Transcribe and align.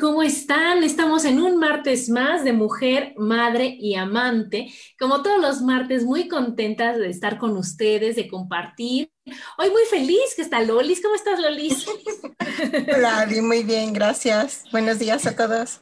¿Cómo 0.00 0.22
están? 0.22 0.82
Estamos 0.82 1.26
en 1.26 1.42
un 1.42 1.58
martes 1.58 2.08
más 2.08 2.42
de 2.42 2.54
mujer, 2.54 3.12
madre 3.18 3.76
y 3.78 3.96
amante. 3.96 4.72
Como 4.98 5.22
todos 5.22 5.38
los 5.42 5.60
martes, 5.60 6.04
muy 6.04 6.26
contentas 6.26 6.96
de 6.96 7.10
estar 7.10 7.36
con 7.36 7.54
ustedes, 7.58 8.16
de 8.16 8.26
compartir. 8.26 9.12
Hoy 9.58 9.68
muy 9.68 9.82
feliz 9.90 10.34
que 10.34 10.40
está 10.40 10.62
Lolis. 10.62 11.02
¿Cómo 11.02 11.14
estás, 11.14 11.38
Lolis? 11.38 11.86
Hola, 12.96 13.28
muy 13.42 13.62
bien, 13.62 13.92
gracias. 13.92 14.64
Buenos 14.72 14.98
días 14.98 15.26
a 15.26 15.36
todos. 15.36 15.80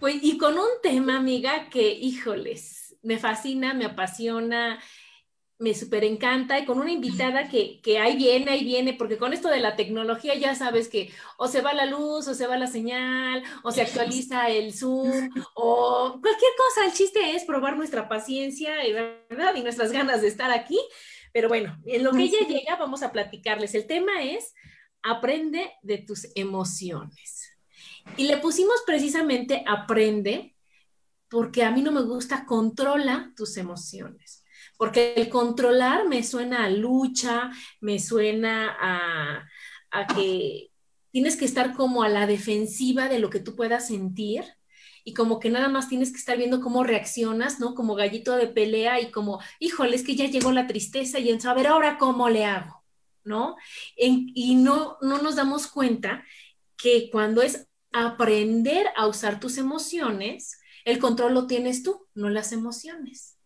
Pues, 0.00 0.16
y 0.22 0.38
con 0.38 0.54
un 0.54 0.70
tema, 0.82 1.18
amiga, 1.18 1.68
que, 1.68 1.92
híjoles, 1.92 2.96
me 3.02 3.18
fascina, 3.18 3.74
me 3.74 3.84
apasiona, 3.84 4.80
me 5.60 5.74
súper 5.74 6.04
encanta 6.04 6.58
y 6.58 6.64
con 6.64 6.80
una 6.80 6.90
invitada 6.90 7.48
que, 7.48 7.80
que 7.82 7.98
ahí 7.98 8.16
viene, 8.16 8.50
ahí 8.50 8.64
viene, 8.64 8.94
porque 8.94 9.18
con 9.18 9.34
esto 9.34 9.48
de 9.48 9.60
la 9.60 9.76
tecnología 9.76 10.34
ya 10.34 10.54
sabes 10.54 10.88
que 10.88 11.12
o 11.36 11.48
se 11.48 11.60
va 11.60 11.74
la 11.74 11.84
luz, 11.84 12.26
o 12.28 12.34
se 12.34 12.46
va 12.46 12.56
la 12.56 12.66
señal, 12.66 13.42
o 13.62 13.70
se 13.70 13.82
actualiza 13.82 14.48
el 14.48 14.72
Zoom, 14.72 15.28
o 15.54 16.18
cualquier 16.18 16.52
cosa. 16.56 16.86
El 16.86 16.94
chiste 16.94 17.36
es 17.36 17.44
probar 17.44 17.76
nuestra 17.76 18.08
paciencia 18.08 18.72
¿verdad? 19.28 19.54
y 19.54 19.62
nuestras 19.62 19.92
ganas 19.92 20.22
de 20.22 20.28
estar 20.28 20.50
aquí. 20.50 20.80
Pero 21.30 21.48
bueno, 21.48 21.78
en 21.84 22.04
lo 22.04 22.12
que 22.12 22.22
ella 22.22 22.48
llega, 22.48 22.76
vamos 22.76 23.02
a 23.02 23.12
platicarles. 23.12 23.74
El 23.74 23.86
tema 23.86 24.22
es 24.22 24.54
aprende 25.02 25.70
de 25.82 25.98
tus 25.98 26.26
emociones. 26.36 27.50
Y 28.16 28.24
le 28.24 28.38
pusimos 28.38 28.82
precisamente 28.86 29.62
aprende 29.68 30.56
porque 31.28 31.64
a 31.64 31.70
mí 31.70 31.82
no 31.82 31.92
me 31.92 32.00
gusta 32.00 32.46
controla 32.46 33.30
tus 33.36 33.58
emociones 33.58 34.39
porque 34.80 35.12
el 35.14 35.28
controlar 35.28 36.08
me 36.08 36.22
suena 36.22 36.64
a 36.64 36.70
lucha, 36.70 37.50
me 37.82 37.98
suena 37.98 38.74
a, 38.80 40.06
que 40.14 40.70
tienes 41.10 41.36
que 41.36 41.44
estar 41.44 41.74
como 41.76 42.02
a 42.02 42.08
la 42.08 42.26
defensiva 42.26 43.06
de 43.10 43.18
lo 43.18 43.28
que 43.28 43.40
tú 43.40 43.54
puedas 43.54 43.88
sentir 43.88 44.42
y 45.04 45.12
como 45.12 45.38
que 45.38 45.50
nada 45.50 45.68
más 45.68 45.90
tienes 45.90 46.10
que 46.10 46.16
estar 46.16 46.38
viendo 46.38 46.62
cómo 46.62 46.82
reaccionas, 46.82 47.60
¿no? 47.60 47.74
Como 47.74 47.94
gallito 47.94 48.34
de 48.36 48.46
pelea 48.46 48.98
y 49.02 49.10
como, 49.10 49.42
híjole, 49.58 49.96
es 49.96 50.02
que 50.02 50.16
ya 50.16 50.24
llegó 50.24 50.50
la 50.50 50.66
tristeza 50.66 51.18
y 51.18 51.28
en 51.28 51.42
saber 51.42 51.66
ahora 51.66 51.98
cómo 51.98 52.30
le 52.30 52.46
hago, 52.46 52.82
¿no? 53.22 53.56
y 53.96 54.54
no, 54.54 54.96
no 55.02 55.20
nos 55.20 55.36
damos 55.36 55.66
cuenta 55.66 56.24
que 56.78 57.10
cuando 57.12 57.42
es 57.42 57.68
aprender 57.92 58.86
a 58.96 59.08
usar 59.08 59.40
tus 59.40 59.58
emociones, 59.58 60.58
el 60.86 60.98
control 60.98 61.34
lo 61.34 61.46
tienes 61.46 61.82
tú, 61.82 62.08
no 62.14 62.30
las 62.30 62.52
emociones. 62.52 63.36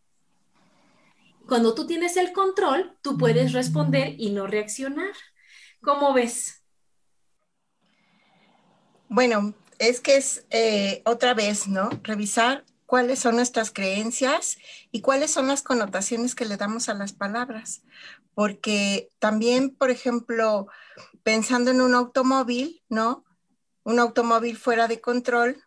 Cuando 1.47 1.75
tú 1.75 1.87
tienes 1.87 2.17
el 2.17 2.33
control, 2.33 2.97
tú 3.03 3.19
puedes 3.19 3.53
responder 3.53 4.15
y 4.19 4.31
no 4.31 4.47
reaccionar. 4.47 5.13
¿Cómo 5.83 6.15
ves? 6.15 6.63
Bueno, 9.09 9.55
es 9.79 10.01
que 10.01 10.17
es 10.17 10.47
eh, 10.51 11.03
otra 11.05 11.35
vez, 11.35 11.69
¿no? 11.69 11.91
Revisar 12.03 12.65
cuáles 12.87 13.19
son 13.19 13.37
nuestras 13.37 13.71
creencias 13.71 14.57
y 14.91 15.03
cuáles 15.03 15.31
son 15.31 15.49
las 15.49 15.63
connotaciones 15.63 16.35
que 16.35 16.47
le 16.47 16.57
damos 16.57 16.89
a 16.89 16.95
las 16.95 17.13
palabras. 17.13 17.83
Porque 18.35 19.11
también, 19.19 19.71
por 19.71 19.91
ejemplo, 19.91 20.69
pensando 21.23 21.71
en 21.71 21.81
un 21.81 21.95
automóvil, 21.95 22.83
¿no? 22.89 23.25
Un 23.83 23.99
automóvil 23.99 24.57
fuera 24.57 24.89
de 24.89 25.01
control, 25.01 25.63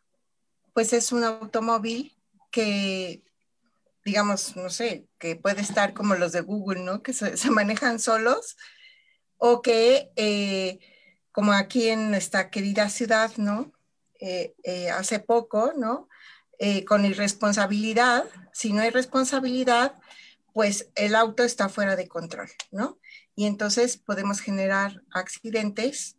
pues 0.74 0.92
es 0.94 1.12
un 1.12 1.24
automóvil 1.24 2.18
que 2.50 3.24
digamos, 4.08 4.56
no 4.56 4.70
sé, 4.70 5.06
que 5.20 5.36
puede 5.36 5.60
estar 5.60 5.94
como 5.94 6.16
los 6.16 6.32
de 6.32 6.40
Google, 6.40 6.80
¿no? 6.80 7.04
Que 7.04 7.12
se, 7.12 7.36
manejan 7.52 8.00
solos, 8.00 8.56
o 9.36 9.62
que, 9.62 10.12
eh, 10.16 10.80
como 11.34 11.52
aquí 11.52 11.90
en 11.90 12.16
esta 12.16 12.50
querida 12.50 12.90
ciudad, 12.90 13.32
¿no? 13.36 13.74
Eh, 14.20 14.56
eh, 14.64 14.90
hace 14.90 15.20
poco, 15.20 15.74
¿no? 15.76 16.08
con 16.88 17.06
irresponsabilidad, 17.06 18.26
si 18.52 18.74
no 18.74 18.82
hay 18.82 18.90
responsabilidad, 18.90 19.94
pues 20.54 20.90
el 20.96 21.14
auto 21.14 21.44
está 21.44 21.70
fuera 21.70 21.96
de 21.96 22.08
control, 22.08 22.50
¿no? 22.72 22.98
Y 23.36 23.46
entonces 23.46 23.98
podemos 23.98 24.40
generar 24.40 25.04
accidentes, 25.12 26.18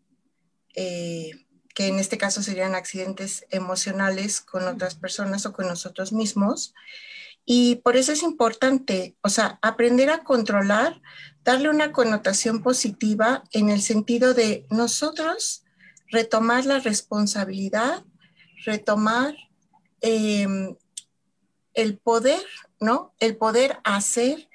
que 0.74 1.86
en 1.88 1.98
este 1.98 2.18
caso 2.18 2.40
serían 2.40 2.76
accidentes 2.76 3.46
emocionales 3.50 4.40
con 4.40 4.68
otras 4.68 4.94
personas 4.94 5.44
o 5.44 5.52
con 5.52 5.66
nosotros 5.66 6.12
mismos, 6.12 6.72
y 7.50 7.76
por 7.76 7.96
eso 7.96 8.12
es 8.12 8.22
importante, 8.22 9.16
o 9.22 9.30
sea, 9.30 9.58
aprender 9.62 10.10
a 10.10 10.22
controlar, 10.22 11.00
darle 11.44 11.70
una 11.70 11.92
connotación 11.92 12.62
positiva 12.62 13.42
en 13.52 13.70
el 13.70 13.80
sentido 13.80 14.34
de 14.34 14.66
nosotros 14.68 15.64
retomar 16.10 16.66
la 16.66 16.78
responsabilidad, 16.78 18.04
retomar 18.66 19.34
em, 20.02 20.76
el 21.72 21.96
poder, 21.96 22.42
¿no? 22.80 23.14
El 23.18 23.38
poder 23.38 23.78
hacer, 23.82 24.50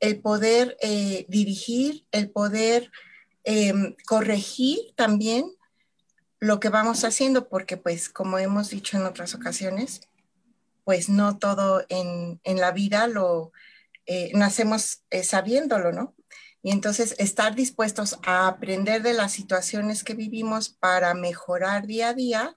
el 0.00 0.18
poder 0.20 0.76
eh, 0.80 1.26
dirigir, 1.28 2.06
el 2.10 2.28
poder 2.28 2.90
em, 3.44 3.94
corregir 4.04 4.80
también 4.96 5.44
lo 6.40 6.58
que 6.58 6.70
vamos 6.70 7.04
haciendo, 7.04 7.48
porque 7.48 7.76
pues 7.76 8.08
como 8.08 8.36
hemos 8.40 8.70
dicho 8.70 8.96
en 8.96 9.06
otras 9.06 9.32
ocasiones, 9.36 10.00
pues 10.86 11.08
no 11.08 11.36
todo 11.38 11.84
en, 11.88 12.38
la 12.44 12.70
vida 12.70 13.08
lo 13.08 13.50
eh, 14.06 14.30
nacemos 14.34 15.02
eh, 15.10 15.24
sabiéndolo, 15.24 15.90
¿no? 15.90 16.14
Y 16.62 16.70
entonces 16.70 17.16
estar 17.18 17.56
dispuestos 17.56 18.20
a 18.24 18.46
aprender 18.46 19.02
de 19.02 19.12
las 19.12 19.32
situaciones 19.32 20.04
que 20.04 20.14
vivimos 20.14 20.68
para 20.68 21.12
mejorar 21.14 21.88
día 21.88 22.10
a 22.10 22.14
día, 22.14 22.56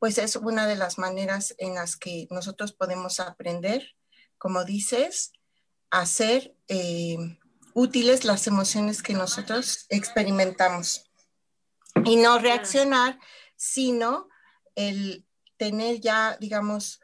pues 0.00 0.18
es 0.18 0.34
una 0.34 0.66
de 0.66 0.74
las 0.74 0.98
maneras 0.98 1.54
en 1.58 1.76
las 1.76 1.96
que 1.96 2.26
nosotros 2.32 2.72
podemos 2.72 3.20
aprender, 3.20 3.94
como 4.38 4.64
dices, 4.64 5.30
a 5.92 6.00
hacer 6.00 6.56
eh, 6.66 7.38
útiles 7.74 8.24
las 8.24 8.48
emociones 8.48 9.04
que 9.04 9.12
nosotros 9.12 9.86
experimentamos. 9.88 11.08
Y 12.04 12.16
no 12.16 12.40
reaccionar, 12.40 13.20
sino 13.54 14.28
el 14.74 15.24
tener 15.58 16.00
ya, 16.00 16.36
digamos, 16.40 17.00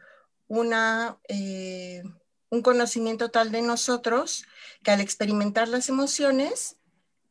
una, 0.61 1.19
eh, 1.29 2.03
un 2.51 2.63
conocimiento 2.63 3.31
tal 3.31 3.51
de 3.53 3.63
nosotros 3.63 4.45
que 4.83 4.91
al 4.91 5.01
experimentar 5.01 5.69
las 5.69 5.89
emociones 5.89 6.79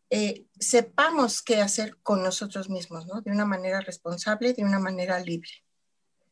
eh, 0.10 0.46
sepamos 0.60 1.42
qué 1.42 1.62
hacer 1.62 1.98
con 2.04 2.22
nosotros 2.22 2.70
mismos, 2.70 3.08
¿no? 3.08 3.22
De 3.22 3.32
una 3.32 3.46
manera 3.46 3.82
responsable, 3.82 4.54
de 4.54 4.64
una 4.64 4.80
manera 4.80 5.20
libre. 5.20 5.50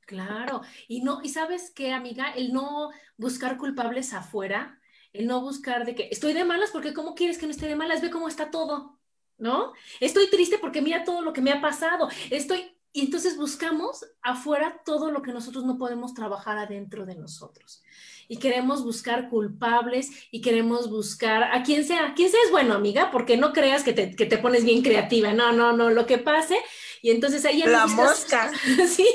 Claro, 0.05 0.61
y 0.87 1.01
no, 1.01 1.21
y 1.23 1.29
sabes 1.29 1.71
qué, 1.71 1.93
amiga, 1.93 2.31
el 2.31 2.51
no 2.53 2.91
buscar 3.17 3.57
culpables 3.57 4.13
afuera, 4.13 4.79
el 5.13 5.25
no 5.25 5.41
buscar 5.41 5.85
de 5.85 5.95
que 5.95 6.09
estoy 6.11 6.33
de 6.33 6.43
malas 6.43 6.71
porque 6.71 6.93
cómo 6.93 7.15
quieres 7.15 7.37
que 7.37 7.45
no 7.45 7.51
esté 7.51 7.67
de 7.67 7.75
malas, 7.75 8.01
ve 8.01 8.09
cómo 8.09 8.27
está 8.27 8.51
todo, 8.51 8.99
¿no? 9.37 9.73
Estoy 9.99 10.29
triste 10.29 10.57
porque 10.59 10.81
mira 10.81 11.03
todo 11.03 11.21
lo 11.21 11.33
que 11.33 11.41
me 11.41 11.51
ha 11.51 11.61
pasado, 11.61 12.09
estoy, 12.29 12.70
y 12.93 13.01
entonces 13.01 13.37
buscamos 13.37 14.05
afuera 14.21 14.81
todo 14.85 15.11
lo 15.11 15.21
que 15.21 15.31
nosotros 15.31 15.63
no 15.63 15.77
podemos 15.77 16.13
trabajar 16.13 16.57
adentro 16.57 17.05
de 17.05 17.15
nosotros. 17.15 17.81
Y 18.27 18.37
queremos 18.37 18.83
buscar 18.83 19.29
culpables 19.29 20.09
y 20.29 20.41
queremos 20.41 20.89
buscar 20.89 21.43
a 21.43 21.63
quien 21.63 21.85
sea. 21.85 22.13
Quien 22.13 22.29
sea 22.29 22.39
es 22.45 22.51
bueno, 22.51 22.73
amiga, 22.73 23.09
porque 23.11 23.37
no 23.37 23.53
creas 23.53 23.83
que 23.83 23.93
te, 23.93 24.15
que 24.15 24.25
te 24.25 24.37
pones 24.37 24.63
bien 24.63 24.81
creativa. 24.81 25.33
No, 25.33 25.51
no, 25.51 25.73
no, 25.73 25.89
lo 25.89 26.05
que 26.05 26.17
pase. 26.17 26.57
Y 27.01 27.11
entonces 27.11 27.45
ahí 27.45 27.63
La 27.63 27.87
mosca. 27.87 28.51
sí, 28.87 29.07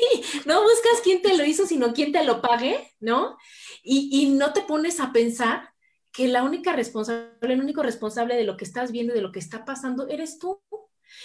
no 0.44 0.62
buscas 0.62 1.00
quién 1.02 1.22
te 1.22 1.36
lo 1.36 1.44
hizo, 1.44 1.66
sino 1.66 1.92
quién 1.92 2.12
te 2.12 2.24
lo 2.24 2.40
pague, 2.40 2.94
¿no? 3.00 3.36
Y, 3.82 4.08
y 4.10 4.30
no 4.30 4.52
te 4.52 4.62
pones 4.62 5.00
a 5.00 5.12
pensar 5.12 5.70
que 6.12 6.28
la 6.28 6.42
única 6.42 6.72
responsable, 6.72 7.36
el 7.42 7.60
único 7.60 7.82
responsable 7.82 8.36
de 8.36 8.44
lo 8.44 8.56
que 8.56 8.64
estás 8.64 8.90
viendo 8.90 9.12
y 9.12 9.16
de 9.16 9.22
lo 9.22 9.32
que 9.32 9.38
está 9.38 9.66
pasando 9.66 10.08
eres 10.08 10.38
tú. 10.38 10.62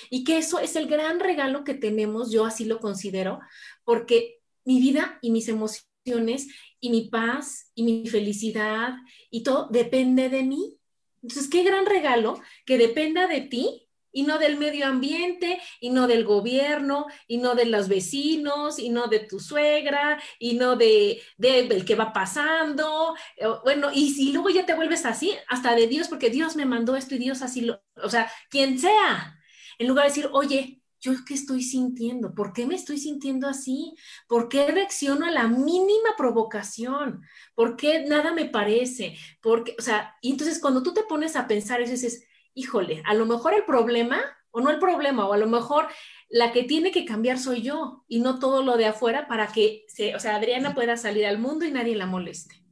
Y 0.09 0.23
que 0.23 0.37
eso 0.37 0.59
es 0.59 0.75
el 0.75 0.87
gran 0.87 1.19
regalo 1.19 1.63
que 1.63 1.73
tenemos, 1.73 2.31
yo 2.31 2.45
así 2.45 2.65
lo 2.65 2.79
considero, 2.79 3.39
porque 3.83 4.39
mi 4.65 4.79
vida 4.79 5.17
y 5.21 5.31
mis 5.31 5.47
emociones 5.47 6.47
y 6.79 6.89
mi 6.89 7.09
paz 7.09 7.71
y 7.75 7.83
mi 7.83 8.07
felicidad 8.07 8.95
y 9.29 9.43
todo 9.43 9.67
depende 9.71 10.29
de 10.29 10.43
mí. 10.43 10.77
Entonces, 11.21 11.49
qué 11.49 11.63
gran 11.63 11.85
regalo 11.85 12.41
que 12.65 12.77
dependa 12.77 13.27
de 13.27 13.41
ti 13.41 13.87
y 14.11 14.23
no 14.23 14.37
del 14.39 14.57
medio 14.57 14.87
ambiente, 14.87 15.61
y 15.79 15.89
no 15.89 16.07
del 16.07 16.25
gobierno, 16.25 17.05
y 17.27 17.37
no 17.37 17.55
de 17.55 17.65
los 17.65 17.87
vecinos, 17.87 18.77
y 18.77 18.89
no 18.89 19.07
de 19.07 19.19
tu 19.19 19.39
suegra, 19.39 20.21
y 20.37 20.55
no 20.55 20.75
de, 20.75 21.21
del 21.37 21.85
que 21.85 21.95
va 21.95 22.11
pasando. 22.11 23.15
Bueno, 23.63 23.89
y 23.93 24.11
si 24.11 24.33
luego 24.33 24.49
ya 24.49 24.65
te 24.65 24.73
vuelves 24.73 25.05
así, 25.05 25.33
hasta 25.47 25.75
de 25.75 25.87
Dios, 25.87 26.07
porque 26.09 26.29
Dios 26.29 26.55
me 26.55 26.65
mandó 26.65 26.95
esto 26.95 27.15
y 27.15 27.19
Dios 27.19 27.41
así 27.41 27.61
lo, 27.61 27.81
o 28.03 28.09
sea, 28.09 28.29
quien 28.49 28.79
sea, 28.79 29.37
en 29.81 29.87
lugar 29.87 30.05
de 30.05 30.09
decir, 30.09 30.29
oye, 30.31 30.79
¿yo 30.99 31.13
qué 31.25 31.33
estoy 31.33 31.63
sintiendo? 31.63 32.35
¿Por 32.35 32.53
qué 32.53 32.67
me 32.67 32.75
estoy 32.75 32.99
sintiendo 32.99 33.47
así? 33.47 33.95
¿Por 34.27 34.47
qué 34.47 34.67
reacciono 34.67 35.25
a 35.25 35.31
la 35.31 35.47
mínima 35.47 36.11
provocación? 36.15 37.23
¿Por 37.55 37.77
qué 37.77 38.05
nada 38.05 38.31
me 38.31 38.45
parece? 38.45 39.17
Porque, 39.41 39.75
o 39.79 39.81
sea, 39.81 40.15
y 40.21 40.29
entonces 40.29 40.59
cuando 40.59 40.83
tú 40.83 40.93
te 40.93 41.01
pones 41.03 41.35
a 41.35 41.47
pensar 41.47 41.81
eso, 41.81 41.93
dices, 41.93 42.23
híjole, 42.53 43.01
a 43.07 43.15
lo 43.15 43.25
mejor 43.25 43.55
el 43.55 43.65
problema, 43.65 44.21
o 44.51 44.61
no 44.61 44.69
el 44.69 44.77
problema, 44.77 45.27
o 45.27 45.33
a 45.33 45.37
lo 45.37 45.47
mejor 45.47 45.87
la 46.29 46.51
que 46.51 46.61
tiene 46.61 46.91
que 46.91 47.03
cambiar 47.03 47.39
soy 47.39 47.63
yo 47.63 48.05
y 48.07 48.19
no 48.19 48.37
todo 48.37 48.61
lo 48.61 48.77
de 48.77 48.85
afuera 48.85 49.27
para 49.27 49.47
que, 49.47 49.85
se, 49.87 50.15
o 50.15 50.19
sea, 50.19 50.35
Adriana 50.35 50.75
pueda 50.75 50.95
salir 50.95 51.25
al 51.25 51.39
mundo 51.39 51.65
y 51.65 51.71
nadie 51.71 51.95
la 51.95 52.05
moleste. 52.05 52.63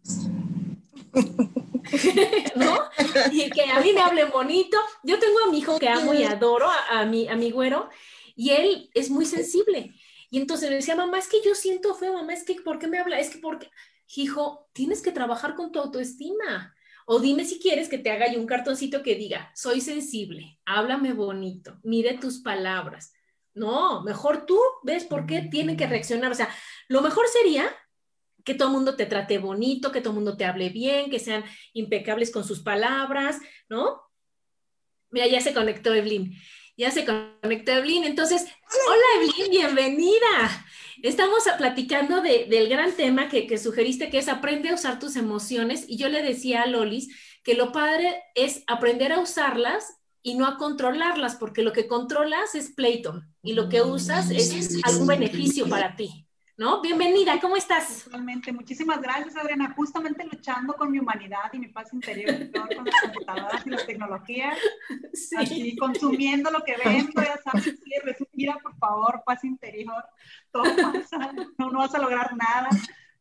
¿No? 2.55 2.77
Y 3.31 3.49
que 3.49 3.63
a 3.63 3.79
mí 3.79 3.93
me 3.93 4.01
hable 4.01 4.25
bonito. 4.25 4.77
Yo 5.03 5.19
tengo 5.19 5.39
a 5.45 5.51
mi 5.51 5.59
hijo 5.59 5.79
que 5.79 5.89
amo 5.89 6.13
y 6.13 6.23
adoro, 6.23 6.69
a, 6.89 7.05
mi, 7.05 7.27
a 7.27 7.35
mi 7.35 7.51
güero, 7.51 7.89
y 8.35 8.51
él 8.51 8.89
es 8.93 9.09
muy 9.09 9.25
sensible. 9.25 9.93
Y 10.29 10.39
entonces 10.39 10.69
le 10.69 10.77
decía, 10.77 10.95
mamá, 10.95 11.17
es 11.17 11.27
que 11.27 11.41
yo 11.43 11.55
siento 11.55 11.95
feo, 11.95 12.13
mamá, 12.13 12.33
es 12.33 12.43
que, 12.43 12.55
¿por 12.55 12.79
qué 12.79 12.87
me 12.87 12.99
habla? 12.99 13.19
Es 13.19 13.29
que, 13.29 13.39
porque, 13.39 13.69
hijo, 14.15 14.69
tienes 14.73 15.01
que 15.01 15.11
trabajar 15.11 15.55
con 15.55 15.71
tu 15.71 15.79
autoestima. 15.79 16.75
O 17.05 17.19
dime 17.19 17.43
si 17.43 17.59
quieres 17.59 17.89
que 17.89 17.97
te 17.97 18.11
haga 18.11 18.31
yo 18.31 18.39
un 18.39 18.45
cartoncito 18.45 19.01
que 19.01 19.15
diga, 19.15 19.51
soy 19.55 19.81
sensible, 19.81 20.59
háblame 20.65 21.13
bonito, 21.13 21.79
mire 21.81 22.19
tus 22.19 22.39
palabras. 22.39 23.13
No, 23.55 24.03
mejor 24.03 24.45
tú 24.45 24.59
ves 24.83 25.05
por 25.05 25.25
qué 25.25 25.47
tienen 25.49 25.75
que 25.75 25.87
reaccionar. 25.87 26.31
O 26.31 26.35
sea, 26.35 26.49
lo 26.87 27.01
mejor 27.01 27.25
sería 27.27 27.75
que 28.43 28.53
todo 28.53 28.69
el 28.69 28.73
mundo 28.73 28.95
te 28.95 29.05
trate 29.05 29.37
bonito, 29.37 29.91
que 29.91 30.01
todo 30.01 30.11
el 30.11 30.15
mundo 30.15 30.37
te 30.37 30.45
hable 30.45 30.69
bien, 30.69 31.09
que 31.09 31.19
sean 31.19 31.43
impecables 31.73 32.31
con 32.31 32.43
sus 32.43 32.61
palabras, 32.61 33.39
¿no? 33.69 34.01
Mira, 35.11 35.27
ya 35.27 35.41
se 35.41 35.53
conectó 35.53 35.93
Evelyn. 35.93 36.35
Ya 36.77 36.91
se 36.91 37.05
conectó 37.05 37.71
Evelyn. 37.71 38.05
Entonces, 38.05 38.45
hola 38.87 39.03
Evelyn, 39.17 39.51
bienvenida. 39.51 40.65
Estamos 41.01 41.43
platicando 41.57 42.21
del 42.21 42.69
gran 42.69 42.93
tema 42.93 43.27
que, 43.27 43.47
que, 43.47 43.57
sugeriste, 43.57 44.09
que 44.09 44.19
es 44.19 44.29
aprende 44.29 44.69
a 44.69 44.75
usar 44.75 44.99
tus 44.99 45.15
emociones. 45.15 45.85
Y 45.87 45.97
yo 45.97 46.09
le 46.09 46.21
decía 46.21 46.61
a 46.61 46.67
Lolis 46.67 47.09
que 47.43 47.55
lo 47.55 47.71
padre 47.71 48.21
es 48.35 48.63
aprender 48.67 49.11
a 49.11 49.19
usarlas 49.19 49.99
y 50.21 50.35
no 50.35 50.45
a 50.45 50.57
controlarlas, 50.57 51.35
porque 51.35 51.63
lo 51.63 51.73
que 51.73 51.87
controlas 51.87 52.53
es 52.55 52.71
pleito 52.71 53.23
y 53.41 53.53
lo 53.53 53.69
que 53.69 53.81
usas 53.81 54.29
es 54.31 54.77
algún 54.83 55.07
beneficio 55.07 55.67
para 55.67 55.95
ti. 55.95 56.28
¿No? 56.59 56.81
Bienvenida, 56.81 57.39
¿cómo 57.39 57.55
estás? 57.55 58.03
Totalmente, 58.03 58.51
muchísimas 58.51 59.01
gracias, 59.01 59.37
Adriana. 59.37 59.73
Justamente 59.77 60.25
luchando 60.25 60.73
con 60.73 60.91
mi 60.91 60.99
humanidad 60.99 61.49
y 61.53 61.59
mi 61.59 61.69
paz 61.69 61.93
interior, 61.93 62.35
con 62.51 62.85
las 62.85 63.01
computadoras 63.01 63.65
y 63.65 63.69
las 63.69 63.87
tecnologías, 63.87 64.57
sí. 65.13 65.37
así 65.37 65.75
consumiendo 65.77 66.51
lo 66.51 66.61
que 66.65 66.75
vendo, 66.83 67.13
ya 67.21 67.37
sabes, 67.37 67.63
sí, 67.63 67.91
resumida, 68.03 68.57
por 68.61 68.75
favor, 68.75 69.23
paz 69.25 69.45
interior, 69.45 70.03
todo 70.51 70.65
pasa, 70.75 71.31
no, 71.57 71.71
no 71.71 71.79
vas 71.79 71.95
a 71.95 71.99
lograr 71.99 72.35
nada. 72.35 72.67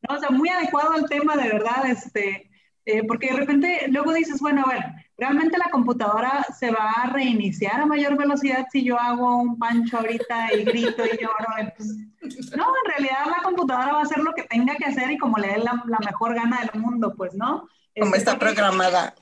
No, 0.08 0.16
o 0.16 0.18
sea, 0.18 0.30
muy 0.30 0.48
adecuado 0.48 0.94
al 0.94 1.08
tema, 1.08 1.36
de 1.36 1.48
verdad, 1.48 1.88
este, 1.88 2.50
eh, 2.86 3.04
porque 3.06 3.28
de 3.28 3.36
repente 3.36 3.86
luego 3.88 4.14
dices, 4.14 4.40
bueno, 4.40 4.64
a 4.66 4.72
ver, 4.72 4.84
¿realmente 5.18 5.58
la 5.58 5.70
computadora 5.70 6.46
se 6.56 6.70
va 6.70 6.92
a 6.92 7.10
reiniciar 7.10 7.80
a 7.80 7.86
mayor 7.86 8.16
velocidad 8.16 8.66
si 8.70 8.84
yo 8.84 8.98
hago 8.98 9.36
un 9.36 9.58
pancho 9.58 9.98
ahorita 9.98 10.54
y 10.54 10.64
grito 10.64 11.04
y 11.04 11.20
lloro? 11.20 11.72
Pues, 11.76 11.96
no, 12.56 12.64
en 12.84 12.90
realidad 12.90 13.26
la 13.26 13.42
computadora 13.42 13.92
va 13.92 14.00
a 14.00 14.04
hacer 14.04 14.18
lo 14.18 14.32
que 14.32 14.44
tenga 14.44 14.76
que 14.76 14.84
hacer 14.84 15.10
y 15.10 15.18
como 15.18 15.38
le 15.38 15.48
dé 15.48 15.58
la, 15.58 15.82
la 15.86 15.98
mejor 15.98 16.34
gana 16.34 16.60
del 16.60 16.80
mundo, 16.80 17.14
pues, 17.16 17.34
¿no? 17.34 17.68
Como 17.98 18.14
Este, 18.14 18.18
está 18.18 18.38
programada. 18.38 19.14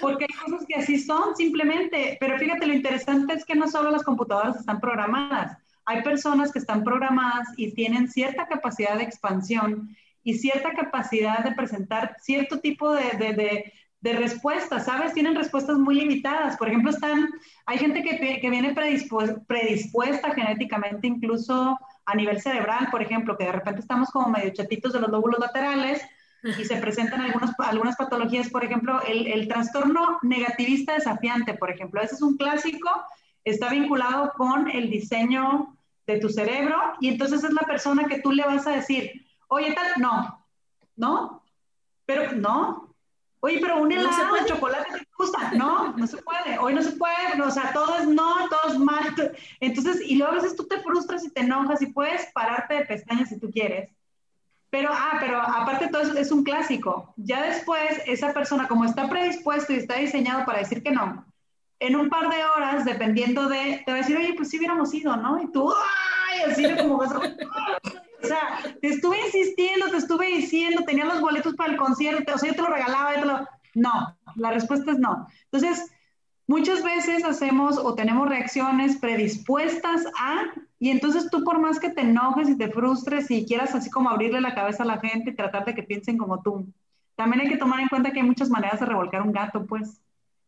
Porque 0.00 0.24
hay 0.24 0.50
cosas 0.50 0.66
que 0.66 0.80
así 0.80 0.98
son, 0.98 1.36
simplemente. 1.36 2.16
Pero 2.20 2.38
fíjate, 2.38 2.66
lo 2.66 2.72
interesante 2.72 3.34
es 3.34 3.44
que 3.44 3.54
no 3.54 3.68
solo 3.68 3.90
las 3.90 4.04
computadoras 4.04 4.56
están 4.56 4.80
programadas. 4.80 5.58
Hay 5.84 6.02
personas 6.02 6.52
que 6.52 6.60
están 6.60 6.84
programadas 6.84 7.48
y 7.56 7.72
tienen 7.74 8.08
cierta 8.08 8.46
capacidad 8.46 8.96
de 8.96 9.02
expansión 9.02 9.96
y 10.22 10.34
cierta 10.34 10.72
capacidad 10.74 11.42
de 11.42 11.52
presentar 11.52 12.16
cierto 12.20 12.60
tipo 12.60 12.92
de, 12.92 13.10
de, 13.18 13.32
de, 13.32 13.72
de 14.00 14.14
respuestas, 14.14 14.86
¿sabes? 14.86 15.12
Tienen 15.12 15.34
respuestas 15.34 15.76
muy 15.76 15.94
limitadas. 15.94 16.56
Por 16.56 16.68
ejemplo, 16.68 16.90
están, 16.90 17.28
hay 17.66 17.78
gente 17.78 18.02
que, 18.02 18.40
que 18.40 18.50
viene 18.50 18.74
predispuesta, 18.74 20.34
genéticamente 20.34 21.06
incluso 21.06 21.78
a 22.06 22.14
nivel 22.14 22.40
cerebral, 22.40 22.88
por 22.90 23.02
ejemplo, 23.02 23.36
que 23.36 23.44
de 23.44 23.52
repente 23.52 23.80
estamos 23.80 24.10
como 24.10 24.30
medio 24.30 24.52
chatitos 24.52 24.92
de 24.92 25.00
los 25.00 25.10
lóbulos 25.10 25.38
laterales 25.38 26.02
y 26.42 26.64
se 26.64 26.76
presentan 26.76 27.20
algunos, 27.20 27.50
algunas 27.58 27.96
patologías, 27.96 28.48
por 28.48 28.64
ejemplo, 28.64 29.02
el, 29.06 29.26
el 29.26 29.46
trastorno 29.46 30.18
negativista 30.22 30.94
desafiante, 30.94 31.54
por 31.54 31.70
ejemplo, 31.70 32.00
ese 32.00 32.14
es 32.14 32.22
un 32.22 32.38
clásico, 32.38 32.88
está 33.44 33.68
vinculado 33.68 34.32
con 34.36 34.70
el 34.70 34.88
diseño 34.88 35.76
de 36.06 36.18
tu 36.18 36.30
cerebro 36.30 36.76
y 37.00 37.08
entonces 37.08 37.44
es 37.44 37.52
la 37.52 37.62
persona 37.62 38.06
que 38.06 38.20
tú 38.20 38.32
le 38.32 38.44
vas 38.44 38.66
a 38.66 38.72
decir, 38.72 39.26
oye, 39.48 39.72
tal, 39.74 40.00
no, 40.00 40.46
no, 40.96 41.42
pero 42.06 42.32
no. 42.32 42.89
Oye, 43.42 43.58
pero 43.60 43.80
un 43.80 43.90
helado 43.90 44.34
de 44.34 44.44
chocolate 44.44 44.90
te 44.92 45.06
gusta. 45.16 45.52
No, 45.54 45.96
no 45.96 46.06
se 46.06 46.18
puede. 46.18 46.58
Hoy 46.58 46.74
no 46.74 46.82
se 46.82 46.92
puede. 46.92 47.40
O 47.42 47.50
sea, 47.50 47.72
todo 47.72 47.96
es 47.96 48.06
no, 48.06 48.48
todo 48.48 48.72
es 48.72 48.78
mal. 48.78 49.14
Entonces, 49.60 50.02
y 50.04 50.16
luego 50.16 50.32
a 50.32 50.36
veces 50.36 50.56
tú 50.56 50.66
te 50.66 50.80
frustras 50.80 51.24
y 51.24 51.30
te 51.30 51.40
enojas 51.40 51.80
y 51.80 51.86
puedes 51.86 52.30
pararte 52.32 52.74
de 52.74 52.84
pestañas 52.84 53.30
si 53.30 53.40
tú 53.40 53.50
quieres. 53.50 53.90
Pero, 54.68 54.90
ah, 54.92 55.16
pero 55.20 55.40
aparte 55.40 55.86
de 55.86 55.90
todo 55.90 56.02
eso, 56.02 56.16
es 56.16 56.30
un 56.30 56.44
clásico. 56.44 57.12
Ya 57.16 57.42
después, 57.42 58.02
esa 58.06 58.32
persona, 58.32 58.68
como 58.68 58.84
está 58.84 59.08
predispuesto 59.08 59.72
y 59.72 59.76
está 59.76 59.96
diseñado 59.96 60.44
para 60.44 60.58
decir 60.58 60.82
que 60.82 60.92
no, 60.92 61.24
en 61.80 61.96
un 61.96 62.08
par 62.08 62.28
de 62.28 62.44
horas, 62.44 62.84
dependiendo 62.84 63.48
de, 63.48 63.82
te 63.84 63.90
va 63.90 63.98
a 63.98 64.00
decir, 64.02 64.16
oye, 64.16 64.34
pues 64.34 64.50
sí 64.50 64.58
hubiéramos 64.58 64.92
ido, 64.94 65.16
¿no? 65.16 65.42
Y 65.42 65.50
tú, 65.50 65.72
¡ay! 65.72 66.42
Así 66.42 66.76
como 66.76 66.98
vas 66.98 67.12
a... 67.12 67.20
O 68.22 68.26
sea, 68.26 68.58
te 68.80 68.88
estuve 68.88 69.18
insistiendo, 69.26 69.88
te 69.90 69.96
estuve 69.96 70.26
diciendo, 70.26 70.82
tenía 70.86 71.04
los 71.04 71.20
boletos 71.20 71.54
para 71.54 71.72
el 71.72 71.78
concierto, 71.78 72.34
o 72.34 72.38
sea, 72.38 72.50
yo 72.50 72.56
te 72.56 72.62
lo 72.62 72.68
regalaba, 72.68 73.14
yo 73.14 73.20
te 73.20 73.26
lo... 73.26 73.48
No, 73.74 74.16
la 74.36 74.50
respuesta 74.50 74.92
es 74.92 74.98
no. 74.98 75.26
Entonces, 75.50 75.90
muchas 76.46 76.82
veces 76.82 77.24
hacemos 77.24 77.78
o 77.78 77.94
tenemos 77.94 78.28
reacciones 78.28 78.96
predispuestas 78.96 80.04
a, 80.18 80.46
y 80.80 80.90
entonces 80.90 81.30
tú 81.30 81.44
por 81.44 81.60
más 81.60 81.78
que 81.78 81.90
te 81.90 82.00
enojes 82.00 82.48
y 82.48 82.58
te 82.58 82.70
frustres 82.70 83.30
y 83.30 83.46
quieras 83.46 83.74
así 83.74 83.88
como 83.90 84.10
abrirle 84.10 84.40
la 84.40 84.54
cabeza 84.54 84.82
a 84.82 84.86
la 84.86 84.98
gente 84.98 85.30
y 85.30 85.36
tratar 85.36 85.64
de 85.64 85.74
que 85.74 85.84
piensen 85.84 86.18
como 86.18 86.42
tú, 86.42 86.66
también 87.14 87.42
hay 87.42 87.48
que 87.48 87.58
tomar 87.58 87.80
en 87.80 87.88
cuenta 87.88 88.10
que 88.10 88.20
hay 88.20 88.26
muchas 88.26 88.48
maneras 88.48 88.80
de 88.80 88.86
revolcar 88.86 89.22
un 89.22 89.32
gato, 89.32 89.66
pues. 89.66 90.00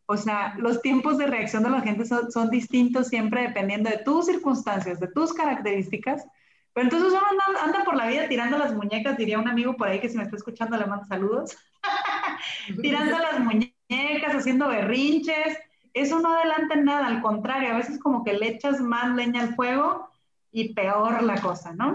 O 0.07 0.17
sea, 0.17 0.55
los 0.59 0.83
tiempos 0.83 1.19
de 1.19 1.27
reacción 1.27 1.63
de 1.63 1.71
la 1.71 1.83
gente 1.83 2.05
son, 2.05 2.33
son 2.33 2.51
distintos 2.51 3.09
siempre 3.09 3.43
dependiendo 3.43 3.89
de 3.89 3.99
tus 3.99 4.27
circunstancias, 4.27 4.99
de 4.99 5.07
tus 5.09 5.33
características, 5.33 6.27
pero 6.73 6.85
entonces 6.85 7.13
uno 7.13 7.21
anda, 7.63 7.85
por 7.85 7.97
la 7.97 8.07
vida 8.07 8.29
tirando 8.29 8.57
las 8.57 8.75
muñecas, 8.75 9.17
diría 9.17 9.39
un 9.39 9.49
amigo 9.49 9.77
por 9.77 9.89
ahí 9.89 10.01
que 10.01 10.09
si 10.09 10.17
me 10.17 10.23
está 10.23 10.37
escuchando 10.37 10.77
le 10.77 10.87
mando 10.87 11.05
saludos. 11.05 11.57
tirando 12.83 13.19
las 13.19 13.41
muñecas, 13.41 14.35
haciendo 14.35 14.69
berrinches. 14.69 15.59
Eso 15.93 16.21
no 16.21 16.35
adelanta 16.35 16.77
nada, 16.77 17.07
al 17.07 17.21
contrario, 17.21 17.73
a 17.73 17.77
veces 17.77 18.01
como 18.01 18.25
que 18.25 18.33
le 18.33 18.49
echas 18.49 18.81
más 18.81 19.15
leña 19.15 19.43
al 19.43 19.55
fuego 19.55 20.09
y 20.51 20.73
peor 20.73 21.23
la 21.23 21.39
cosa, 21.41 21.75
¿no? 21.75 21.93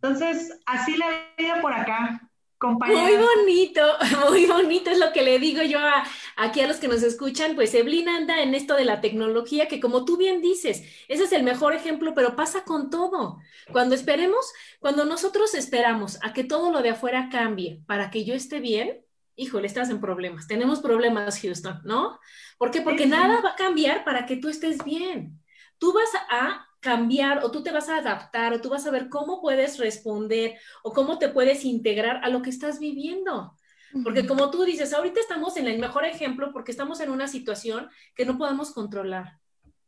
Entonces, 0.00 0.60
así 0.66 0.96
la 0.96 1.06
vida 1.36 1.60
por 1.60 1.72
acá, 1.72 2.20
Muy 2.60 3.16
bonito, 3.16 3.82
muy 4.28 4.46
bonito 4.46 4.90
es 4.90 4.98
lo 4.98 5.12
que 5.12 5.22
le 5.22 5.40
digo 5.40 5.62
yo 5.62 5.80
a, 5.80 6.04
aquí 6.36 6.60
a 6.60 6.66
los 6.66 6.78
que 6.78 6.88
nos 6.88 7.02
escuchan, 7.02 7.54
pues 7.54 7.74
Evelyn 7.74 8.08
anda 8.08 8.42
en 8.42 8.54
esto 8.54 8.74
de 8.74 8.84
la 8.84 9.00
tecnología, 9.00 9.68
que 9.68 9.80
como 9.80 10.04
tú 10.04 10.16
bien 10.16 10.40
dices, 10.40 10.82
ese 11.08 11.24
es 11.24 11.32
el 11.32 11.42
mejor 11.42 11.74
ejemplo, 11.74 12.14
pero 12.14 12.36
pasa 12.36 12.64
con 12.64 12.90
todo. 12.90 13.38
Cuando 13.70 13.94
esperemos, 13.94 14.52
cuando 14.80 15.04
nosotros 15.04 15.54
esperamos 15.54 16.18
a 16.22 16.32
que 16.32 16.44
todo 16.44 16.70
lo 16.70 16.82
de 16.82 16.90
afuera 16.90 17.28
cambie 17.30 17.82
para 17.86 18.10
que 18.10 18.24
yo 18.24 18.34
esté 18.34 18.60
bien, 18.60 19.04
híjole, 19.36 19.66
estás 19.66 19.90
en 19.90 20.00
problemas. 20.00 20.46
Tenemos 20.46 20.80
problemas, 20.80 21.40
Houston, 21.40 21.80
¿no? 21.84 22.18
¿Por 22.58 22.70
qué? 22.70 22.82
Porque 22.82 23.06
nada 23.06 23.40
va 23.40 23.50
a 23.50 23.56
cambiar 23.56 24.04
para 24.04 24.26
que 24.26 24.36
tú 24.36 24.48
estés 24.48 24.84
bien. 24.84 25.40
Tú 25.78 25.92
vas 25.92 26.10
a 26.30 26.66
cambiar 26.80 27.44
o 27.44 27.50
tú 27.50 27.62
te 27.62 27.70
vas 27.70 27.88
a 27.88 27.98
adaptar 27.98 28.52
o 28.52 28.60
tú 28.60 28.68
vas 28.68 28.86
a 28.86 28.90
ver 28.90 29.08
cómo 29.08 29.40
puedes 29.40 29.78
responder 29.78 30.58
o 30.82 30.92
cómo 30.92 31.18
te 31.18 31.28
puedes 31.28 31.64
integrar 31.64 32.20
a 32.24 32.28
lo 32.28 32.42
que 32.42 32.50
estás 32.50 32.78
viviendo. 32.78 33.56
Porque 34.02 34.26
como 34.26 34.50
tú 34.50 34.64
dices, 34.64 34.92
ahorita 34.92 35.20
estamos 35.20 35.56
en 35.56 35.66
el 35.66 35.78
mejor 35.78 36.04
ejemplo 36.04 36.52
porque 36.52 36.70
estamos 36.70 37.00
en 37.00 37.10
una 37.10 37.28
situación 37.28 37.90
que 38.14 38.24
no 38.24 38.38
podemos 38.38 38.70
controlar, 38.70 39.38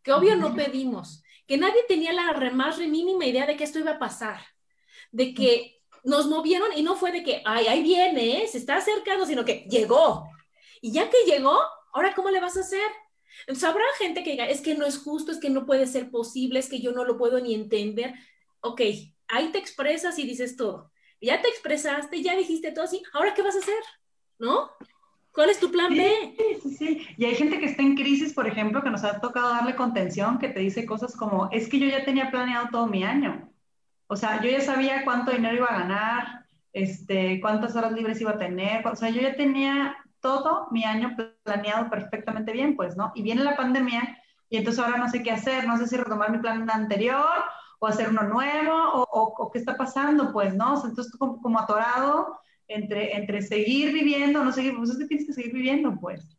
que 0.02 0.12
obvio 0.12 0.37
no 0.37 0.54
pedimos, 0.54 1.23
que 1.46 1.56
nadie 1.56 1.82
tenía 1.88 2.12
la 2.12 2.32
más 2.50 2.78
mínima 2.78 3.25
idea 3.25 3.46
de 3.46 3.56
que 3.56 3.64
esto 3.64 3.78
iba 3.78 3.92
a 3.92 3.99
pasar, 3.99 4.40
de 5.11 5.32
que 5.32 5.80
nos 6.02 6.26
movieron 6.26 6.68
y 6.76 6.82
no 6.82 6.96
fue 6.96 7.12
de 7.12 7.23
que, 7.23 7.42
ay, 7.46 7.66
ahí 7.66 7.82
viene, 7.82 8.42
¿eh? 8.42 8.49
se 8.49 8.58
está 8.58 8.76
acercando, 8.76 9.25
sino 9.25 9.44
que 9.44 9.66
llegó. 9.70 10.28
Y 10.82 10.92
ya 10.92 11.08
que 11.08 11.16
llegó, 11.26 11.58
ahora 11.94 12.14
¿cómo 12.14 12.30
le 12.30 12.40
vas 12.40 12.56
a 12.58 12.61
hacer? 12.61 12.90
Entonces 13.40 13.64
habrá 13.64 13.84
gente 13.99 14.23
que 14.23 14.32
diga, 14.32 14.46
es 14.46 14.61
que 14.61 14.75
no 14.75 14.84
es 14.84 14.99
justo, 14.99 15.32
es 15.32 15.38
que 15.38 15.50
no 15.50 15.64
puede 15.64 15.87
ser 15.87 16.11
posible, 16.11 16.58
es 16.58 16.68
que 16.68 16.80
yo 16.80 16.92
no 16.92 17.04
lo 17.04 17.16
puedo 17.16 17.40
ni 17.40 17.54
entender. 17.54 18.14
Ok, 18.61 18.82
ahí 19.28 19.50
te 19.50 19.58
expresas 19.58 20.18
y 20.18 20.25
dices 20.25 20.56
todo. 20.56 20.92
Ya 21.25 21.40
te 21.40 21.49
expresaste, 21.49 22.23
ya 22.23 22.37
dijiste 22.37 22.73
todo 22.73 22.85
así, 22.85 23.02
ahora 23.12 23.35
¿qué 23.35 23.43
vas 23.43 23.57
a 23.57 23.59
hacer? 23.59 23.83
¿No? 24.38 24.71
¿Cuál 25.33 25.50
es 25.50 25.59
tu 25.59 25.71
plan 25.71 25.93
B? 25.93 26.35
Sí, 26.38 26.61
sí, 26.62 26.76
sí. 26.76 27.07
Y 27.16 27.25
hay 27.25 27.35
gente 27.35 27.59
que 27.59 27.66
está 27.66 27.83
en 27.83 27.97
crisis, 27.97 28.33
por 28.33 28.47
ejemplo, 28.47 28.83
que 28.83 28.90
nos 28.90 29.02
ha 29.02 29.21
tocado 29.21 29.49
darle 29.49 29.75
contención, 29.75 30.38
que 30.38 30.49
te 30.49 30.61
dice 30.61 30.87
cosas 30.87 31.16
como, 31.16 31.49
es 31.50 31.69
que 31.69 31.81
yo 31.81 31.88
ya 31.88 32.04
tenía 32.04 32.31
planeado 32.31 32.69
todo 32.71 32.87
mi 32.87 33.02
año. 33.02 33.50
O 34.07 34.14
sea, 34.14 34.40
yo 34.40 34.49
ya 34.49 34.61
sabía 34.61 35.04
cuánto 35.04 35.33
dinero 35.33 35.57
iba 35.57 35.66
a 35.66 35.81
ganar, 35.81 36.47
este, 36.73 37.40
cuántas 37.40 37.75
horas 37.75 37.93
libres 37.93 38.21
iba 38.21 38.33
a 38.33 38.38
tener. 38.38 38.87
O 38.87 38.95
sea, 38.95 39.09
yo 39.09 39.23
ya 39.23 39.35
tenía 39.35 39.97
todo 40.21 40.69
mi 40.71 40.85
año 40.85 41.16
planeado 41.43 41.90
perfectamente 41.90 42.52
bien, 42.52 42.76
pues, 42.76 42.97
¿no? 42.97 43.11
Y 43.16 43.23
viene 43.23 43.43
la 43.43 43.57
pandemia 43.57 44.19
y 44.49 44.57
entonces 44.57 44.85
ahora 44.85 44.99
no 44.99 45.09
sé 45.09 45.23
qué 45.23 45.33
hacer, 45.33 45.66
no 45.66 45.76
sé 45.78 45.88
si 45.88 45.97
retomar 45.97 46.31
mi 46.31 46.38
plan 46.38 46.71
anterior 46.71 47.43
o 47.78 47.87
hacer 47.87 48.09
uno 48.09 48.23
nuevo 48.23 48.75
o, 48.75 49.23
o, 49.37 49.50
qué 49.50 49.59
está 49.59 49.76
pasando, 49.76 50.33
pues, 50.33 50.54
¿no? 50.54 50.75
O 50.75 50.76
sea, 50.76 50.90
entonces 50.90 51.14
como, 51.16 51.40
como, 51.40 51.59
atorado 51.59 52.38
entre, 52.69 53.16
entre 53.16 53.43
seguir 53.43 53.93
viviendo, 53.93 54.45
no 54.45 54.52
seguir, 54.52 54.76
pues 54.76 54.90
es 54.90 54.99
que 54.99 55.07
tienes 55.07 55.26
que 55.26 55.33
seguir 55.33 55.52
viviendo, 55.52 55.97
pues. 56.00 56.37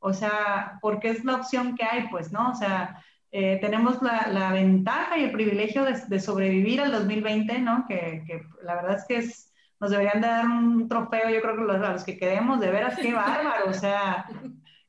O 0.00 0.12
sea, 0.12 0.78
porque 0.80 1.10
es 1.10 1.24
la 1.24 1.36
opción 1.36 1.76
que 1.76 1.84
hay, 1.84 2.08
pues, 2.08 2.32
¿no? 2.32 2.50
O 2.50 2.54
sea, 2.54 3.02
eh, 3.32 3.58
tenemos 3.60 4.00
la, 4.02 4.28
la, 4.28 4.52
ventaja 4.52 5.18
y 5.18 5.24
el 5.24 5.32
privilegio 5.32 5.84
de, 5.84 6.00
de, 6.06 6.20
sobrevivir 6.20 6.80
al 6.80 6.92
2020, 6.92 7.58
¿no? 7.58 7.84
Que, 7.86 8.22
que 8.26 8.42
la 8.62 8.76
verdad 8.76 8.96
es 8.96 9.04
que 9.06 9.16
es 9.16 9.48
nos 9.80 9.90
deberían 9.90 10.20
de 10.20 10.28
dar 10.28 10.46
un 10.46 10.88
trofeo, 10.88 11.30
yo 11.30 11.40
creo 11.40 11.56
que 11.56 11.62
los, 11.62 11.76
a 11.76 11.92
los 11.92 12.04
que 12.04 12.18
quedemos, 12.18 12.60
de 12.60 12.70
veras, 12.70 12.96
qué 13.00 13.12
bárbaro, 13.12 13.70
o 13.70 13.72
sea, 13.72 14.26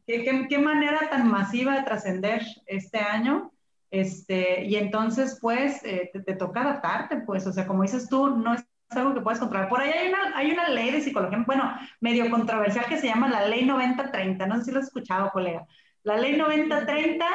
qué, 0.08 0.48
qué, 0.50 0.58
manera 0.58 1.10
tan 1.10 1.30
masiva 1.30 1.76
de 1.76 1.84
trascender 1.84 2.42
este 2.66 2.98
año. 2.98 3.52
Este, 3.92 4.66
y 4.66 4.76
entonces, 4.76 5.38
pues, 5.42 5.84
eh, 5.84 6.12
te, 6.14 6.36
toca 6.36 6.62
adaptarte, 6.62 7.18
pues, 7.22 7.46
o 7.48 7.54
sea, 7.54 7.66
como 7.66 7.84
dices 7.84 8.08
tú, 8.08 8.30
no 8.30 8.54
es 8.54 8.64
algo 8.90 9.14
que 9.14 9.22
puedes 9.22 9.40
controlar. 9.40 9.70
Por 9.70 9.82
ahí 9.82 9.92
hay 9.92 10.10
una, 10.10 10.38
hay 10.38 10.52
una 10.52 10.70
ley 10.70 10.92
de 10.92 11.02
psicología, 11.02 11.44
bueno, 11.46 11.74
medio 12.00 12.30
controversial 12.30 12.86
que 12.86 12.98
se 12.98 13.08
llama 13.08 13.30
la 13.30 13.46
ley 13.48 13.66
90-30, 13.68 14.48
no 14.48 14.58
sé 14.58 14.66
si 14.66 14.72
lo 14.72 14.80
has 14.80 14.86
escuchado, 14.86 15.32
colega. 15.32 15.66
La 16.04 16.18
ley 16.18 16.36
90-30 16.36 17.26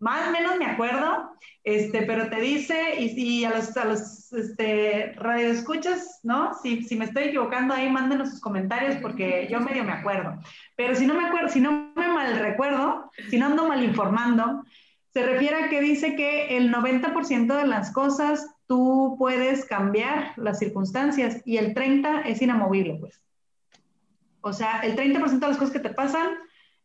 más 0.00 0.28
o 0.28 0.32
menos 0.32 0.56
me 0.56 0.64
acuerdo, 0.64 1.30
este, 1.62 2.02
pero 2.02 2.30
te 2.30 2.40
dice, 2.40 2.98
y, 2.98 3.10
si 3.10 3.44
a 3.44 3.50
los, 3.50 3.76
a 3.76 3.84
los 3.84 4.32
este, 4.32 5.12
radioescuchas, 5.16 6.20
¿no? 6.22 6.54
Si, 6.54 6.82
si 6.82 6.96
me 6.96 7.04
estoy 7.04 7.24
equivocando 7.24 7.74
ahí, 7.74 7.90
mándenos 7.90 8.30
sus 8.30 8.40
comentarios 8.40 8.96
porque 8.96 9.46
yo 9.50 9.60
medio 9.60 9.84
me 9.84 9.92
acuerdo. 9.92 10.38
Pero 10.74 10.94
si 10.94 11.06
no 11.06 11.14
me 11.14 11.26
acuerdo, 11.26 11.50
si 11.50 11.60
no 11.60 11.92
me 11.94 12.08
mal 12.08 12.38
recuerdo, 12.38 13.10
si 13.28 13.38
no 13.38 13.46
ando 13.46 13.68
mal 13.68 13.84
informando, 13.84 14.64
se 15.12 15.24
refiere 15.24 15.64
a 15.64 15.68
que 15.68 15.80
dice 15.80 16.14
que 16.14 16.56
el 16.56 16.72
90% 16.72 17.56
de 17.56 17.66
las 17.66 17.92
cosas 17.92 18.46
tú 18.66 19.16
puedes 19.18 19.64
cambiar 19.64 20.32
las 20.36 20.58
circunstancias 20.58 21.42
y 21.44 21.56
el 21.56 21.74
30% 21.74 22.22
es 22.26 22.40
inamovible, 22.40 22.94
pues. 23.00 23.20
O 24.42 24.52
sea, 24.52 24.80
el 24.80 24.96
30% 24.96 25.38
de 25.38 25.48
las 25.48 25.56
cosas 25.56 25.72
que 25.72 25.80
te 25.80 25.90
pasan 25.90 26.30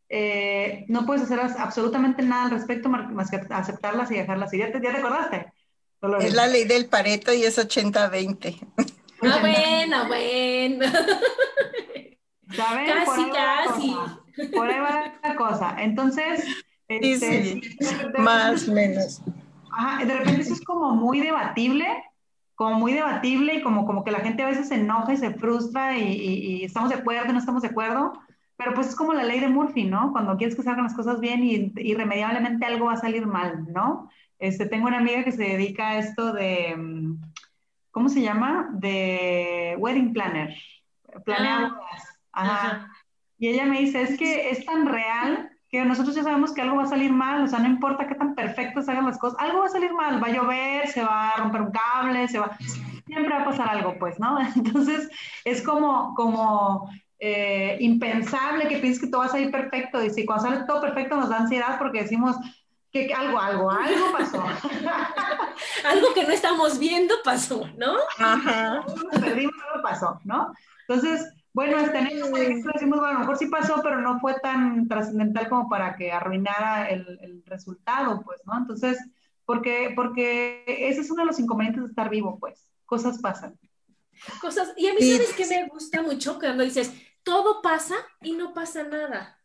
eh, 0.09 0.85
no 0.87 1.05
puedes 1.05 1.23
hacer 1.23 1.39
absolutamente 1.39 2.21
nada 2.21 2.45
al 2.45 2.51
respecto 2.51 2.89
más 2.89 3.29
que 3.29 3.41
aceptarlas 3.49 4.11
y 4.11 4.15
dejarlas 4.15 4.53
ir. 4.53 4.59
¿Ya 4.61 4.71
te, 4.71 4.81
ya 4.81 4.91
te 4.91 4.97
acordaste? 4.97 5.53
Es 6.19 6.33
la 6.33 6.47
ley 6.47 6.65
del 6.65 6.87
Pareto 6.87 7.33
y 7.33 7.43
es 7.43 7.57
80-20. 7.57 8.59
Ah, 9.21 9.37
bueno, 9.41 10.07
bueno. 10.07 10.85
¿Saben? 12.55 12.85
Casi, 12.85 13.29
casi. 13.31 13.95
Por 14.53 14.69
ahí 14.69 14.79
va 14.79 15.13
la 15.23 15.35
cosa. 15.35 15.75
Entonces, 15.79 16.45
este, 16.87 17.61
más 18.17 18.67
o 18.67 18.73
menos. 18.73 19.21
Ajá, 19.71 20.05
de 20.05 20.17
repente 20.17 20.41
eso 20.41 20.53
es 20.53 20.61
como 20.61 20.95
muy 20.95 21.19
debatible, 21.19 21.85
como 22.55 22.79
muy 22.79 22.93
debatible 22.93 23.55
y 23.55 23.61
como, 23.61 23.85
como 23.85 24.03
que 24.03 24.11
la 24.11 24.19
gente 24.19 24.43
a 24.43 24.47
veces 24.47 24.69
se 24.69 24.75
enoja 24.75 25.13
y 25.13 25.17
se 25.17 25.33
frustra 25.33 25.97
y, 25.97 26.13
y 26.13 26.63
estamos 26.63 26.89
de 26.89 26.95
acuerdo, 26.95 27.33
no 27.33 27.39
estamos 27.39 27.61
de 27.61 27.69
acuerdo. 27.69 28.13
Pero 28.57 28.73
pues 28.73 28.87
es 28.87 28.95
como 28.95 29.13
la 29.13 29.23
ley 29.23 29.41
de 29.41 29.49
Murphy, 29.49 29.83
¿no? 29.83 30.13
Cuando 30.13 30.37
quieres 30.37 30.55
que 30.55 30.63
salgan 30.63 30.85
las 30.85 30.95
cosas 30.95 31.19
bien 31.19 31.43
y 31.43 31.73
irremediablemente 31.75 32.65
algo 32.65 32.85
va 32.85 32.93
a 32.93 32.97
salir 32.97 33.27
mal, 33.27 33.65
¿no? 33.73 34.09
Este, 34.39 34.65
tengo 34.65 34.87
una 34.87 34.99
amiga 34.99 35.23
que 35.23 35.31
se 35.31 35.43
dedica 35.43 35.89
a 35.89 35.97
esto 35.97 36.31
de, 36.31 36.75
mm, 36.75 37.21
¿cómo 37.91 38.07
se 38.07 38.21
llama? 38.21 38.69
De 38.73 39.75
wedding 39.77 40.13
planner, 40.13 40.55
planear 41.25 41.71
ah, 42.31 42.87
Y 43.37 43.49
ella 43.49 43.65
me 43.65 43.81
dice, 43.81 44.01
es 44.03 44.17
que 44.17 44.49
es 44.49 44.65
tan 44.65 44.85
real 44.85 45.49
que 45.69 45.83
nosotros 45.83 46.15
ya 46.15 46.23
sabemos 46.23 46.53
que 46.53 46.61
algo 46.61 46.77
va 46.77 46.83
a 46.83 46.87
salir 46.87 47.11
mal, 47.11 47.43
o 47.43 47.47
sea, 47.47 47.59
no 47.59 47.67
importa 47.67 48.07
qué 48.07 48.15
tan 48.15 48.35
perfectas 48.35 48.87
hagan 48.87 49.05
las 49.05 49.17
cosas, 49.17 49.39
algo 49.39 49.59
va 49.59 49.65
a 49.65 49.69
salir 49.69 49.93
mal, 49.93 50.23
va 50.23 50.27
a 50.27 50.31
llover, 50.31 50.87
se 50.87 51.03
va 51.03 51.29
a 51.29 51.37
romper 51.37 51.61
un 51.61 51.71
cable, 51.71 52.27
se 52.27 52.39
va, 52.39 52.57
siempre 53.05 53.33
va 53.33 53.41
a 53.41 53.45
pasar 53.45 53.69
algo, 53.69 53.95
pues, 53.99 54.19
¿no? 54.19 54.37
Entonces, 54.55 55.09
es 55.43 55.61
como, 55.61 56.13
como 56.15 56.89
eh, 57.19 57.77
impensable 57.79 58.67
que 58.67 58.77
pienses 58.77 59.01
que 59.01 59.07
todo 59.07 59.21
va 59.21 59.27
a 59.27 59.29
salir 59.29 59.51
perfecto. 59.51 60.03
Y 60.03 60.09
si 60.09 60.25
cuando 60.25 60.45
sale 60.45 60.65
todo 60.67 60.81
perfecto 60.81 61.15
nos 61.15 61.29
da 61.29 61.37
ansiedad 61.37 61.77
porque 61.79 62.03
decimos 62.03 62.35
que 62.91 63.13
algo, 63.13 63.39
algo, 63.39 63.71
algo 63.71 64.11
pasó. 64.11 64.43
algo 65.85 66.13
que 66.13 66.23
no 66.23 66.31
estamos 66.31 66.79
viendo 66.79 67.15
pasó, 67.23 67.67
¿no? 67.77 67.95
Ajá. 68.19 68.85
Perdimos, 69.11 69.55
algo 69.69 69.83
pasó, 69.83 70.19
¿no? 70.23 70.53
Entonces, 70.87 71.33
bueno, 71.55 71.79
este, 71.79 71.97
en 71.99 72.07
ejemplo 72.07 72.73
decimos, 72.73 72.99
bueno, 72.99 73.07
a 73.07 73.13
lo 73.13 73.19
mejor 73.19 73.37
sí 73.37 73.47
pasó, 73.47 73.79
pero 73.81 74.01
no 74.01 74.19
fue 74.19 74.37
tan 74.41 74.89
trascendental 74.89 75.47
como 75.47 75.69
para 75.69 75.95
que 75.95 76.11
arruinara 76.11 76.89
el, 76.89 77.17
el, 77.21 77.43
resultado, 77.45 78.21
pues, 78.25 78.41
¿no? 78.45 78.57
Entonces, 78.57 78.97
porque, 79.45 79.93
porque 79.95 80.65
ese 80.67 80.99
es 80.99 81.09
uno 81.09 81.21
de 81.21 81.27
los 81.27 81.39
inconvenientes 81.39 81.83
de 81.83 81.89
estar 81.89 82.09
vivo, 82.09 82.37
pues, 82.41 82.67
cosas 82.85 83.19
pasan. 83.19 83.57
Cosas, 84.41 84.73
y 84.75 84.87
a 84.87 84.93
mí, 84.93 85.01
¿sabes 85.01 85.31
que 85.31 85.47
me 85.47 85.69
gusta 85.69 86.01
mucho? 86.01 86.39
Cuando 86.39 86.61
dices, 86.61 86.91
todo 87.23 87.61
pasa 87.61 87.95
y 88.21 88.33
no 88.33 88.53
pasa 88.53 88.83
nada. 88.83 89.39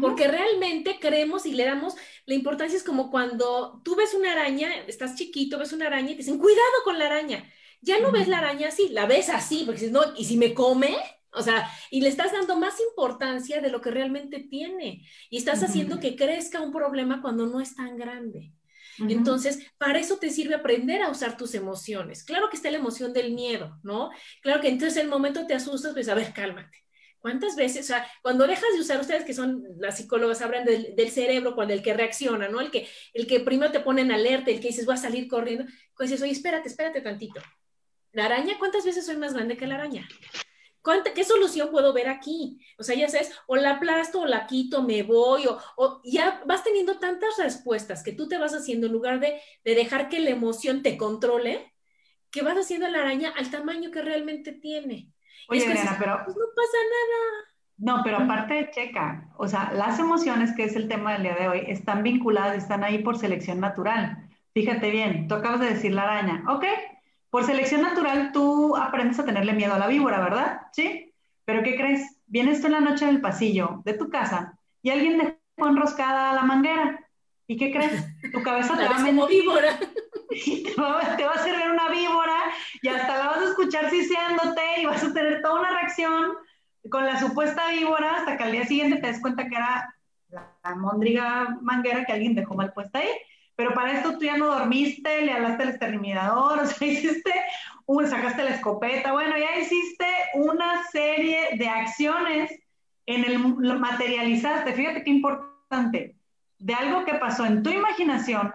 Porque 0.00 0.28
realmente 0.28 0.98
creemos 0.98 1.44
y 1.44 1.52
le 1.52 1.64
damos 1.64 1.94
la 2.24 2.34
importancia 2.34 2.76
es 2.76 2.84
como 2.84 3.10
cuando 3.10 3.82
tú 3.84 3.96
ves 3.96 4.14
una 4.14 4.32
araña, 4.32 4.74
estás 4.86 5.14
chiquito, 5.14 5.58
ves 5.58 5.74
una 5.74 5.88
araña 5.88 6.10
y 6.10 6.12
te 6.12 6.18
dicen, 6.18 6.38
cuidado 6.38 6.82
con 6.84 6.98
la 6.98 7.04
araña. 7.04 7.44
Ya 7.82 8.00
no 8.00 8.12
ves 8.12 8.28
la 8.28 8.38
araña 8.38 8.68
así, 8.68 8.88
la 8.88 9.04
ves 9.04 9.28
así, 9.28 9.64
porque 9.64 9.80
dices, 9.80 9.92
no, 9.92 10.00
¿y 10.16 10.24
si 10.24 10.38
me 10.38 10.54
come? 10.54 10.96
O 11.32 11.42
sea, 11.42 11.70
y 11.90 12.00
le 12.00 12.08
estás 12.08 12.32
dando 12.32 12.56
más 12.56 12.80
importancia 12.80 13.60
de 13.60 13.70
lo 13.70 13.80
que 13.80 13.90
realmente 13.90 14.40
tiene. 14.40 15.06
Y 15.30 15.38
estás 15.38 15.62
haciendo 15.62 16.00
que 16.00 16.16
crezca 16.16 16.60
un 16.60 16.72
problema 16.72 17.20
cuando 17.20 17.46
no 17.46 17.60
es 17.60 17.74
tan 17.76 17.96
grande. 17.96 18.52
Entonces, 19.06 19.60
para 19.78 19.98
eso 20.00 20.16
te 20.16 20.30
sirve 20.30 20.54
aprender 20.54 21.02
a 21.02 21.10
usar 21.10 21.36
tus 21.36 21.54
emociones. 21.54 22.24
Claro 22.24 22.48
que 22.50 22.56
está 22.56 22.70
la 22.70 22.78
emoción 22.78 23.12
del 23.12 23.32
miedo, 23.32 23.78
¿no? 23.82 24.10
Claro 24.42 24.60
que 24.60 24.68
entonces 24.68 24.96
en 24.96 25.04
el 25.04 25.10
momento 25.10 25.46
te 25.46 25.54
asustas, 25.54 25.92
pues 25.92 26.08
a 26.08 26.14
ver, 26.14 26.32
cálmate. 26.32 26.84
¿Cuántas 27.18 27.56
veces, 27.56 27.84
o 27.84 27.88
sea, 27.88 28.06
cuando 28.22 28.46
dejas 28.46 28.72
de 28.72 28.80
usar, 28.80 29.00
ustedes 29.00 29.24
que 29.24 29.34
son 29.34 29.64
las 29.78 29.96
psicólogas, 29.96 30.40
hablan 30.40 30.64
del, 30.64 31.10
cerebro, 31.10 31.54
cuando 31.54 31.74
el 31.74 31.82
que 31.82 31.92
reacciona, 31.92 32.48
¿no? 32.48 32.60
El 32.60 32.70
que, 32.70 32.88
el 33.12 33.26
que 33.26 33.40
primero 33.40 33.72
te 33.72 33.80
pone 33.80 34.02
en 34.02 34.12
alerta, 34.12 34.50
el 34.50 34.60
que 34.60 34.68
dices, 34.68 34.86
voy 34.86 34.94
a 34.94 34.98
salir 34.98 35.26
corriendo, 35.26 35.64
pues 35.96 36.10
dices, 36.10 36.22
oye, 36.22 36.32
espérate, 36.32 36.68
espérate 36.68 37.00
tantito. 37.00 37.40
La 38.12 38.26
araña, 38.26 38.56
¿cuántas 38.58 38.84
veces 38.84 39.04
soy 39.04 39.16
más 39.16 39.34
grande 39.34 39.56
que 39.56 39.66
la 39.66 39.74
araña? 39.74 40.08
¿Qué 41.14 41.24
solución 41.24 41.70
puedo 41.70 41.92
ver 41.92 42.08
aquí? 42.08 42.60
O 42.78 42.82
sea, 42.82 42.96
ya 42.96 43.08
sabes, 43.08 43.32
o 43.46 43.56
la 43.56 43.72
aplasto, 43.72 44.20
o 44.20 44.26
la 44.26 44.46
quito, 44.46 44.82
me 44.82 45.02
voy, 45.02 45.44
o, 45.76 46.00
ya 46.04 46.42
vas 46.46 46.64
teniendo 46.64 46.98
tantas 46.98 47.36
respuestas 47.38 48.02
que 48.02 48.12
tú 48.12 48.28
te 48.28 48.38
vas 48.38 48.54
haciendo 48.54 48.86
en 48.86 48.92
lugar 48.92 49.20
de, 49.20 49.40
de 49.64 49.74
dejar 49.74 50.08
que 50.08 50.20
la 50.20 50.30
emoción 50.30 50.82
te 50.82 50.96
controle, 50.96 51.72
que 52.30 52.42
vas 52.42 52.56
haciendo 52.56 52.88
la 52.88 53.00
araña 53.00 53.32
al 53.36 53.50
tamaño 53.50 53.90
que 53.90 54.02
realmente 54.02 54.52
tiene. 54.52 55.12
Oye, 55.48 55.64
Elena, 55.64 55.96
pero... 55.98 56.20
Pues 56.24 56.36
no 56.36 56.44
pasa 56.54 56.78
nada. 56.84 57.48
No, 57.78 58.02
pero 58.02 58.18
aparte, 58.18 58.70
checa, 58.72 59.30
o 59.38 59.46
sea, 59.46 59.72
las 59.72 60.00
emociones, 60.00 60.52
que 60.56 60.64
es 60.64 60.74
el 60.74 60.88
tema 60.88 61.12
del 61.12 61.22
día 61.22 61.36
de 61.36 61.48
hoy, 61.48 61.62
están 61.68 62.02
vinculadas, 62.02 62.56
están 62.56 62.82
ahí 62.82 62.98
por 62.98 63.16
selección 63.16 63.60
natural. 63.60 64.28
Fíjate 64.52 64.90
bien, 64.90 65.28
tú 65.28 65.36
acabas 65.36 65.60
de 65.60 65.74
decir 65.74 65.92
la 65.92 66.02
araña, 66.02 66.42
¿ok? 66.48 66.64
Por 67.30 67.44
selección 67.44 67.82
natural 67.82 68.32
tú 68.32 68.76
aprendes 68.76 69.18
a 69.18 69.24
tenerle 69.24 69.52
miedo 69.52 69.74
a 69.74 69.78
la 69.78 69.86
víbora, 69.86 70.20
¿verdad? 70.20 70.62
¿Sí? 70.72 71.12
Pero 71.44 71.62
¿qué 71.62 71.76
crees? 71.76 72.20
Vienes 72.26 72.60
tú 72.60 72.66
en 72.66 72.74
la 72.74 72.80
noche 72.80 73.06
del 73.06 73.20
pasillo 73.20 73.82
de 73.84 73.94
tu 73.94 74.08
casa 74.08 74.58
y 74.82 74.90
alguien 74.90 75.18
dejó 75.18 75.68
enroscada 75.68 76.34
la 76.34 76.42
manguera. 76.42 77.00
¿Y 77.46 77.56
qué 77.56 77.72
crees? 77.72 78.04
Tu 78.32 78.42
cabeza 78.42 78.76
te 78.76 78.86
va 78.86 78.96
a 78.96 79.04
como 79.04 79.26
víbora. 79.26 79.78
te 80.28 80.80
va, 80.80 81.00
a 81.00 81.34
hacer 81.34 81.56
ver 81.56 81.70
una 81.70 81.88
víbora 81.88 82.36
y 82.82 82.88
hasta 82.88 83.18
la 83.18 83.26
vas 83.28 83.38
a 83.38 83.44
escuchar 83.44 83.90
siseándote 83.90 84.62
y 84.82 84.86
vas 84.86 85.02
a 85.02 85.12
tener 85.12 85.40
toda 85.42 85.60
una 85.60 85.70
reacción 85.70 86.34
con 86.90 87.06
la 87.06 87.18
supuesta 87.18 87.70
víbora 87.70 88.16
hasta 88.16 88.36
que 88.36 88.44
al 88.44 88.52
día 88.52 88.66
siguiente 88.66 89.00
te 89.00 89.06
des 89.08 89.20
cuenta 89.20 89.48
que 89.48 89.56
era 89.56 89.94
la 90.28 90.74
mondriga 90.76 91.58
manguera 91.62 92.04
que 92.04 92.12
alguien 92.12 92.34
dejó 92.34 92.54
mal 92.54 92.72
puesta 92.72 92.98
ahí. 92.98 93.08
Pero 93.58 93.74
para 93.74 93.90
esto 93.90 94.12
tú 94.16 94.24
ya 94.24 94.36
no 94.36 94.46
dormiste, 94.46 95.22
le 95.22 95.32
hablaste 95.32 95.64
al 95.64 95.70
exterminador, 95.70 96.60
o 96.62 96.66
sea, 96.66 96.86
hiciste, 96.86 97.32
un, 97.86 98.06
sacaste 98.06 98.44
la 98.44 98.50
escopeta, 98.50 99.10
bueno, 99.10 99.36
ya 99.36 99.58
hiciste 99.58 100.06
una 100.34 100.84
serie 100.92 101.56
de 101.56 101.68
acciones 101.68 102.52
en 103.06 103.24
el, 103.24 103.42
lo 103.58 103.80
materializaste. 103.80 104.74
Fíjate 104.74 105.02
qué 105.02 105.10
importante. 105.10 106.14
De 106.60 106.72
algo 106.72 107.04
que 107.04 107.14
pasó 107.14 107.46
en 107.46 107.64
tu 107.64 107.70
imaginación, 107.70 108.52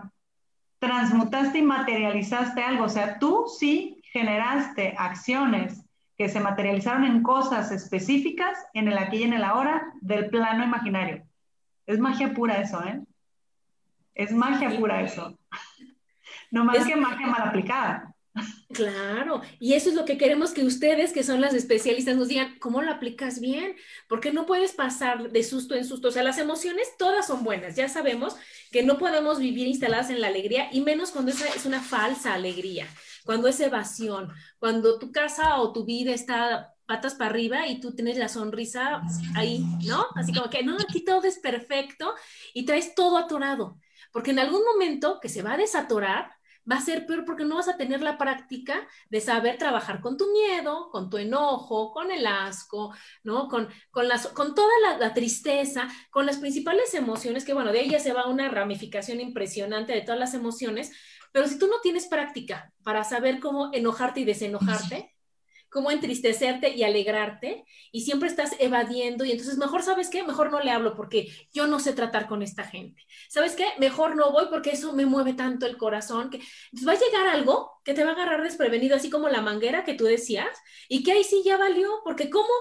transmutaste 0.79 1.57
y 1.57 1.63
materializaste 1.63 2.63
algo. 2.63 2.85
O 2.85 2.89
sea, 2.89 3.19
tú 3.19 3.43
sí 3.59 4.01
generaste 4.13 4.95
acciones 4.97 5.83
que 6.17 6.29
se 6.29 6.39
materializaron 6.39 7.03
en 7.03 7.23
cosas 7.23 7.71
específicas 7.71 8.57
en 8.73 8.87
el 8.87 8.97
aquí 8.97 9.17
y 9.17 9.23
en 9.23 9.33
el 9.33 9.43
ahora 9.43 9.83
del 9.99 10.29
plano 10.29 10.63
imaginario. 10.63 11.25
Es 11.87 11.99
magia 11.99 12.33
pura 12.33 12.61
eso, 12.61 12.81
¿eh? 12.85 13.01
Es 14.15 14.31
magia 14.31 14.77
pura 14.77 15.01
eso. 15.01 15.37
No 16.51 16.63
más 16.63 16.85
que 16.85 16.95
magia 16.95 17.27
mal 17.27 17.47
aplicada. 17.47 18.13
Claro, 18.73 19.41
y 19.59 19.73
eso 19.73 19.89
es 19.89 19.95
lo 19.95 20.05
que 20.05 20.17
queremos 20.17 20.51
que 20.51 20.63
ustedes, 20.65 21.13
que 21.13 21.23
son 21.23 21.39
las 21.39 21.53
especialistas, 21.53 22.15
nos 22.15 22.27
digan, 22.27 22.57
¿cómo 22.59 22.81
lo 22.81 22.91
aplicas 22.91 23.39
bien? 23.39 23.75
Porque 24.09 24.31
no 24.31 24.47
puedes 24.47 24.71
pasar 24.71 25.29
de 25.31 25.43
susto 25.43 25.75
en 25.75 25.85
susto. 25.85 26.07
O 26.07 26.11
sea, 26.11 26.23
las 26.23 26.39
emociones 26.39 26.87
todas 26.97 27.27
son 27.27 27.43
buenas. 27.43 27.75
Ya 27.75 27.87
sabemos 27.89 28.35
que 28.71 28.81
no 28.81 28.97
podemos 28.97 29.37
vivir 29.37 29.67
instaladas 29.67 30.09
en 30.09 30.21
la 30.21 30.27
alegría, 30.27 30.69
y 30.71 30.81
menos 30.81 31.11
cuando 31.11 31.31
esa 31.31 31.47
es 31.49 31.67
una 31.67 31.81
falsa 31.81 32.33
alegría, 32.33 32.87
cuando 33.23 33.47
es 33.47 33.59
evasión, 33.59 34.33
cuando 34.57 34.97
tu 34.97 35.11
casa 35.11 35.59
o 35.59 35.71
tu 35.71 35.85
vida 35.85 36.13
está 36.13 36.73
patas 36.85 37.15
para 37.15 37.29
arriba 37.29 37.67
y 37.67 37.79
tú 37.79 37.93
tienes 37.93 38.17
la 38.17 38.27
sonrisa 38.27 39.01
ahí, 39.35 39.63
¿no? 39.85 40.07
Así 40.15 40.33
como 40.33 40.49
que, 40.49 40.63
no, 40.63 40.75
aquí 40.75 41.05
todo 41.05 41.23
es 41.23 41.39
perfecto 41.39 42.13
y 42.53 42.65
traes 42.65 42.93
todo 42.95 43.17
atorado 43.17 43.77
porque 44.13 44.31
en 44.31 44.39
algún 44.39 44.63
momento 44.63 45.19
que 45.19 45.27
se 45.27 45.41
va 45.41 45.53
a 45.53 45.57
desatorar, 45.57 46.31
va 46.69 46.77
a 46.77 46.81
ser 46.81 47.05
peor 47.05 47.25
porque 47.25 47.43
no 47.43 47.55
vas 47.55 47.67
a 47.67 47.75
tener 47.75 48.01
la 48.01 48.17
práctica 48.17 48.87
de 49.09 49.19
saber 49.19 49.57
trabajar 49.57 49.99
con 49.99 50.17
tu 50.17 50.31
miedo, 50.31 50.89
con 50.91 51.09
tu 51.09 51.17
enojo, 51.17 51.91
con 51.91 52.11
el 52.11 52.25
asco, 52.25 52.93
¿no? 53.23 53.49
Con, 53.49 53.67
con, 53.91 54.07
las, 54.07 54.27
con 54.27 54.55
toda 54.55 54.71
la, 54.97 55.13
tristeza, 55.13 55.89
con 56.09 56.25
las 56.25 56.37
principales 56.37 56.93
emociones, 56.93 57.43
que 57.43 57.53
bueno, 57.53 57.73
de 57.73 57.81
ella 57.81 57.99
se 57.99 58.13
va 58.13 58.27
una 58.27 58.49
ramificación 58.49 59.19
impresionante 59.19 59.93
de 59.93 60.01
todas 60.01 60.19
las 60.19 60.33
emociones, 60.33 60.91
pero 61.33 61.47
si 61.47 61.57
tú 61.57 61.67
no 61.67 61.81
tienes 61.81 62.07
práctica 62.07 62.71
para 62.83 63.03
saber 63.03 63.39
cómo 63.39 63.71
enojarte 63.73 64.21
y 64.21 64.25
desenojarte, 64.25 65.12
cómo 65.73 65.89
entristecerte 65.91 66.69
y 66.69 66.83
alegrarte 66.83 67.65
y 67.91 68.01
siempre 68.01 68.29
estás 68.29 68.55
evadiendo 68.59 69.25
y 69.25 69.31
entonces 69.31 69.57
mejor, 69.57 69.81
¿sabes 69.81 70.09
qué? 70.09 70.23
Mejor 70.23 70.51
no 70.51 70.61
le 70.61 70.71
hablo 70.71 70.95
porque 70.95 71.27
yo 71.51 71.65
no 71.67 71.79
sé 71.79 71.93
tratar 71.93 72.27
con 72.27 72.43
esta 72.43 72.63
gente. 72.63 73.01
¿Sabes 73.27 73.55
qué? 73.55 73.65
Mejor 73.79 74.15
no 74.15 74.31
voy 74.31 74.45
porque 74.49 74.69
eso 74.71 74.93
me 74.93 75.07
mueve 75.07 75.33
tanto 75.33 75.65
el 75.65 75.77
corazón 75.77 76.29
que 76.29 76.39
va 76.87 76.93
a 76.93 76.99
llegar 76.99 77.27
algo 77.27 77.71
que 77.83 77.93
te 77.93 78.03
va 78.03 78.11
a 78.11 78.13
agarrar 78.13 78.43
desprevenido, 78.43 78.95
así 78.95 79.09
como 79.09 79.29
la 79.29 79.41
manguera 79.41 79.83
que 79.83 79.95
tú 79.95 80.05
decías 80.05 80.57
y 80.87 81.03
que 81.03 81.13
ahí 81.13 81.23
sí 81.23 81.41
ya 81.43 81.57
valió, 81.57 82.01
porque 82.03 82.29
cómo 82.29 82.53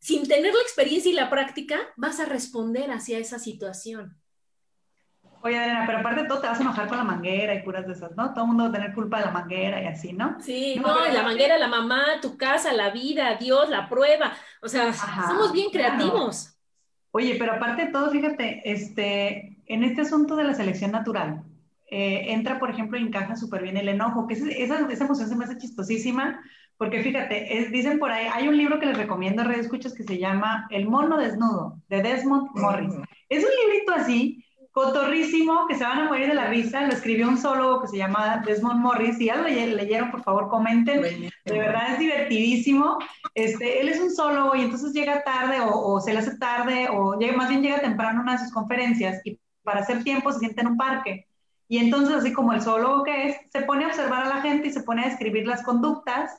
sin 0.00 0.26
tener 0.26 0.52
la 0.52 0.60
experiencia 0.60 1.10
y 1.10 1.14
la 1.14 1.30
práctica 1.30 1.78
vas 1.96 2.20
a 2.20 2.26
responder 2.26 2.90
hacia 2.90 3.18
esa 3.18 3.38
situación. 3.38 4.20
Oye, 5.42 5.58
Adriana, 5.58 5.84
pero 5.86 5.98
aparte 5.98 6.22
de 6.22 6.28
todo 6.28 6.40
te 6.40 6.48
vas 6.48 6.58
a 6.58 6.62
enojar 6.62 6.88
con 6.88 6.98
la 6.98 7.04
manguera 7.04 7.54
y 7.54 7.62
puras 7.62 7.86
de 7.86 7.92
esas, 7.92 8.16
¿no? 8.16 8.32
Todo 8.32 8.44
el 8.44 8.48
mundo 8.48 8.64
va 8.64 8.68
a 8.70 8.72
tener 8.72 8.94
culpa 8.94 9.18
de 9.18 9.26
la 9.26 9.30
manguera 9.30 9.82
y 9.82 9.86
así, 9.86 10.12
¿no? 10.12 10.36
Sí, 10.40 10.76
no, 10.80 11.06
la 11.06 11.22
manguera, 11.22 11.58
la 11.58 11.68
mamá, 11.68 12.04
tu 12.20 12.36
casa, 12.36 12.72
la 12.72 12.90
vida, 12.90 13.36
Dios, 13.36 13.68
la 13.68 13.88
prueba. 13.88 14.32
O 14.62 14.68
sea, 14.68 14.92
somos 14.92 15.52
bien 15.52 15.70
creativos. 15.70 16.56
Oye, 17.10 17.36
pero 17.38 17.54
aparte 17.54 17.86
de 17.86 17.92
todo, 17.92 18.10
fíjate, 18.10 18.62
este, 18.70 19.58
en 19.66 19.84
este 19.84 20.02
asunto 20.02 20.36
de 20.36 20.44
la 20.44 20.54
selección 20.54 20.92
natural, 20.92 21.44
eh, 21.90 22.32
entra, 22.32 22.58
por 22.58 22.70
ejemplo, 22.70 22.98
y 22.98 23.02
encaja 23.02 23.36
súper 23.36 23.62
bien 23.62 23.76
el 23.76 23.88
enojo, 23.88 24.26
que 24.26 24.34
esa, 24.34 24.50
esa, 24.50 25.04
emoción 25.04 25.28
se 25.28 25.36
me 25.36 25.44
hace 25.44 25.58
chistosísima, 25.58 26.40
porque 26.76 27.02
fíjate, 27.02 27.68
dicen 27.70 27.98
por 27.98 28.10
ahí, 28.10 28.26
hay 28.32 28.48
un 28.48 28.56
libro 28.56 28.78
que 28.78 28.86
les 28.86 28.98
recomiendo 28.98 29.42
a 29.42 29.44
Red 29.44 29.60
Escuchas 29.60 29.94
que 29.94 30.02
se 30.02 30.18
llama 30.18 30.66
El 30.70 30.88
mono 30.88 31.16
desnudo, 31.16 31.80
de 31.88 32.02
Desmond 32.02 32.50
Morris. 32.54 32.92
Es 33.28 33.44
un 33.44 33.50
librito 33.50 33.92
así 33.94 34.44
cotorrísimo, 34.76 35.66
que 35.66 35.74
se 35.74 35.84
van 35.84 36.00
a 36.00 36.04
morir 36.04 36.28
de 36.28 36.34
la 36.34 36.48
risa. 36.48 36.82
Lo 36.82 36.92
escribió 36.92 37.26
un 37.28 37.38
zoólogo 37.38 37.80
que 37.80 37.88
se 37.88 37.96
llama 37.96 38.42
Desmond 38.44 38.78
Morris. 38.78 39.16
Si 39.16 39.24
ya 39.24 39.36
lo 39.36 39.48
leyeron, 39.48 40.10
por 40.10 40.22
favor, 40.22 40.50
comenten. 40.50 41.00
De 41.00 41.58
verdad 41.58 41.94
es 41.94 41.98
divertidísimo. 41.98 42.98
Este, 43.34 43.80
él 43.80 43.88
es 43.88 43.98
un 44.02 44.14
zoólogo 44.14 44.54
y 44.54 44.60
entonces 44.60 44.92
llega 44.92 45.24
tarde 45.24 45.60
o, 45.62 45.98
se 46.02 46.12
le 46.12 46.18
hace 46.18 46.36
tarde 46.36 46.88
o 46.90 47.18
llega, 47.18 47.34
más 47.34 47.48
bien 47.48 47.62
llega 47.62 47.80
temprano 47.80 48.18
a 48.18 48.22
una 48.22 48.32
de 48.32 48.40
sus 48.40 48.52
conferencias 48.52 49.22
y 49.24 49.40
para 49.62 49.80
hacer 49.80 50.04
tiempo 50.04 50.30
se 50.30 50.40
siente 50.40 50.60
en 50.60 50.66
un 50.66 50.76
parque. 50.76 51.26
Y 51.68 51.78
entonces, 51.78 52.14
así 52.14 52.34
como 52.34 52.52
el 52.52 52.60
zoólogo 52.60 53.02
que 53.02 53.28
es, 53.28 53.36
se 53.50 53.62
pone 53.62 53.86
a 53.86 53.88
observar 53.88 54.24
a 54.24 54.28
la 54.28 54.42
gente 54.42 54.68
y 54.68 54.72
se 54.72 54.82
pone 54.82 55.04
a 55.04 55.08
describir 55.08 55.46
las 55.46 55.62
conductas 55.62 56.38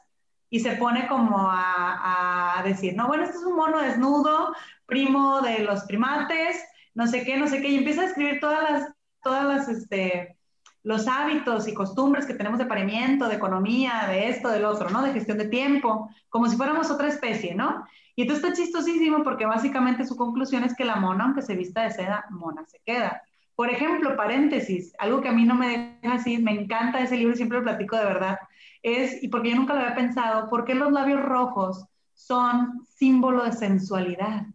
y 0.52 0.60
se 0.60 0.73
pone 0.73 1.08
como 1.08 1.50
a, 1.50 2.60
a 2.60 2.62
decir, 2.62 2.95
no, 2.95 3.08
bueno, 3.08 3.23
este 3.23 3.38
es 3.38 3.43
un 3.43 3.56
mono 3.56 3.82
desnudo, 3.82 4.54
primo 4.86 5.41
de 5.41 5.63
los 5.63 5.86
primates, 5.86 6.63
no 6.97 7.05
sé 7.05 7.23
qué, 7.23 7.38
no 7.38 7.47
sé 7.47 7.62
qué, 7.62 7.69
y 7.69 7.77
empieza 7.77 8.01
a 8.01 8.05
escribir 8.05 8.39
todas 8.39 8.60
las, 8.63 8.91
todas 9.21 9.45
las, 9.45 9.69
este, 9.69 10.36
los 10.81 11.07
hábitos 11.07 11.67
y 11.67 11.75
costumbres 11.75 12.25
que 12.25 12.33
tenemos 12.33 12.57
de 12.57 12.65
paremiento, 12.65 13.29
de 13.29 13.36
economía, 13.36 14.07
de 14.10 14.29
esto, 14.29 14.49
del 14.49 14.65
otro, 14.65 14.89
¿no? 14.89 15.03
De 15.03 15.13
gestión 15.13 15.38
de 15.38 15.47
tiempo, 15.47 16.10
como 16.27 16.47
si 16.47 16.57
fuéramos 16.57 16.89
otra 16.89 17.07
especie, 17.07 17.53
¿no? 17.53 17.86
Y 18.15 18.23
entonces 18.23 18.43
está 18.43 18.60
chistosísimo 18.60 19.23
porque 19.23 19.45
básicamente 19.45 20.07
su 20.07 20.15
conclusión 20.15 20.63
es 20.63 20.75
que 20.75 20.86
la 20.86 20.95
mona, 20.95 21.25
aunque 21.25 21.43
se 21.43 21.55
vista 21.55 21.83
de 21.83 21.91
seda, 21.91 22.25
mona 22.31 22.65
se 22.65 22.79
queda. 22.83 23.21
Por 23.55 23.69
ejemplo, 23.69 24.17
paréntesis, 24.17 24.91
algo 24.97 25.21
que 25.21 25.29
a 25.29 25.33
mí 25.33 25.45
no 25.45 25.53
me 25.53 25.99
deja 26.01 26.15
así, 26.15 26.39
me 26.39 26.60
encanta 26.60 26.99
ese 26.99 27.17
libro 27.17 27.36
siempre 27.36 27.60
lo 27.60 27.63
platico 27.63 27.95
de 27.95 28.05
verdad, 28.05 28.39
es, 28.81 29.21
y 29.21 29.27
porque 29.27 29.51
yo 29.51 29.55
nunca 29.55 29.75
lo 29.75 29.81
había 29.81 29.93
pensado, 29.93 30.49
¿por 30.49 30.65
qué 30.65 30.73
los 30.73 30.91
labios 30.91 31.21
rojos 31.21 31.86
son 32.15 32.88
símbolo 32.88 33.43
de 33.43 33.51
sensualidad? 33.51 34.47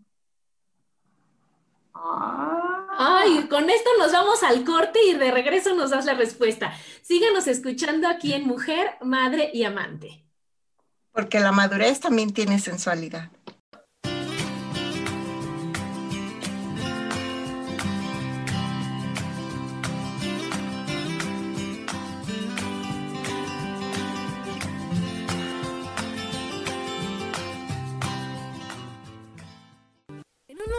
Ay, 2.99 3.47
con 3.49 3.71
esto 3.71 3.91
nos 3.99 4.13
vamos 4.13 4.43
al 4.43 4.65
corte 4.65 4.99
y 5.05 5.15
de 5.15 5.31
regreso 5.31 5.75
nos 5.75 5.91
das 5.91 6.05
la 6.05 6.15
respuesta. 6.15 6.73
Síganos 7.03 7.47
escuchando 7.47 8.09
aquí 8.09 8.33
en 8.33 8.47
Mujer, 8.47 8.97
Madre 9.01 9.51
y 9.53 9.65
Amante. 9.65 10.25
Porque 11.13 11.41
la 11.41 11.53
madurez 11.53 12.01
también 12.01 12.33
tiene 12.33 12.59
sensualidad. 12.59 13.31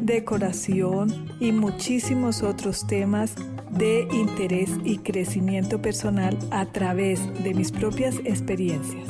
decoración 0.00 1.28
y 1.40 1.52
muchísimos 1.52 2.42
otros 2.42 2.86
temas 2.86 3.34
de 3.70 4.08
interés 4.12 4.70
y 4.84 4.98
crecimiento 4.98 5.80
personal 5.80 6.36
a 6.50 6.66
través 6.66 7.20
de 7.42 7.54
mis 7.54 7.70
propias 7.70 8.16
experiencias. 8.24 9.06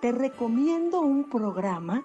Te 0.00 0.12
recomiendo 0.12 1.00
un 1.00 1.28
programa 1.28 2.04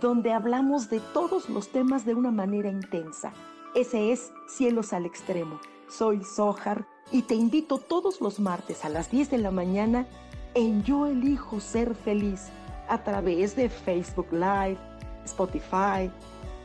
donde 0.00 0.32
hablamos 0.32 0.88
de 0.90 1.00
todos 1.12 1.48
los 1.48 1.68
temas 1.68 2.06
de 2.06 2.14
una 2.14 2.30
manera 2.30 2.70
intensa. 2.70 3.32
Ese 3.74 4.12
es 4.12 4.32
Cielos 4.46 4.92
al 4.92 5.06
Extremo. 5.06 5.58
Soy 5.92 6.24
Sojar 6.24 6.86
y 7.10 7.22
te 7.22 7.34
invito 7.34 7.76
todos 7.76 8.20
los 8.22 8.40
martes 8.40 8.84
a 8.84 8.88
las 8.88 9.10
10 9.10 9.30
de 9.30 9.38
la 9.38 9.50
mañana 9.50 10.06
en 10.54 10.82
Yo 10.84 11.06
Elijo 11.06 11.60
Ser 11.60 11.94
Feliz 11.94 12.48
a 12.88 13.02
través 13.04 13.54
de 13.56 13.68
Facebook 13.68 14.28
Live, 14.32 14.78
Spotify, 15.26 16.10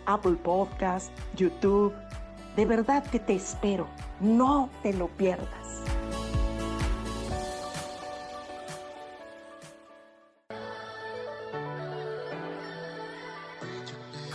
Apple 0.05 0.37
Podcast, 0.43 1.11
YouTube. 1.35 1.93
De 2.55 2.65
verdad 2.65 3.05
que 3.05 3.19
te 3.19 3.35
espero. 3.35 3.87
No 4.21 4.69
te 4.81 4.93
lo 4.93 5.07
pierdas. 5.07 5.66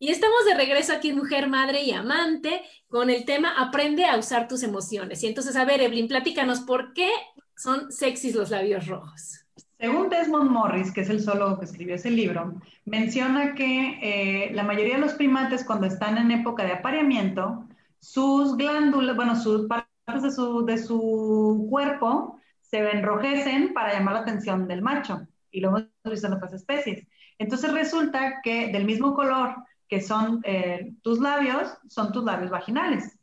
Y 0.00 0.10
estamos 0.12 0.44
de 0.46 0.54
regreso 0.54 0.92
aquí 0.92 1.12
Mujer, 1.12 1.48
Madre 1.48 1.82
y 1.82 1.90
Amante 1.90 2.62
con 2.86 3.10
el 3.10 3.24
tema 3.24 3.54
Aprende 3.58 4.04
a 4.04 4.16
usar 4.16 4.46
tus 4.46 4.62
emociones. 4.62 5.24
Y 5.24 5.26
entonces, 5.26 5.56
a 5.56 5.64
ver, 5.64 5.80
Evelyn, 5.80 6.06
platícanos, 6.06 6.60
¿por 6.60 6.92
qué 6.92 7.10
son 7.56 7.90
sexys 7.90 8.36
los 8.36 8.50
labios 8.50 8.86
rojos? 8.86 9.44
Según 9.76 10.08
Desmond 10.08 10.50
Morris, 10.50 10.92
que 10.92 11.00
es 11.00 11.10
el 11.10 11.20
zoólogo 11.20 11.58
que 11.58 11.64
escribió 11.64 11.96
ese 11.96 12.10
libro, 12.10 12.54
menciona 12.84 13.56
que 13.56 13.98
eh, 14.00 14.52
la 14.52 14.62
mayoría 14.62 14.94
de 14.94 15.00
los 15.00 15.14
primates 15.14 15.64
cuando 15.64 15.86
están 15.86 16.16
en 16.16 16.30
época 16.30 16.64
de 16.64 16.72
apareamiento, 16.72 17.64
sus 17.98 18.56
glándulas, 18.56 19.16
bueno, 19.16 19.34
sus 19.34 19.66
partes 19.66 20.22
de 20.22 20.30
su, 20.30 20.64
de 20.64 20.78
su 20.78 21.66
cuerpo 21.68 22.40
se 22.60 22.78
enrojecen 22.78 23.74
para 23.74 23.94
llamar 23.94 24.14
la 24.14 24.20
atención 24.20 24.68
del 24.68 24.80
macho. 24.80 25.26
Y 25.50 25.60
lo 25.60 25.70
hemos 25.70 25.88
visto 26.04 26.28
en 26.28 26.34
otras 26.34 26.52
especies. 26.52 27.04
Entonces 27.38 27.72
resulta 27.72 28.40
que 28.44 28.68
del 28.68 28.84
mismo 28.84 29.14
color 29.14 29.56
que 29.88 30.00
son 30.00 30.40
eh, 30.44 30.92
tus 31.02 31.18
labios, 31.18 31.68
son 31.88 32.12
tus 32.12 32.24
labios 32.24 32.50
vaginales. 32.50 33.18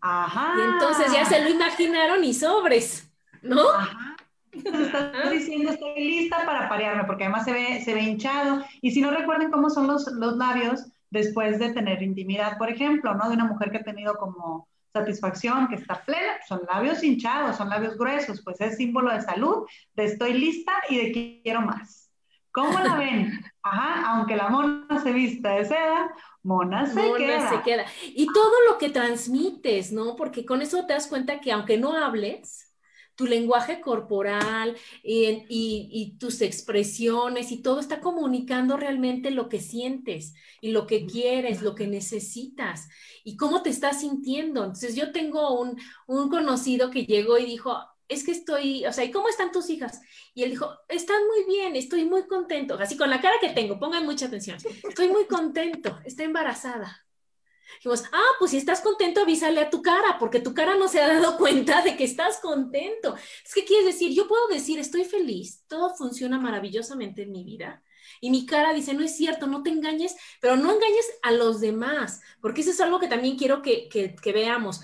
Ajá. 0.00 0.54
Y 0.58 0.60
entonces 0.62 1.12
ya 1.12 1.24
se 1.24 1.42
lo 1.42 1.48
imaginaron 1.48 2.24
y 2.24 2.34
sobres, 2.34 3.10
¿no? 3.42 3.70
Ajá. 3.70 4.16
Entonces 4.52 4.86
estás 4.86 5.30
diciendo, 5.30 5.70
estoy 5.70 6.04
lista 6.04 6.44
para 6.44 6.68
parearme, 6.68 7.04
porque 7.04 7.24
además 7.24 7.44
se 7.44 7.52
ve, 7.52 7.82
se 7.84 7.94
ve 7.94 8.02
hinchado. 8.02 8.64
Y 8.82 8.90
si 8.90 9.00
no 9.00 9.10
recuerden 9.10 9.50
cómo 9.50 9.70
son 9.70 9.86
los, 9.86 10.06
los 10.12 10.36
labios 10.36 10.84
después 11.10 11.58
de 11.58 11.72
tener 11.72 12.02
intimidad, 12.02 12.58
por 12.58 12.70
ejemplo, 12.70 13.14
¿no? 13.14 13.28
De 13.28 13.34
una 13.34 13.44
mujer 13.44 13.70
que 13.70 13.78
ha 13.78 13.84
tenido 13.84 14.14
como 14.16 14.68
satisfacción, 14.92 15.68
que 15.68 15.76
está 15.76 16.02
plena, 16.04 16.34
son 16.46 16.60
labios 16.70 17.02
hinchados, 17.02 17.56
son 17.56 17.70
labios 17.70 17.96
gruesos, 17.96 18.42
pues 18.42 18.60
es 18.60 18.76
símbolo 18.76 19.12
de 19.12 19.22
salud, 19.22 19.66
de 19.94 20.04
estoy 20.04 20.34
lista 20.34 20.72
y 20.88 20.98
de 20.98 21.40
quiero 21.42 21.62
más. 21.62 22.01
¿Cómo 22.52 22.78
la 22.78 22.96
ven? 22.96 23.32
Ajá, 23.62 24.12
aunque 24.12 24.36
la 24.36 24.48
mona 24.48 25.00
se 25.02 25.12
vista 25.12 25.54
de 25.54 25.64
seda, 25.64 26.14
mona 26.42 26.86
se 26.86 26.94
mona 26.94 27.16
queda. 27.18 27.50
se 27.50 27.62
queda. 27.62 27.86
Y 28.04 28.26
todo 28.26 28.52
lo 28.68 28.78
que 28.78 28.90
transmites, 28.90 29.92
¿no? 29.92 30.16
Porque 30.16 30.44
con 30.44 30.62
eso 30.62 30.84
te 30.86 30.92
das 30.94 31.06
cuenta 31.06 31.40
que 31.40 31.52
aunque 31.52 31.78
no 31.78 31.96
hables, 31.96 32.72
tu 33.14 33.26
lenguaje 33.26 33.80
corporal 33.80 34.76
y, 35.02 35.46
y, 35.48 36.16
tus 36.18 36.40
expresiones 36.40 37.52
y 37.52 37.62
todo 37.62 37.78
está 37.78 38.00
comunicando 38.00 38.76
realmente 38.76 39.30
lo 39.30 39.48
que 39.48 39.60
sientes 39.60 40.34
y 40.60 40.70
lo 40.70 40.86
que 40.86 41.06
quieres, 41.06 41.62
lo 41.62 41.74
que 41.74 41.86
necesitas 41.86 42.88
y 43.22 43.36
cómo 43.36 43.62
te 43.62 43.70
estás 43.70 44.00
sintiendo. 44.00 44.64
Entonces 44.64 44.96
yo 44.96 45.12
tengo 45.12 45.60
un, 45.60 45.78
un 46.06 46.30
conocido 46.30 46.90
que 46.90 47.04
llegó 47.04 47.38
y 47.38 47.44
dijo, 47.44 47.78
es 48.12 48.24
que 48.24 48.32
estoy, 48.32 48.86
o 48.86 48.92
sea, 48.92 49.04
¿y 49.04 49.10
cómo 49.10 49.28
están 49.28 49.52
tus 49.52 49.70
hijas? 49.70 50.00
Y 50.34 50.42
él 50.42 50.50
dijo, 50.50 50.70
están 50.88 51.22
muy 51.26 51.44
bien, 51.44 51.76
estoy 51.76 52.04
muy 52.04 52.26
contento, 52.26 52.78
así 52.78 52.96
con 52.96 53.10
la 53.10 53.20
cara 53.20 53.36
que 53.40 53.50
tengo, 53.50 53.78
pongan 53.78 54.04
mucha 54.04 54.26
atención, 54.26 54.58
estoy 54.88 55.08
muy 55.08 55.26
contento, 55.26 55.98
está 56.04 56.24
embarazada. 56.24 57.06
Dijimos, 57.76 58.04
ah, 58.12 58.30
pues 58.38 58.52
si 58.52 58.58
estás 58.58 58.80
contento, 58.80 59.22
avísale 59.22 59.60
a 59.60 59.70
tu 59.70 59.82
cara, 59.82 60.16
porque 60.18 60.40
tu 60.40 60.54
cara 60.54 60.76
no 60.76 60.88
se 60.88 61.00
ha 61.00 61.08
dado 61.08 61.36
cuenta 61.36 61.82
de 61.82 61.96
que 61.96 62.04
estás 62.04 62.38
contento. 62.38 63.16
Es 63.44 63.54
que 63.54 63.64
quieres 63.64 63.86
decir, 63.86 64.12
yo 64.14 64.28
puedo 64.28 64.46
decir, 64.48 64.78
estoy 64.78 65.04
feliz, 65.04 65.64
todo 65.66 65.94
funciona 65.96 66.38
maravillosamente 66.38 67.22
en 67.22 67.32
mi 67.32 67.44
vida. 67.44 67.82
Y 68.20 68.30
mi 68.30 68.46
cara 68.46 68.72
dice, 68.72 68.94
no 68.94 69.02
es 69.02 69.16
cierto, 69.16 69.48
no 69.48 69.62
te 69.64 69.70
engañes, 69.70 70.14
pero 70.40 70.56
no 70.56 70.72
engañes 70.72 71.06
a 71.22 71.32
los 71.32 71.60
demás, 71.60 72.20
porque 72.40 72.60
eso 72.60 72.70
es 72.70 72.80
algo 72.80 73.00
que 73.00 73.08
también 73.08 73.36
quiero 73.36 73.62
que, 73.62 73.88
que, 73.88 74.14
que 74.14 74.32
veamos 74.32 74.82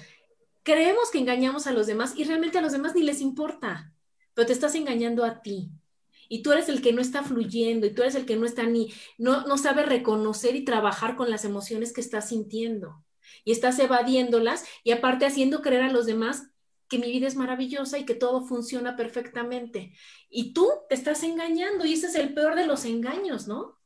creemos 0.68 1.10
que 1.10 1.18
engañamos 1.18 1.66
a 1.66 1.72
los 1.72 1.86
demás 1.86 2.12
y 2.14 2.24
realmente 2.24 2.58
a 2.58 2.60
los 2.60 2.72
demás 2.72 2.94
ni 2.94 3.02
les 3.02 3.22
importa, 3.22 3.94
pero 4.34 4.46
te 4.46 4.52
estás 4.52 4.74
engañando 4.74 5.24
a 5.24 5.40
ti. 5.40 5.70
Y 6.28 6.42
tú 6.42 6.52
eres 6.52 6.68
el 6.68 6.82
que 6.82 6.92
no 6.92 7.00
está 7.00 7.22
fluyendo 7.22 7.86
y 7.86 7.94
tú 7.94 8.02
eres 8.02 8.14
el 8.16 8.26
que 8.26 8.36
no 8.36 8.44
está 8.44 8.64
ni, 8.64 8.92
no, 9.16 9.46
no 9.46 9.56
sabe 9.56 9.82
reconocer 9.82 10.56
y 10.56 10.66
trabajar 10.66 11.16
con 11.16 11.30
las 11.30 11.46
emociones 11.46 11.94
que 11.94 12.02
estás 12.02 12.28
sintiendo. 12.28 13.02
Y 13.46 13.52
estás 13.52 13.78
evadiéndolas 13.78 14.62
y 14.84 14.90
aparte 14.90 15.24
haciendo 15.24 15.62
creer 15.62 15.84
a 15.84 15.90
los 15.90 16.04
demás 16.04 16.50
que 16.86 16.98
mi 16.98 17.10
vida 17.10 17.26
es 17.26 17.34
maravillosa 17.34 17.98
y 17.98 18.04
que 18.04 18.14
todo 18.14 18.44
funciona 18.44 18.94
perfectamente. 18.94 19.94
Y 20.28 20.52
tú 20.52 20.68
te 20.90 20.96
estás 20.96 21.22
engañando 21.22 21.86
y 21.86 21.94
ese 21.94 22.08
es 22.08 22.14
el 22.14 22.34
peor 22.34 22.56
de 22.56 22.66
los 22.66 22.84
engaños, 22.84 23.48
¿no? 23.48 23.77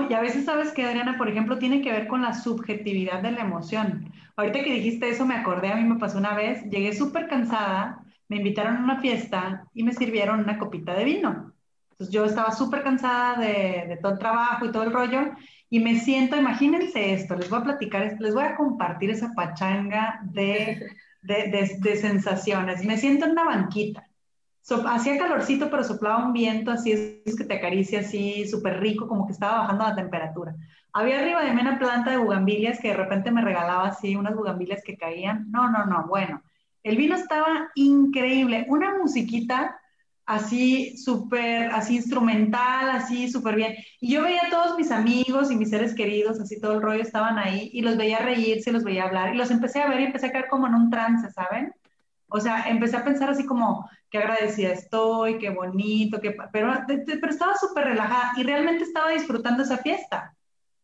Y 0.00 0.14
a 0.14 0.20
veces 0.20 0.46
sabes 0.46 0.72
que 0.72 0.84
Adriana, 0.84 1.18
por 1.18 1.28
ejemplo, 1.28 1.58
tiene 1.58 1.82
que 1.82 1.92
ver 1.92 2.06
con 2.08 2.22
la 2.22 2.32
subjetividad 2.32 3.20
de 3.20 3.32
la 3.32 3.42
emoción. 3.42 4.10
Ahorita 4.36 4.64
que 4.64 4.72
dijiste 4.72 5.10
eso, 5.10 5.26
me 5.26 5.34
acordé, 5.34 5.70
a 5.70 5.76
mí 5.76 5.84
me 5.84 5.98
pasó 5.98 6.16
una 6.16 6.34
vez, 6.34 6.64
llegué 6.70 6.94
súper 6.94 7.28
cansada, 7.28 8.02
me 8.28 8.38
invitaron 8.38 8.76
a 8.76 8.84
una 8.84 9.00
fiesta 9.00 9.64
y 9.74 9.82
me 9.82 9.92
sirvieron 9.92 10.40
una 10.40 10.58
copita 10.58 10.94
de 10.94 11.04
vino. 11.04 11.52
Entonces 11.90 12.14
yo 12.14 12.24
estaba 12.24 12.52
súper 12.52 12.82
cansada 12.82 13.38
de, 13.38 13.84
de, 13.88 13.98
todo 14.00 14.12
el 14.12 14.18
trabajo 14.18 14.64
y 14.64 14.72
todo 14.72 14.84
el 14.84 14.92
rollo 14.92 15.32
y 15.68 15.80
me 15.80 15.98
siento, 16.00 16.36
imagínense 16.36 17.12
esto, 17.12 17.36
les 17.36 17.50
voy 17.50 17.60
a 17.60 17.64
platicar, 17.64 18.16
les 18.18 18.34
voy 18.34 18.44
a 18.44 18.56
compartir 18.56 19.10
esa 19.10 19.32
pachanga 19.34 20.20
de, 20.24 20.90
de, 21.20 21.78
de 21.78 21.96
sensaciones. 21.96 22.82
Me 22.84 22.96
siento 22.96 23.26
en 23.26 23.32
una 23.32 23.44
banquita 23.44 24.08
hacía 24.86 25.18
calorcito, 25.18 25.70
pero 25.70 25.84
soplaba 25.84 26.24
un 26.24 26.32
viento 26.32 26.70
así, 26.70 26.92
es 27.24 27.36
que 27.36 27.44
te 27.44 27.54
acaricia 27.54 28.00
así, 28.00 28.46
súper 28.46 28.80
rico, 28.80 29.08
como 29.08 29.26
que 29.26 29.32
estaba 29.32 29.58
bajando 29.58 29.84
la 29.84 29.94
temperatura. 29.94 30.54
Había 30.92 31.20
arriba 31.20 31.42
de 31.42 31.52
mí 31.52 31.60
una 31.60 31.78
planta 31.78 32.10
de 32.10 32.18
bugambilias 32.18 32.78
que 32.80 32.88
de 32.88 32.96
repente 32.96 33.30
me 33.30 33.42
regalaba 33.42 33.88
así, 33.88 34.14
unas 34.14 34.36
bugambilias 34.36 34.82
que 34.84 34.96
caían. 34.96 35.50
No, 35.50 35.70
no, 35.70 35.86
no, 35.86 36.06
bueno. 36.06 36.42
El 36.82 36.96
vino 36.96 37.14
estaba 37.14 37.70
increíble, 37.74 38.66
una 38.68 38.98
musiquita 38.98 39.78
así 40.26 40.96
súper, 40.96 41.70
así 41.72 41.96
instrumental, 41.96 42.90
así 42.90 43.30
súper 43.30 43.56
bien. 43.56 43.74
Y 44.00 44.12
yo 44.12 44.22
veía 44.22 44.42
a 44.46 44.50
todos 44.50 44.76
mis 44.76 44.90
amigos 44.90 45.50
y 45.50 45.56
mis 45.56 45.70
seres 45.70 45.94
queridos, 45.94 46.40
así 46.40 46.60
todo 46.60 46.74
el 46.74 46.82
rollo 46.82 47.02
estaban 47.02 47.38
ahí, 47.38 47.70
y 47.72 47.82
los 47.82 47.96
veía 47.96 48.18
reírse, 48.18 48.72
los 48.72 48.84
veía 48.84 49.04
hablar, 49.04 49.34
y 49.34 49.38
los 49.38 49.50
empecé 49.50 49.80
a 49.80 49.88
ver 49.88 50.00
y 50.00 50.04
empecé 50.04 50.26
a 50.26 50.32
caer 50.32 50.48
como 50.48 50.66
en 50.66 50.74
un 50.74 50.90
trance, 50.90 51.30
¿saben? 51.30 51.72
O 52.32 52.40
sea, 52.40 52.64
empecé 52.68 52.96
a 52.96 53.04
pensar 53.04 53.30
así 53.30 53.46
como, 53.46 53.88
qué 54.10 54.18
agradecida 54.18 54.70
estoy, 54.70 55.38
qué 55.38 55.50
bonito, 55.50 56.20
qué, 56.20 56.36
pero, 56.52 56.72
pero 56.86 57.30
estaba 57.30 57.56
súper 57.56 57.84
relajada 57.84 58.32
y 58.36 58.42
realmente 58.42 58.84
estaba 58.84 59.10
disfrutando 59.10 59.62
esa 59.62 59.78
fiesta. 59.78 60.34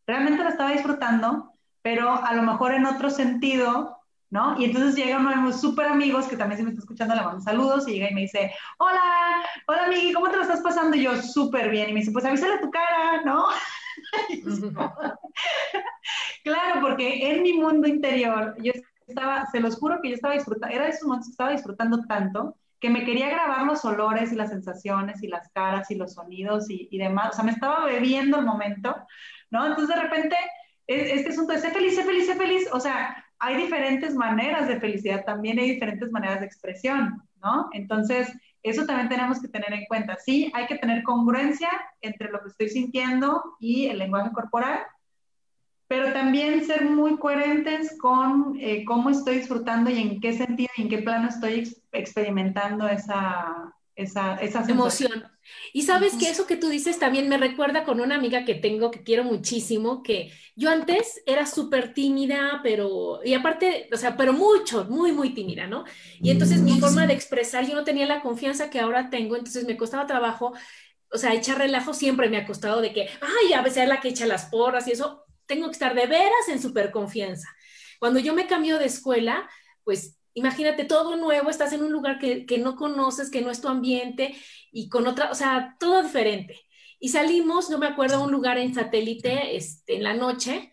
Realmente 0.06 0.42
la 0.42 0.50
estaba 0.50 0.70
disfrutando, 0.70 1.52
pero 1.82 2.11
a 2.11 2.32
lo 2.34 2.42
mejor 2.42 2.74
en 2.74 2.87
otro 2.87 3.11
sentido, 3.11 3.98
¿no? 4.30 4.61
Y 4.61 4.64
entonces 4.64 4.94
llega 4.94 5.18
uno 5.18 5.30
de 5.30 5.37
mis 5.37 5.61
súper 5.61 5.87
amigos, 5.87 6.26
que 6.26 6.37
también 6.37 6.58
se 6.58 6.64
me 6.64 6.70
está 6.70 6.80
escuchando, 6.80 7.14
le 7.14 7.22
mando 7.22 7.40
saludos 7.40 7.88
y 7.88 7.92
llega 7.92 8.11
y 8.11 8.14
me 8.14 8.22
dice, 8.22 8.52
hola, 8.78 9.44
hola 9.66 9.88
Miki, 9.88 10.12
¿cómo 10.12 10.30
te 10.30 10.37
lo 10.37 10.42
estás 10.42 10.61
pasando? 10.61 10.96
Y 10.96 11.02
yo, 11.02 11.20
súper 11.22 11.70
bien. 11.70 11.90
Y 11.90 11.92
me 11.92 12.00
dice, 12.00 12.12
pues 12.12 12.24
avísale 12.24 12.58
tu 12.58 12.70
cara, 12.70 13.22
¿no? 13.24 13.46
claro, 16.44 16.80
porque 16.80 17.30
en 17.30 17.42
mi 17.42 17.54
mundo 17.54 17.88
interior 17.88 18.54
yo 18.62 18.72
estaba, 19.09 19.47
se 19.47 19.61
los 19.61 19.77
juro 19.77 20.01
que 20.03 20.11
yo 20.11 20.14
estaba 20.14 20.35
disfrutando, 20.35 20.75
era 20.75 20.85
de 20.85 20.90
esos 20.90 21.07
momentos 21.07 21.31
estaba 21.31 21.53
disfrutando 21.53 22.05
tanto 22.07 22.57
que 22.81 22.90
me 22.90 23.05
quería 23.05 23.29
grabar 23.29 23.64
los 23.64 23.85
olores 23.85 24.33
y 24.33 24.37
las 24.37 24.51
sensaciones 24.51 25.23
y 25.23 25.27
las 25.27 25.49
caras 25.51 25.90
y 25.90 25.97
los 25.97 26.14
sonidos 26.14 26.71
y, 26.71 26.88
y 26.90 26.99
demás, 26.99 27.31
o 27.31 27.33
sea, 27.33 27.44
me 27.44 27.51
estaba 27.51 27.87
bebiendo 27.87 28.38
el 28.38 28.47
momento, 28.47 28.94
¿no? 29.51 29.66
Entonces 29.66 29.97
de 29.97 30.03
repente 30.03 30.37
este 30.88 31.29
asunto 31.29 31.53
de 31.53 31.59
ser 31.59 31.73
feliz, 31.73 31.94
ser 31.94 32.07
feliz, 32.07 32.27
ser 32.27 32.37
feliz, 32.37 32.68
o 32.73 32.81
sea, 32.81 33.25
hay 33.38 33.57
diferentes 33.57 34.14
maneras 34.14 34.66
de 34.68 34.81
felicidad, 34.81 35.25
también 35.25 35.59
hay 35.59 35.73
diferentes 35.73 36.11
maneras 36.11 36.40
de 36.40 36.47
expresión, 36.47 37.23
¿no? 37.42 37.68
Entonces, 37.73 38.33
eso 38.62 38.85
también 38.87 39.09
tenemos 39.09 39.40
que 39.40 39.49
tener 39.49 39.73
en 39.73 39.85
cuenta. 39.85 40.16
Sí, 40.16 40.51
hay 40.55 40.66
que 40.66 40.77
tener 40.77 41.03
congruencia 41.05 41.68
entre 42.01 42.31
lo 42.31 42.40
que 42.40 42.49
estoy 42.49 42.68
sintiendo 42.71 43.57
y 43.61 43.87
el 43.87 43.99
lenguaje 43.99 44.33
corporal, 44.33 44.81
pero 45.88 46.12
también 46.12 46.64
ser 46.64 46.85
muy 46.85 47.16
coherentes 47.16 47.96
con 47.98 48.57
eh, 48.61 48.85
cómo 48.85 49.09
estoy 49.11 49.38
disfrutando 49.38 49.90
y 49.90 49.98
en 49.98 50.20
qué 50.20 50.35
sentido 50.35 50.68
y 50.77 50.83
en 50.83 50.88
qué 50.90 50.98
plano 50.98 51.29
estoy 51.29 51.74
experimentando 51.92 52.87
esa, 52.87 53.74
esa, 53.96 54.37
esa 54.37 54.64
emoción. 54.68 55.24
Y 55.72 55.83
sabes 55.83 56.14
que 56.14 56.29
eso 56.29 56.46
que 56.46 56.59
tú 56.59 56.68
dices 56.68 56.98
también 56.98 57.29
me 57.29 57.38
recuerda 57.38 57.85
con 57.85 58.01
una 58.01 58.16
amiga 58.16 58.44
que 58.44 58.55
tengo 58.55 58.90
que 58.90 59.03
quiero 59.03 59.24
muchísimo, 59.24 60.03
que 60.03 60.31
yo 60.55 60.70
antes 60.70 61.22
era 61.24 61.46
súper 61.46 61.94
tímida, 61.94 62.61
pero, 62.62 63.20
y 63.24 63.33
aparte, 63.33 63.88
o 63.90 63.96
sea, 63.96 64.14
pero 64.16 64.35
mucho, 64.35 64.85
muy, 64.90 65.12
muy 65.12 65.31
tímida, 65.31 65.66
¿no? 65.66 65.85
Y 66.20 66.31
entonces 66.31 66.61
mi 66.61 66.79
forma 66.79 67.07
de 67.07 67.14
expresar, 67.14 67.66
yo 67.66 67.74
no 67.74 67.85
tenía 67.85 68.05
la 68.05 68.20
confianza 68.20 68.68
que 68.68 68.79
ahora 68.79 69.09
tengo, 69.09 69.37
entonces 69.37 69.66
me 69.66 69.79
costaba 69.79 70.07
trabajo, 70.07 70.53
o 71.11 71.16
sea, 71.16 71.33
echar 71.33 71.59
relajo 71.59 71.94
siempre 71.94 72.29
me 72.29 72.37
ha 72.37 72.46
costado 72.46 72.83
de 72.83 72.92
que, 72.92 73.09
ay, 73.22 73.55
a 73.55 73.62
veces 73.62 73.85
es 73.85 73.88
la 73.88 74.01
que 74.01 74.09
echa 74.09 74.27
las 74.27 74.46
porras 74.46 74.87
y 74.87 74.92
eso, 74.92 75.24
tengo 75.48 75.66
que 75.66 75.72
estar 75.72 75.94
de 75.94 76.06
veras 76.06 76.48
en 76.48 76.62
súper 76.62 76.92
confianza. 76.92 77.48
Cuando 77.98 78.20
yo 78.20 78.34
me 78.34 78.46
cambio 78.46 78.78
de 78.78 78.87
escuela, 78.87 79.48
pues 79.82 80.18
imagínate 80.34 80.84
todo 80.84 81.16
nuevo, 81.16 81.50
estás 81.50 81.72
en 81.72 81.82
un 81.82 81.90
lugar 81.90 82.18
que, 82.20 82.58
no 82.58 82.76
conoces, 82.76 83.30
que 83.30 83.40
no 83.40 83.50
es 83.50 83.61
tu 83.61 83.68
ambiente 83.68 84.37
y 84.70 84.88
con 84.88 85.06
otra, 85.06 85.30
o 85.32 85.34
sea, 85.34 85.76
todo 85.80 86.02
diferente. 86.02 86.61
Y 87.00 87.08
salimos, 87.08 87.70
no 87.70 87.78
me 87.78 87.87
acuerdo, 87.87 88.16
a 88.16 88.24
un 88.24 88.30
lugar 88.30 88.58
en 88.58 88.74
satélite 88.74 89.56
este, 89.56 89.96
en 89.96 90.04
la 90.04 90.14
noche. 90.14 90.72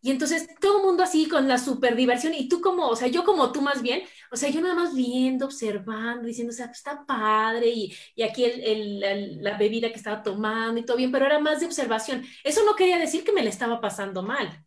Y 0.00 0.10
entonces 0.10 0.48
todo 0.60 0.78
el 0.78 0.84
mundo 0.84 1.02
así 1.02 1.28
con 1.28 1.46
la 1.48 1.58
super 1.58 1.94
diversión 1.94 2.34
y 2.34 2.48
tú 2.48 2.60
como, 2.60 2.88
o 2.88 2.96
sea, 2.96 3.08
yo 3.08 3.24
como 3.24 3.52
tú 3.52 3.60
más 3.60 3.82
bien, 3.82 4.02
o 4.32 4.36
sea, 4.36 4.48
yo 4.50 4.60
nada 4.62 4.74
más 4.74 4.94
viendo, 4.94 5.44
observando, 5.46 6.26
diciendo, 6.26 6.52
o 6.52 6.56
sea, 6.56 6.66
está 6.66 7.04
padre 7.06 7.68
y, 7.68 7.94
y 8.14 8.22
aquí 8.22 8.44
el, 8.44 9.00
la 9.42 9.58
bebida 9.58 9.90
que 9.90 9.96
estaba 9.96 10.22
tomando 10.22 10.80
y 10.80 10.84
todo 10.84 10.96
bien, 10.96 11.12
pero 11.12 11.26
era 11.26 11.38
más 11.38 11.60
de 11.60 11.66
observación. 11.66 12.24
Eso 12.42 12.64
no 12.64 12.74
quería 12.74 12.98
decir 12.98 13.24
que 13.24 13.32
me 13.32 13.42
le 13.42 13.50
estaba 13.50 13.80
pasando 13.80 14.22
mal. 14.22 14.64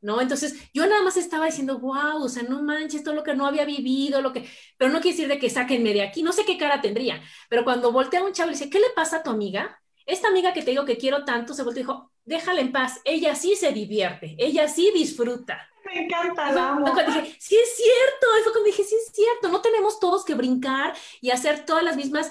¿no? 0.00 0.20
Entonces 0.20 0.70
yo 0.74 0.86
nada 0.86 1.02
más 1.02 1.16
estaba 1.16 1.46
diciendo, 1.46 1.78
wow, 1.78 2.22
o 2.22 2.28
sea, 2.28 2.42
no 2.42 2.62
manches, 2.62 3.04
todo 3.04 3.14
lo 3.14 3.22
que 3.22 3.34
no 3.34 3.46
había 3.46 3.64
vivido, 3.64 4.20
lo 4.20 4.32
que, 4.32 4.48
pero 4.76 4.90
no 4.90 5.00
quiere 5.00 5.16
decir 5.16 5.28
de 5.28 5.38
que 5.38 5.48
sáquenme 5.48 5.94
de 5.94 6.02
aquí, 6.02 6.22
no 6.22 6.32
sé 6.32 6.44
qué 6.44 6.58
cara 6.58 6.80
tendría, 6.80 7.22
pero 7.48 7.64
cuando 7.64 7.92
voltea 7.92 8.20
a 8.20 8.24
un 8.24 8.32
chavo 8.32 8.50
y 8.50 8.54
dice, 8.54 8.68
¿qué 8.68 8.80
le 8.80 8.90
pasa 8.96 9.18
a 9.18 9.22
tu 9.22 9.30
amiga? 9.30 9.80
Esta 10.04 10.28
amiga 10.28 10.52
que 10.52 10.62
te 10.62 10.72
digo 10.72 10.84
que 10.84 10.98
quiero 10.98 11.24
tanto, 11.24 11.54
se 11.54 11.62
volteó 11.62 11.80
y 11.82 11.84
dijo, 11.84 12.12
déjala 12.24 12.60
en 12.60 12.72
paz, 12.72 13.00
ella 13.04 13.34
sí 13.36 13.54
se 13.54 13.72
divierte, 13.72 14.34
ella 14.38 14.66
sí 14.68 14.90
disfruta. 14.92 15.68
Me 15.84 16.04
encanta, 16.04 16.52
la 16.52 16.70
amo. 16.70 16.94
Dije, 16.94 17.36
sí 17.38 17.56
es 17.56 17.76
cierto, 17.76 18.26
eso 18.40 18.52
cuando 18.52 18.66
dije, 18.66 18.84
sí 18.84 18.94
es 18.94 19.12
cierto, 19.12 19.48
no 19.48 19.60
tenemos 19.60 20.00
todos 20.00 20.24
que 20.24 20.34
brincar 20.34 20.94
y 21.20 21.30
hacer 21.30 21.64
todas 21.64 21.82
las 21.82 21.96
mismas 21.96 22.30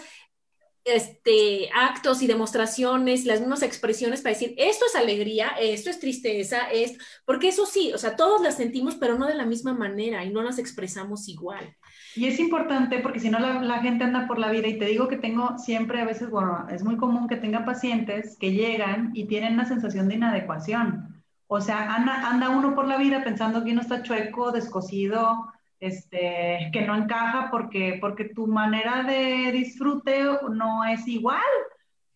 este, 0.83 1.69
actos 1.75 2.21
y 2.21 2.27
demostraciones, 2.27 3.25
las 3.25 3.39
mismas 3.39 3.61
expresiones 3.61 4.21
para 4.21 4.33
decir, 4.33 4.55
esto 4.57 4.85
es 4.85 4.95
alegría, 4.95 5.49
esto 5.59 5.89
es 5.89 5.99
tristeza, 5.99 6.71
esto, 6.71 7.03
porque 7.25 7.49
eso 7.49 7.65
sí, 7.65 7.91
o 7.93 7.97
sea, 7.97 8.15
todos 8.15 8.41
las 8.41 8.57
sentimos, 8.57 8.95
pero 8.95 9.17
no 9.17 9.27
de 9.27 9.35
la 9.35 9.45
misma 9.45 9.73
manera 9.73 10.25
y 10.25 10.31
no 10.31 10.41
las 10.41 10.57
expresamos 10.57 11.27
igual. 11.27 11.75
Y 12.15 12.27
es 12.27 12.39
importante 12.39 12.99
porque 12.99 13.19
si 13.19 13.29
no 13.29 13.39
la, 13.39 13.79
gente 13.79 14.03
anda 14.03 14.27
por 14.27 14.37
la 14.37 14.51
vida 14.51 14.67
y 14.67 14.77
te 14.77 14.85
digo 14.85 15.07
que 15.07 15.17
tengo 15.17 15.57
siempre, 15.57 16.01
a 16.01 16.05
veces, 16.05 16.29
bueno, 16.29 16.67
es 16.69 16.83
muy 16.83 16.97
común 16.97 17.27
que 17.27 17.37
tenga 17.37 17.63
pacientes 17.63 18.37
que 18.39 18.51
llegan 18.51 19.11
y 19.13 19.25
tienen 19.25 19.53
una 19.53 19.65
sensación 19.65 20.07
de 20.07 20.15
inadecuación. 20.15 21.20
O 21.53 21.59
sea, 21.59 21.93
anda, 21.93 22.29
anda 22.29 22.47
uno 22.47 22.73
por 22.73 22.87
la 22.87 22.95
vida 22.95 23.25
pensando 23.25 23.61
que 23.61 23.73
uno 23.73 23.81
está 23.81 24.03
chueco, 24.03 24.53
descosido, 24.53 25.51
este, 25.81 26.69
que 26.71 26.83
no 26.87 26.95
encaja 26.95 27.49
porque, 27.51 27.97
porque 27.99 28.23
tu 28.23 28.47
manera 28.47 29.03
de 29.03 29.51
disfrute 29.51 30.23
no 30.49 30.85
es 30.85 31.05
igual. 31.09 31.41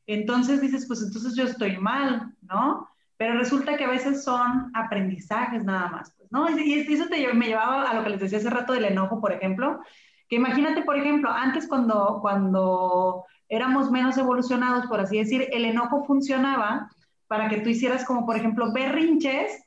Entonces 0.08 0.62
dices, 0.62 0.86
pues 0.88 1.02
entonces 1.04 1.36
yo 1.36 1.44
estoy 1.44 1.76
mal, 1.76 2.34
¿no? 2.44 2.88
Pero 3.18 3.38
resulta 3.38 3.76
que 3.76 3.84
a 3.84 3.90
veces 3.90 4.24
son 4.24 4.72
aprendizajes 4.74 5.66
nada 5.66 5.90
más, 5.90 6.16
pues, 6.18 6.32
¿no? 6.32 6.50
Y, 6.58 6.74
eso 6.90 7.08
te, 7.10 7.34
me 7.34 7.48
llevaba 7.48 7.90
a 7.90 7.94
lo 7.94 8.06
que 8.06 8.12
les 8.12 8.22
decía 8.22 8.38
hace 8.38 8.50
rato 8.50 8.72
del 8.72 8.86
enojo, 8.86 9.20
por 9.20 9.34
ejemplo, 9.34 9.82
que 10.30 10.38
imagínate, 10.38 10.84
por 10.84 10.98
ejemplo, 10.98 11.30
antes 11.30 11.68
cuando, 11.68 12.20
cuando 12.22 13.26
éramos 13.50 13.92
menos 13.92 14.18
evolucionados, 14.18 14.86
por 14.86 15.02
así 15.02 15.18
decir, 15.18 15.50
el 15.52 15.66
enojo 15.66 16.06
funcionaba 16.06 16.90
para 17.28 17.50
que 17.50 17.58
tú 17.58 17.70
hicieras 17.70 18.06
como, 18.06 18.26
por 18.26 18.36
ejemplo, 18.36 18.72
berrinches 18.72 19.64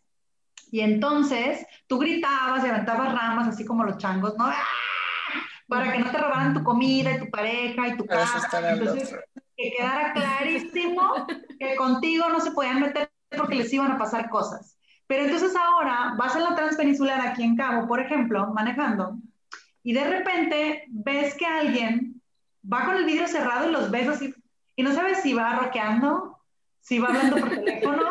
y 0.70 0.80
entonces 0.80 1.66
tú 1.86 1.98
gritabas 1.98 2.64
y 2.64 2.68
aventabas 2.68 3.12
ramas, 3.12 3.48
así 3.48 3.64
como 3.64 3.84
los 3.84 3.98
changos, 3.98 4.36
¿no? 4.36 4.46
¡Ah! 4.46 4.54
Para 5.66 5.92
que 5.92 5.98
no 5.98 6.10
te 6.10 6.18
robaran 6.18 6.54
tu 6.54 6.62
comida 6.62 7.12
y 7.12 7.18
tu 7.18 7.30
pareja 7.30 7.88
y 7.88 7.96
tu 7.96 8.06
casa. 8.06 8.48
Entonces, 8.70 9.14
que 9.56 9.72
quedara 9.76 10.12
clarísimo 10.12 11.26
que 11.58 11.76
contigo 11.76 12.28
no 12.28 12.40
se 12.40 12.52
podían 12.52 12.80
meter 12.80 13.10
porque 13.36 13.56
les 13.56 13.72
iban 13.72 13.92
a 13.92 13.98
pasar 13.98 14.30
cosas. 14.30 14.78
Pero 15.06 15.24
entonces 15.24 15.54
ahora 15.56 16.14
vas 16.16 16.36
en 16.36 16.44
la 16.44 16.54
transpeninsular 16.54 17.20
aquí 17.20 17.42
en 17.42 17.56
Cabo, 17.56 17.88
por 17.88 18.00
ejemplo, 18.00 18.52
manejando, 18.52 19.18
y 19.82 19.92
de 19.94 20.04
repente 20.04 20.84
ves 20.88 21.34
que 21.34 21.46
alguien 21.46 22.22
va 22.70 22.84
con 22.84 22.96
el 22.96 23.04
vidrio 23.04 23.26
cerrado 23.26 23.68
y 23.68 23.72
los 23.72 23.90
ves 23.90 24.08
así, 24.08 24.34
y 24.76 24.82
no 24.82 24.92
sabes 24.92 25.22
si 25.22 25.32
va 25.32 25.56
roqueando, 25.56 26.37
si 26.88 26.98
va 26.98 27.08
hablando 27.08 27.36
por 27.36 27.50
teléfono, 27.50 28.02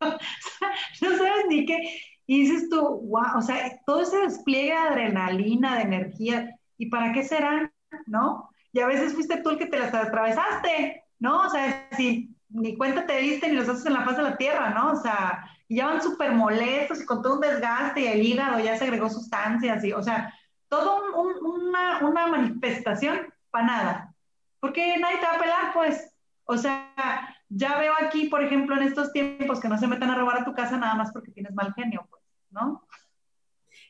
no 0.00 1.16
sabes 1.18 1.46
ni 1.48 1.66
qué. 1.66 2.00
Y 2.28 2.42
dices 2.42 2.68
tú, 2.70 2.80
wow, 2.80 3.38
o 3.38 3.42
sea, 3.42 3.80
todo 3.84 4.02
ese 4.02 4.18
despliegue 4.18 4.70
de 4.70 4.76
adrenalina, 4.76 5.76
de 5.76 5.82
energía, 5.82 6.56
¿y 6.78 6.86
para 6.86 7.12
qué 7.12 7.24
será? 7.24 7.72
¿No? 8.06 8.48
Y 8.72 8.80
a 8.80 8.86
veces 8.86 9.14
fuiste 9.14 9.42
tú 9.42 9.50
el 9.50 9.58
que 9.58 9.66
te 9.66 9.78
las 9.78 9.92
atravesaste, 9.92 11.04
¿no? 11.18 11.46
O 11.46 11.50
sea, 11.50 11.88
si 11.96 12.30
ni 12.48 12.76
cuenta 12.76 13.06
te 13.06 13.18
diste 13.18 13.48
ni 13.48 13.56
los 13.56 13.68
haces 13.68 13.86
en 13.86 13.94
la 13.94 14.04
faz 14.04 14.16
de 14.16 14.22
la 14.22 14.36
tierra, 14.36 14.70
¿no? 14.70 14.92
O 14.92 14.96
sea, 14.96 15.44
y 15.68 15.76
ya 15.76 15.86
van 15.86 16.02
súper 16.02 16.32
molestos 16.32 17.00
y 17.00 17.06
con 17.06 17.22
todo 17.22 17.34
un 17.34 17.40
desgaste 17.40 18.02
y 18.02 18.06
el 18.06 18.22
hígado 18.24 18.60
ya 18.60 18.76
se 18.76 18.84
agregó 18.84 19.08
sustancias 19.08 19.82
y, 19.84 19.92
o 19.92 20.02
sea, 20.02 20.32
todo 20.68 21.12
una, 21.12 22.04
una 22.06 22.26
manifestación 22.28 23.32
para 23.50 23.66
nada. 23.66 24.14
Porque 24.60 24.96
nadie 24.98 25.18
te 25.18 25.26
va 25.26 25.34
a 25.34 25.38
pelar, 25.38 25.72
pues. 25.74 26.12
O 26.44 26.56
sea, 26.56 27.35
ya 27.48 27.78
veo 27.78 27.94
aquí, 28.00 28.28
por 28.28 28.42
ejemplo, 28.42 28.76
en 28.76 28.82
estos 28.82 29.12
tiempos 29.12 29.60
que 29.60 29.68
no 29.68 29.78
se 29.78 29.86
metan 29.86 30.10
a 30.10 30.16
robar 30.16 30.40
a 30.40 30.44
tu 30.44 30.52
casa 30.52 30.76
nada 30.76 30.94
más 30.94 31.12
porque 31.12 31.30
tienes 31.30 31.54
mal 31.54 31.72
genio, 31.74 32.06
pues, 32.10 32.22
¿no? 32.50 32.86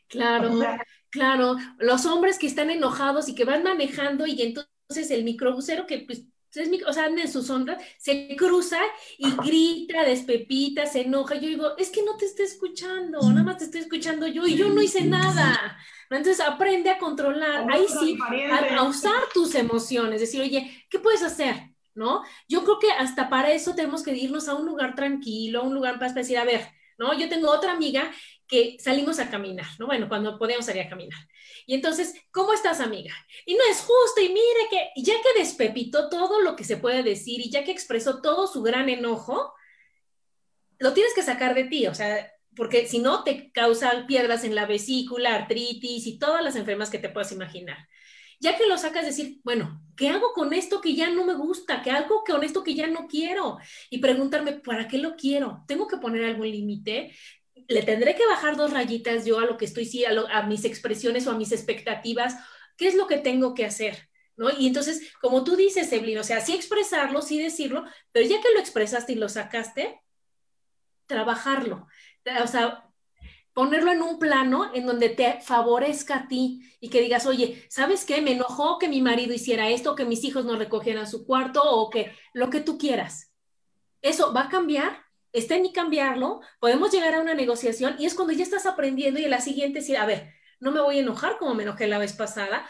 Claro, 0.09 0.61
claro. 1.11 1.57
Los 1.79 2.07
hombres 2.07 2.39
que 2.39 2.47
están 2.47 2.71
enojados 2.71 3.29
y 3.29 3.35
que 3.35 3.45
van 3.45 3.63
manejando 3.63 4.27
y 4.27 4.41
entonces 4.43 5.11
el 5.11 5.25
microbusero 5.25 5.87
que 5.87 5.99
pues 6.01 6.25
es, 6.55 6.71
o 6.87 6.93
sea, 6.93 7.07
anda 7.07 7.23
en 7.23 7.31
sus 7.31 7.51
ondas, 7.51 7.83
se 7.99 8.35
cruza 8.37 8.79
y 9.19 9.31
grita, 9.33 10.05
despepita, 10.05 10.87
se 10.87 11.03
enoja. 11.03 11.35
Yo 11.35 11.49
digo, 11.49 11.77
es 11.77 11.91
que 11.91 12.03
no 12.03 12.17
te 12.17 12.27
estoy 12.27 12.47
escuchando, 12.47 13.21
nada 13.31 13.43
más 13.43 13.59
te 13.59 13.65
estoy 13.65 13.83
escuchando 13.83 14.27
yo 14.27 14.47
y 14.47 14.57
yo 14.57 14.69
no 14.69 14.81
hice 14.81 15.05
nada. 15.05 15.77
Entonces 16.09 16.41
aprende 16.41 16.91
a 16.91 16.99
controlar, 16.99 17.67
ahí 17.71 17.87
sí, 17.89 18.17
a, 18.51 18.79
a 18.79 18.83
usar 18.85 19.23
tus 19.35 19.55
emociones, 19.55 20.21
decir, 20.21 20.41
oye, 20.41 20.87
¿qué 20.89 20.99
puedes 20.99 21.23
hacer? 21.23 21.76
¿No? 21.97 22.23
Yo 22.49 22.63
creo 22.63 22.79
que 22.79 22.93
hasta 22.93 23.29
para 23.29 23.53
eso 23.53 23.75
tenemos 23.75 24.03
que 24.03 24.13
irnos 24.13 24.49
a 24.49 24.55
un 24.55 24.67
lugar 24.67 24.95
tranquilo, 24.95 25.61
a 25.61 25.65
un 25.65 25.75
lugar 25.75 25.99
para 25.99 26.13
decir, 26.13 26.39
a 26.39 26.45
ver, 26.45 26.69
¿no? 26.99 27.19
Yo 27.19 27.29
tengo 27.29 27.51
otra 27.51 27.73
amiga 27.73 28.13
que 28.47 28.77
salimos 28.79 29.19
a 29.19 29.29
caminar, 29.29 29.67
¿no? 29.79 29.87
Bueno, 29.87 30.09
cuando 30.09 30.39
podemos 30.39 30.67
salir 30.67 30.83
a 30.83 30.89
caminar. 30.89 31.19
Y 31.67 31.75
entonces, 31.75 32.15
¿cómo 32.31 32.53
estás, 32.53 32.81
amiga? 32.81 33.13
Y 33.45 33.55
no 33.55 33.65
es 33.69 33.81
justo, 33.81 34.21
y 34.21 34.29
mire 34.29 34.69
que, 34.71 34.91
ya 35.03 35.15
que 35.15 35.41
despepitó 35.41 36.09
todo 36.09 36.41
lo 36.41 36.55
que 36.55 36.65
se 36.65 36.77
puede 36.77 37.03
decir 37.03 37.41
y 37.41 37.51
ya 37.51 37.65
que 37.65 37.73
expresó 37.73 38.21
todo 38.23 38.47
su 38.47 38.63
gran 38.63 38.89
enojo, 38.89 39.53
lo 40.79 40.93
tienes 40.93 41.15
que 41.15 41.23
sacar 41.23 41.55
de 41.55 41.65
ti, 41.65 41.87
o 41.87 41.95
sea, 41.95 42.31
porque 42.55 42.87
si 42.87 42.99
no 42.99 43.25
te 43.25 43.51
causa 43.53 44.07
piedras 44.07 44.45
en 44.45 44.55
la 44.55 44.67
vesícula, 44.67 45.35
artritis 45.35 46.07
y 46.07 46.19
todas 46.19 46.43
las 46.43 46.57
enfermedades 46.57 46.91
que 46.91 46.99
te 46.99 47.09
puedas 47.09 47.33
imaginar 47.33 47.79
ya 48.39 48.57
que 48.57 48.67
lo 48.67 48.77
sacas, 48.77 49.07
decir, 49.07 49.41
bueno, 49.45 49.81
¿qué 49.97 50.09
hago 50.09 50.33
con 50.33 50.53
esto 50.53 50.81
que 50.81 50.95
ya 50.95 51.11
no 51.11 51.25
me 51.25 51.35
gusta? 51.35 51.83
¿Qué 51.83 51.91
hago 51.91 52.23
con 52.25 52.45
esto 52.45 52.63
que 52.63 52.75
ya 52.75 52.87
no 52.87 53.07
quiero? 53.07 53.59
Y 53.91 53.99
preguntarme, 53.99 54.53
¿para 54.53 54.89
qué 54.89 54.99
lo 54.99 55.17
quiero? 55.17 55.65
¿Tengo 55.67 55.87
que 55.87 55.97
poner 55.97 56.25
algún 56.25 56.51
límite? 56.51 57.15
¿Le 57.69 57.83
tendré 57.83 58.15
que 58.15 58.27
bajar 58.27 58.57
dos 58.57 58.73
rayitas 58.73 59.25
yo 59.25 59.39
a 59.39 59.47
lo 59.47 59.57
que 59.57 59.65
estoy, 59.65 59.87
sí, 59.87 60.05
a, 60.05 60.43
mis 60.43 60.65
expresiones 60.65 61.27
o 61.27 61.31
a 61.31 61.39
mis 61.39 61.53
expectativas? 61.53 62.37
¿Qué 62.77 62.89
es 62.89 62.95
lo 62.95 63.07
que 63.07 63.19
tengo 63.19 63.55
que 63.55 63.65
hacer? 63.65 64.09
¿No? 64.37 64.51
Y 64.51 64.67
entonces, 64.67 65.13
como 65.23 65.43
tú 65.45 65.57
dices, 65.57 65.91
Evelyn, 65.93 66.19
o 66.19 66.25
sea, 66.25 66.41
sí 66.43 66.55
expresarlo, 66.55 67.23
sí 67.23 67.41
decirlo, 67.43 67.85
pero 68.13 68.29
ya 68.29 68.41
que 68.43 68.53
lo 68.53 68.61
expresaste 68.61 69.15
y 69.15 69.17
lo 69.17 69.31
sacaste, 69.31 70.03
trabajarlo. 71.07 71.87
O 72.43 72.47
sea, 72.47 72.86
ponerlo 73.57 73.91
en 73.91 74.03
un 74.03 74.19
plano 74.19 74.71
en 74.75 74.85
donde 74.85 75.09
te 75.09 75.41
favorezca 75.41 76.17
a 76.17 76.29
ti 76.29 76.61
y 76.79 76.91
que 76.91 77.01
digas, 77.01 77.25
oye, 77.25 77.65
¿sabes 77.71 78.05
qué? 78.05 78.21
Me 78.21 78.33
enojó 78.33 78.79
que 78.79 78.87
mi 78.87 79.01
marido 79.01 79.33
hiciera 79.33 79.71
esto, 79.71 79.97
que 79.97 80.05
mis 80.05 80.25
hijos 80.25 80.45
no 80.45 80.57
recogieran 80.57 81.07
su 81.07 81.25
cuarto 81.25 81.63
o 81.63 81.89
que 81.89 82.13
lo 82.35 82.51
que 82.51 82.61
tú 82.61 82.77
quieras. 82.77 83.33
Eso 84.03 84.35
va 84.35 84.43
a 84.43 84.49
cambiar 84.51 85.07
está 85.33 85.57
en 85.57 85.63
mí 85.63 85.73
cambiarlo, 85.73 86.41
podemos 86.61 86.91
llegar 86.91 87.15
a 87.15 87.21
una 87.21 87.35
negociación 87.35 87.97
y 87.99 88.07
es 88.07 88.15
cuando 88.15 88.33
ya 88.33 88.43
estás 88.43 88.65
aprendiendo 88.67 89.21
y 89.21 89.25
en 89.25 89.31
la 89.31 89.41
siguiente 89.41 89.81
decir, 89.81 89.97
a 89.97 90.07
ver, 90.07 90.33
no 90.61 90.73
me 90.73 90.81
voy 90.81 90.99
a 90.99 91.01
enojar 91.01 91.37
como 91.39 91.55
me 91.55 91.63
enojé 91.63 91.87
la 91.87 91.99
vez 91.99 92.15
pasada, 92.15 92.67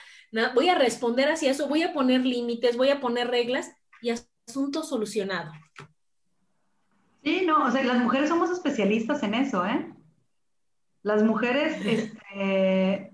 voy 0.55 0.69
a 0.69 0.75
responder 0.75 1.31
hacia 1.31 1.51
eso, 1.51 1.69
voy 1.69 1.83
a 1.83 1.93
poner 1.93 2.23
límites, 2.25 2.77
voy 2.77 2.91
a 2.91 3.01
poner 3.01 3.29
reglas 3.29 3.71
y 4.03 4.11
asunto 4.11 4.83
solucionado. 4.83 5.53
Sí, 7.23 7.43
no, 7.45 7.65
o 7.67 7.71
sea, 7.71 7.83
las 7.85 7.99
mujeres 7.99 8.29
somos 8.29 8.51
especialistas 8.51 9.23
en 9.23 9.35
eso, 9.35 9.65
¿eh? 9.65 9.93
Las 11.07 11.23
mujeres 11.23 11.77
este, 11.87 13.13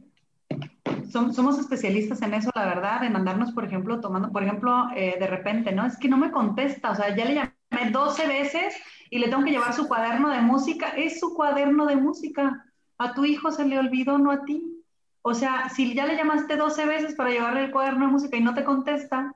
somos 1.11 1.59
especialistas 1.59 2.23
en 2.23 2.33
eso, 2.33 2.51
la 2.55 2.65
verdad, 2.65 3.05
en 3.05 3.15
andarnos, 3.15 3.53
por 3.53 3.67
ejemplo, 3.67 4.01
tomando, 4.01 4.33
por 4.33 4.43
ejemplo, 4.43 4.87
eh, 4.97 5.17
de 5.21 5.27
repente, 5.27 5.73
¿no? 5.73 5.85
Es 5.85 5.99
que 5.99 6.09
no 6.09 6.17
me 6.17 6.31
contesta, 6.31 6.93
o 6.93 6.95
sea, 6.95 7.15
ya 7.15 7.27
le 7.27 7.35
llamé 7.35 7.91
12 7.91 8.27
veces 8.27 8.75
y 9.11 9.19
le 9.19 9.29
tengo 9.29 9.45
que 9.45 9.51
llevar 9.51 9.75
su 9.75 9.89
cuaderno 9.89 10.31
de 10.31 10.41
música, 10.41 10.89
es 10.97 11.21
su 11.21 11.35
cuaderno 11.35 11.85
de 11.85 11.97
música. 11.97 12.65
A 12.97 13.13
tu 13.13 13.27
hijo 13.27 13.51
se 13.51 13.67
le 13.67 13.79
olvidó, 13.79 14.17
no 14.17 14.31
a 14.31 14.47
ti. 14.47 14.83
O 15.21 15.35
sea, 15.35 15.69
si 15.69 15.93
ya 15.93 16.07
le 16.07 16.17
llamaste 16.17 16.57
12 16.57 16.87
veces 16.87 17.15
para 17.15 17.29
llevarle 17.29 17.65
el 17.65 17.73
cuaderno 17.73 18.07
de 18.07 18.13
música 18.13 18.39
y 18.39 18.43
no 18.43 18.55
te 18.55 18.65
contesta, 18.65 19.35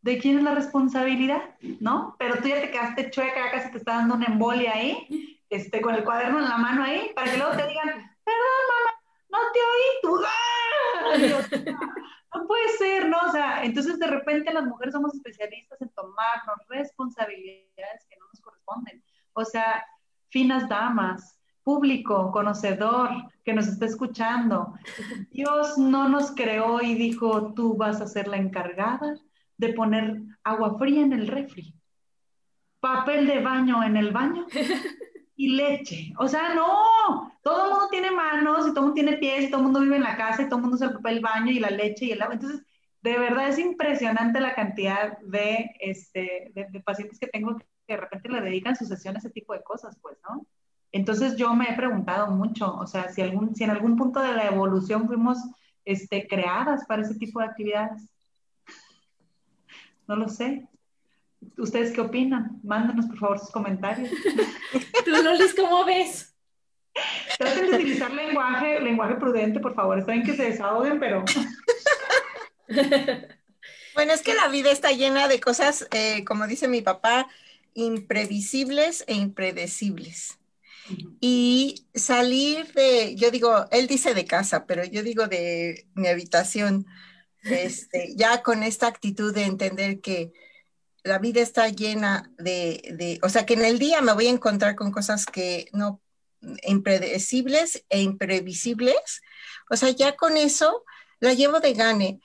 ¿de 0.00 0.16
quién 0.16 0.38
es 0.38 0.42
la 0.42 0.54
responsabilidad? 0.54 1.42
¿No? 1.80 2.16
Pero 2.18 2.36
tú 2.36 2.48
ya 2.48 2.62
te 2.62 2.70
quedaste 2.70 3.10
chueca, 3.10 3.50
casi 3.52 3.70
te 3.72 3.76
está 3.76 3.96
dando 3.96 4.14
una 4.14 4.24
embolia 4.24 4.72
ahí, 4.72 5.33
este, 5.54 5.80
con 5.80 5.94
el 5.94 6.04
cuaderno 6.04 6.38
en 6.38 6.48
la 6.48 6.56
mano 6.56 6.84
ahí, 6.84 7.12
para 7.14 7.30
que 7.30 7.38
luego 7.38 7.56
te 7.56 7.66
digan, 7.66 7.88
perdón, 8.24 8.64
mamá, 8.68 8.94
no 9.30 9.38
te 9.52 9.60
oí, 9.60 10.00
tú, 10.02 10.20
¡ah! 10.24 11.74
no 12.34 12.46
puede 12.46 12.68
ser, 12.78 13.08
¿no? 13.08 13.18
O 13.28 13.30
sea, 13.30 13.64
entonces 13.64 13.98
de 13.98 14.06
repente 14.06 14.52
las 14.52 14.64
mujeres 14.64 14.92
somos 14.92 15.14
especialistas 15.14 15.80
en 15.80 15.88
tomarnos 15.90 16.56
responsabilidades 16.68 18.06
que 18.08 18.16
no 18.18 18.26
nos 18.26 18.40
corresponden. 18.40 19.02
O 19.32 19.44
sea, 19.44 19.84
finas 20.28 20.68
damas, 20.68 21.38
público, 21.62 22.30
conocedor, 22.32 23.10
que 23.44 23.54
nos 23.54 23.66
está 23.66 23.86
escuchando. 23.86 24.74
Dios 25.30 25.78
no 25.78 26.08
nos 26.08 26.32
creó 26.32 26.80
y 26.82 26.94
dijo, 26.94 27.54
tú 27.54 27.76
vas 27.76 28.00
a 28.00 28.06
ser 28.06 28.28
la 28.28 28.36
encargada 28.36 29.14
de 29.56 29.72
poner 29.72 30.20
agua 30.42 30.78
fría 30.78 31.02
en 31.02 31.12
el 31.12 31.28
refri, 31.28 31.74
papel 32.80 33.26
de 33.26 33.40
baño 33.40 33.82
en 33.82 33.96
el 33.96 34.12
baño 34.12 34.46
y 35.36 35.48
leche. 35.48 36.12
O 36.18 36.28
sea, 36.28 36.54
no, 36.54 37.32
todo 37.42 37.64
el 37.64 37.70
mundo 37.70 37.88
tiene 37.90 38.10
manos 38.10 38.66
y 38.66 38.70
todo 38.70 38.80
el 38.80 38.86
mundo 38.86 38.94
tiene 38.94 39.16
pies 39.16 39.44
y 39.44 39.50
todo 39.50 39.58
el 39.58 39.64
mundo 39.64 39.80
vive 39.80 39.96
en 39.96 40.02
la 40.02 40.16
casa 40.16 40.42
y 40.42 40.46
todo 40.46 40.56
el 40.56 40.62
mundo 40.62 40.76
usa 40.76 40.88
el 40.88 40.94
papel 40.94 41.20
baño 41.20 41.50
y 41.50 41.60
la 41.60 41.70
leche 41.70 42.06
y 42.06 42.12
el 42.12 42.22
agua. 42.22 42.34
Entonces, 42.34 42.62
de 43.02 43.18
verdad 43.18 43.48
es 43.48 43.58
impresionante 43.58 44.40
la 44.40 44.54
cantidad 44.54 45.18
de, 45.18 45.70
este, 45.80 46.52
de, 46.54 46.80
pacientes 46.80 47.18
que 47.18 47.26
tengo 47.26 47.56
que 47.56 47.66
de 47.86 47.96
repente 47.98 48.30
le 48.30 48.40
dedican 48.40 48.76
su 48.76 48.86
sesión 48.86 49.14
a 49.14 49.18
ese 49.18 49.28
tipo 49.28 49.52
de 49.52 49.62
cosas, 49.62 49.98
pues, 50.00 50.16
¿no? 50.26 50.46
Entonces 50.90 51.36
yo 51.36 51.52
me 51.54 51.68
he 51.68 51.76
preguntado 51.76 52.28
mucho, 52.28 52.74
o 52.76 52.86
sea, 52.86 53.10
si, 53.10 53.20
algún, 53.20 53.54
si 53.54 53.64
en 53.64 53.70
algún 53.70 53.96
punto 53.96 54.20
de 54.20 54.32
la 54.32 54.46
evolución 54.46 55.06
fuimos 55.06 55.38
este, 55.84 56.26
creadas 56.26 56.86
para 56.86 57.02
ese 57.02 57.16
tipo 57.16 57.40
de 57.40 57.46
actividades. 57.46 58.08
No 60.06 60.16
lo 60.16 60.28
sé. 60.28 60.68
¿Ustedes 61.56 61.92
qué 61.92 62.00
opinan? 62.00 62.60
Mándanos 62.62 63.06
por 63.06 63.18
favor 63.18 63.38
sus 63.38 63.50
comentarios. 63.50 64.10
Tú, 65.04 65.10
Lolis, 65.10 65.54
¿cómo 65.54 65.84
ves? 65.84 66.34
Traten 67.38 67.70
de 67.70 67.76
utilizar 67.76 68.12
lenguaje, 68.12 68.80
lenguaje 68.80 69.14
prudente, 69.16 69.60
por 69.60 69.74
favor. 69.74 69.98
Está 69.98 70.12
bien 70.12 70.24
que 70.24 70.36
se 70.36 70.44
desahoguen, 70.44 70.98
pero... 71.00 71.24
Bueno, 73.94 74.12
es 74.12 74.22
que 74.22 74.34
la 74.34 74.48
vida 74.48 74.72
está 74.72 74.90
llena 74.90 75.28
de 75.28 75.38
cosas, 75.38 75.86
eh, 75.92 76.24
como 76.24 76.48
dice 76.48 76.66
mi 76.66 76.82
papá, 76.82 77.28
imprevisibles 77.74 79.04
e 79.06 79.14
impredecibles. 79.14 80.38
Y 81.20 81.86
salir 81.94 82.72
de, 82.74 83.14
yo 83.14 83.30
digo, 83.30 83.66
él 83.70 83.86
dice 83.86 84.12
de 84.12 84.24
casa, 84.24 84.66
pero 84.66 84.84
yo 84.84 85.02
digo 85.02 85.28
de 85.28 85.86
mi 85.94 86.08
habitación, 86.08 86.86
este, 87.42 88.14
ya 88.16 88.42
con 88.42 88.62
esta 88.62 88.86
actitud 88.86 89.34
de 89.34 89.44
entender 89.44 90.00
que 90.00 90.32
la 91.04 91.18
vida 91.18 91.42
está 91.42 91.68
llena 91.68 92.32
de, 92.38 93.20
o 93.22 93.28
sea, 93.28 93.44
que 93.44 93.54
en 93.54 93.64
el 93.64 93.78
día 93.78 94.00
me 94.00 94.14
voy 94.14 94.26
a 94.26 94.30
encontrar 94.30 94.74
con 94.74 94.90
cosas 94.90 95.26
que 95.26 95.68
no, 95.72 96.00
impredecibles 96.62 97.84
e 97.90 98.00
imprevisibles. 98.00 99.22
O 99.70 99.76
sea, 99.76 99.90
ya 99.90 100.16
con 100.16 100.36
eso 100.36 100.84
la 101.20 101.34
llevo 101.34 101.60
de 101.60 101.74
gane. 101.74 102.20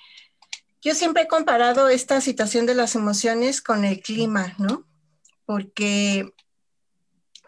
Yo 0.82 0.96
siempre 0.96 1.24
he 1.24 1.28
comparado 1.28 1.90
esta 1.90 2.22
situación 2.22 2.66
de 2.66 2.74
las 2.74 2.96
emociones 2.96 3.62
con 3.62 3.84
el 3.84 4.02
clima, 4.02 4.56
¿no? 4.58 4.88
Porque 5.46 6.34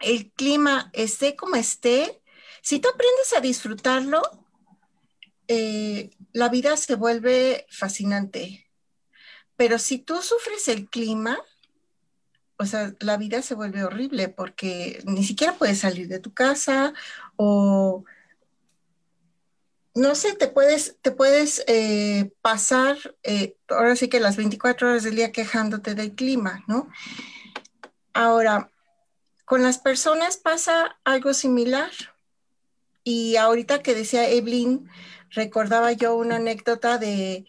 el 0.00 0.30
clima 0.32 0.90
esté 0.92 1.34
como 1.34 1.56
esté, 1.56 2.20
si 2.60 2.78
tú 2.78 2.88
aprendes 2.90 3.32
a 3.34 3.40
disfrutarlo, 3.40 4.20
eh, 5.48 6.10
la 6.32 6.50
vida 6.50 6.76
se 6.76 6.94
vuelve 6.94 7.66
fascinante. 7.70 8.66
Pero 9.62 9.78
si 9.78 9.98
tú 9.98 10.20
sufres 10.22 10.66
el 10.66 10.90
clima, 10.90 11.38
o 12.56 12.66
sea, 12.66 12.96
la 12.98 13.16
vida 13.16 13.42
se 13.42 13.54
vuelve 13.54 13.84
horrible 13.84 14.28
porque 14.28 15.00
ni 15.04 15.22
siquiera 15.22 15.52
puedes 15.52 15.78
salir 15.78 16.08
de 16.08 16.18
tu 16.18 16.34
casa 16.34 16.94
o 17.36 18.04
no 19.94 20.16
sé, 20.16 20.34
te 20.34 20.48
puedes, 20.48 20.96
te 21.00 21.12
puedes 21.12 21.62
eh, 21.68 22.32
pasar, 22.42 22.98
eh, 23.22 23.56
ahora 23.68 23.94
sí 23.94 24.08
que 24.08 24.18
las 24.18 24.36
24 24.36 24.88
horas 24.88 25.04
del 25.04 25.14
día 25.14 25.30
quejándote 25.30 25.94
del 25.94 26.16
clima, 26.16 26.64
¿no? 26.66 26.88
Ahora, 28.14 28.68
con 29.44 29.62
las 29.62 29.78
personas 29.78 30.38
pasa 30.38 30.98
algo 31.04 31.34
similar. 31.34 31.92
Y 33.04 33.36
ahorita 33.36 33.80
que 33.80 33.94
decía 33.94 34.28
Evelyn, 34.28 34.88
recordaba 35.30 35.92
yo 35.92 36.16
una 36.16 36.34
anécdota 36.34 36.98
de 36.98 37.46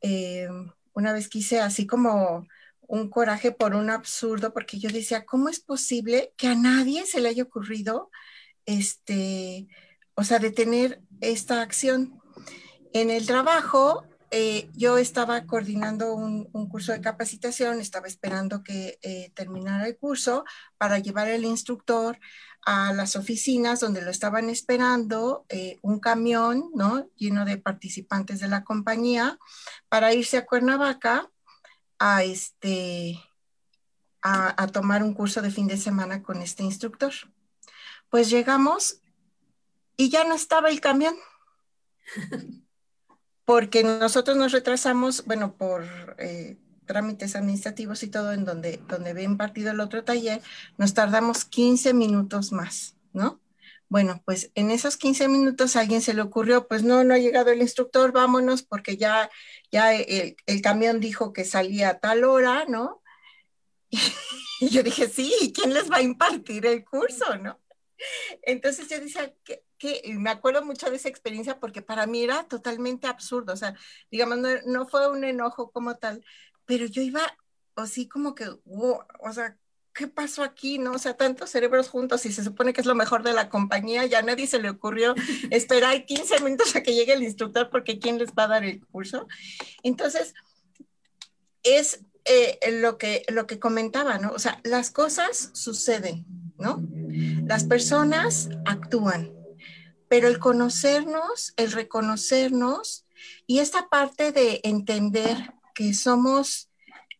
eh, 0.00 0.48
una 0.94 1.12
vez 1.12 1.28
que 1.28 1.60
así 1.60 1.86
como 1.86 2.46
un 2.80 3.08
coraje 3.08 3.52
por 3.52 3.74
un 3.74 3.90
absurdo, 3.90 4.52
porque 4.52 4.78
yo 4.78 4.90
decía, 4.90 5.24
¿cómo 5.24 5.48
es 5.48 5.60
posible 5.60 6.32
que 6.36 6.48
a 6.48 6.54
nadie 6.54 7.06
se 7.06 7.20
le 7.20 7.30
haya 7.30 7.42
ocurrido, 7.42 8.10
este, 8.66 9.66
o 10.14 10.24
sea, 10.24 10.38
detener 10.38 11.00
esta 11.20 11.62
acción? 11.62 12.20
En 12.92 13.10
el 13.10 13.26
trabajo, 13.26 14.04
eh, 14.30 14.68
yo 14.74 14.98
estaba 14.98 15.46
coordinando 15.46 16.14
un, 16.14 16.44
curso 16.68 16.92
de 16.92 17.00
capacitación, 17.00 17.80
estaba 17.80 18.06
esperando 18.06 18.62
que 18.62 18.98
eh, 19.02 19.30
terminara 19.34 19.86
el 19.86 19.96
curso 19.96 20.44
para 20.78 20.98
llevar 20.98 21.28
el 21.28 21.44
instructor 21.44 22.18
a 22.64 22.92
las 22.92 23.16
oficinas 23.16 23.80
donde 23.80 24.02
lo 24.02 24.10
estaban 24.10 24.48
esperando, 24.48 25.44
eh, 25.48 25.78
un 25.82 25.98
camión, 25.98 26.70
¿no? 26.74 27.08
Lleno 27.16 27.44
de 27.44 27.58
participantes 27.58 28.40
de 28.40 28.48
la 28.48 28.64
compañía 28.64 29.38
para 29.88 30.14
irse 30.14 30.36
a 30.36 30.46
Cuernavaca 30.46 31.30
a, 31.98 32.22
este, 32.22 33.20
a, 34.22 34.62
a 34.62 34.66
tomar 34.68 35.02
un 35.02 35.14
curso 35.14 35.42
de 35.42 35.50
fin 35.50 35.66
de 35.66 35.76
semana 35.76 36.22
con 36.22 36.40
este 36.40 36.62
instructor. 36.62 37.12
Pues 38.08 38.30
llegamos 38.30 39.02
y 39.96 40.10
ya 40.10 40.24
no 40.24 40.34
estaba 40.34 40.68
el 40.68 40.80
camión. 40.80 41.14
Porque 43.44 43.82
nosotros 43.82 44.36
nos 44.36 44.52
retrasamos, 44.52 45.24
bueno, 45.24 45.56
por 45.56 45.84
eh, 46.18 46.58
trámites 46.92 47.36
administrativos 47.36 48.02
y 48.02 48.08
todo, 48.08 48.34
en 48.34 48.44
donde, 48.44 48.78
donde 48.86 49.14
ve 49.14 49.22
impartido 49.22 49.70
el 49.70 49.80
otro 49.80 50.04
taller, 50.04 50.42
nos 50.76 50.92
tardamos 50.92 51.46
15 51.46 51.94
minutos 51.94 52.52
más, 52.52 52.96
¿no? 53.14 53.40
Bueno, 53.88 54.22
pues 54.26 54.50
en 54.54 54.70
esos 54.70 54.98
15 54.98 55.28
minutos 55.28 55.74
a 55.74 55.80
alguien 55.80 56.02
se 56.02 56.12
le 56.12 56.20
ocurrió, 56.20 56.68
pues 56.68 56.82
no, 56.82 57.02
no 57.02 57.14
ha 57.14 57.18
llegado 57.18 57.50
el 57.50 57.62
instructor, 57.62 58.12
vámonos, 58.12 58.62
porque 58.62 58.98
ya, 58.98 59.30
ya 59.70 59.94
el, 59.94 60.36
camión 60.62 61.00
dijo 61.00 61.32
que 61.32 61.46
salía 61.46 61.88
a 61.88 61.98
tal 61.98 62.24
hora, 62.24 62.66
¿no? 62.68 63.02
Y 64.60 64.68
yo 64.68 64.82
dije, 64.84 65.08
sí, 65.08 65.52
¿quién 65.54 65.74
les 65.74 65.90
va 65.90 65.96
a 65.96 66.02
impartir 66.02 66.66
el 66.66 66.84
curso, 66.84 67.36
no? 67.36 67.58
Entonces 68.42 68.88
yo 68.88 69.00
decía, 69.00 69.34
que, 69.78 70.02
me 70.18 70.30
acuerdo 70.30 70.64
mucho 70.64 70.88
de 70.88 70.96
esa 70.96 71.08
experiencia 71.08 71.58
porque 71.58 71.82
para 71.82 72.06
mí 72.06 72.22
era 72.22 72.44
totalmente 72.44 73.08
absurdo, 73.08 73.52
o 73.52 73.56
sea, 73.56 73.74
digamos, 74.10 74.38
no, 74.38 74.48
no 74.66 74.86
fue 74.86 75.10
un 75.10 75.24
enojo 75.24 75.72
como 75.72 75.96
tal, 75.96 76.24
pero 76.64 76.86
yo 76.86 77.02
iba 77.02 77.22
así 77.76 78.08
como 78.08 78.34
que, 78.34 78.48
wow, 78.64 79.00
o 79.20 79.32
sea, 79.32 79.56
¿qué 79.94 80.08
pasó 80.08 80.42
aquí? 80.42 80.78
¿No? 80.78 80.92
O 80.92 80.98
sea, 80.98 81.16
tantos 81.16 81.50
cerebros 81.50 81.88
juntos 81.88 82.24
y 82.26 82.32
se 82.32 82.44
supone 82.44 82.72
que 82.72 82.80
es 82.80 82.86
lo 82.86 82.94
mejor 82.94 83.22
de 83.22 83.32
la 83.32 83.48
compañía, 83.48 84.06
ya 84.06 84.20
a 84.20 84.22
nadie 84.22 84.46
se 84.46 84.60
le 84.60 84.70
ocurrió 84.70 85.14
esperar 85.50 86.04
15 86.04 86.40
minutos 86.40 86.74
a 86.74 86.82
que 86.82 86.94
llegue 86.94 87.12
el 87.12 87.22
instructor 87.22 87.70
porque 87.70 87.98
¿quién 87.98 88.18
les 88.18 88.30
va 88.30 88.44
a 88.44 88.48
dar 88.48 88.64
el 88.64 88.84
curso? 88.86 89.26
Entonces, 89.82 90.34
es 91.62 92.04
eh, 92.24 92.58
lo, 92.80 92.98
que, 92.98 93.24
lo 93.28 93.46
que 93.46 93.58
comentaba, 93.58 94.18
¿no? 94.18 94.30
O 94.30 94.38
sea, 94.38 94.60
las 94.64 94.90
cosas 94.90 95.50
suceden, 95.52 96.24
¿no? 96.58 96.82
Las 97.46 97.64
personas 97.64 98.48
actúan, 98.64 99.32
pero 100.08 100.28
el 100.28 100.38
conocernos, 100.38 101.52
el 101.56 101.72
reconocernos 101.72 103.06
y 103.46 103.58
esta 103.58 103.88
parte 103.88 104.32
de 104.32 104.60
entender 104.64 105.52
que 105.74 105.94
somos 105.94 106.72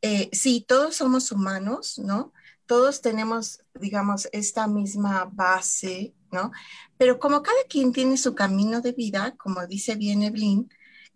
eh, 0.02 0.28
sí, 0.32 0.64
todos 0.66 0.96
somos 0.96 1.30
humanos, 1.30 1.98
¿no? 1.98 2.32
Todos 2.66 3.00
tenemos, 3.00 3.60
digamos, 3.74 4.28
esta 4.32 4.66
misma 4.66 5.30
base, 5.32 6.12
¿no? 6.32 6.50
Pero 6.98 7.20
como 7.20 7.42
cada 7.42 7.62
quien 7.68 7.92
tiene 7.92 8.16
su 8.16 8.34
camino 8.34 8.80
de 8.80 8.92
vida, 8.92 9.36
como 9.36 9.64
dice 9.68 9.94
bien 9.94 10.24
Evelyn, 10.24 10.68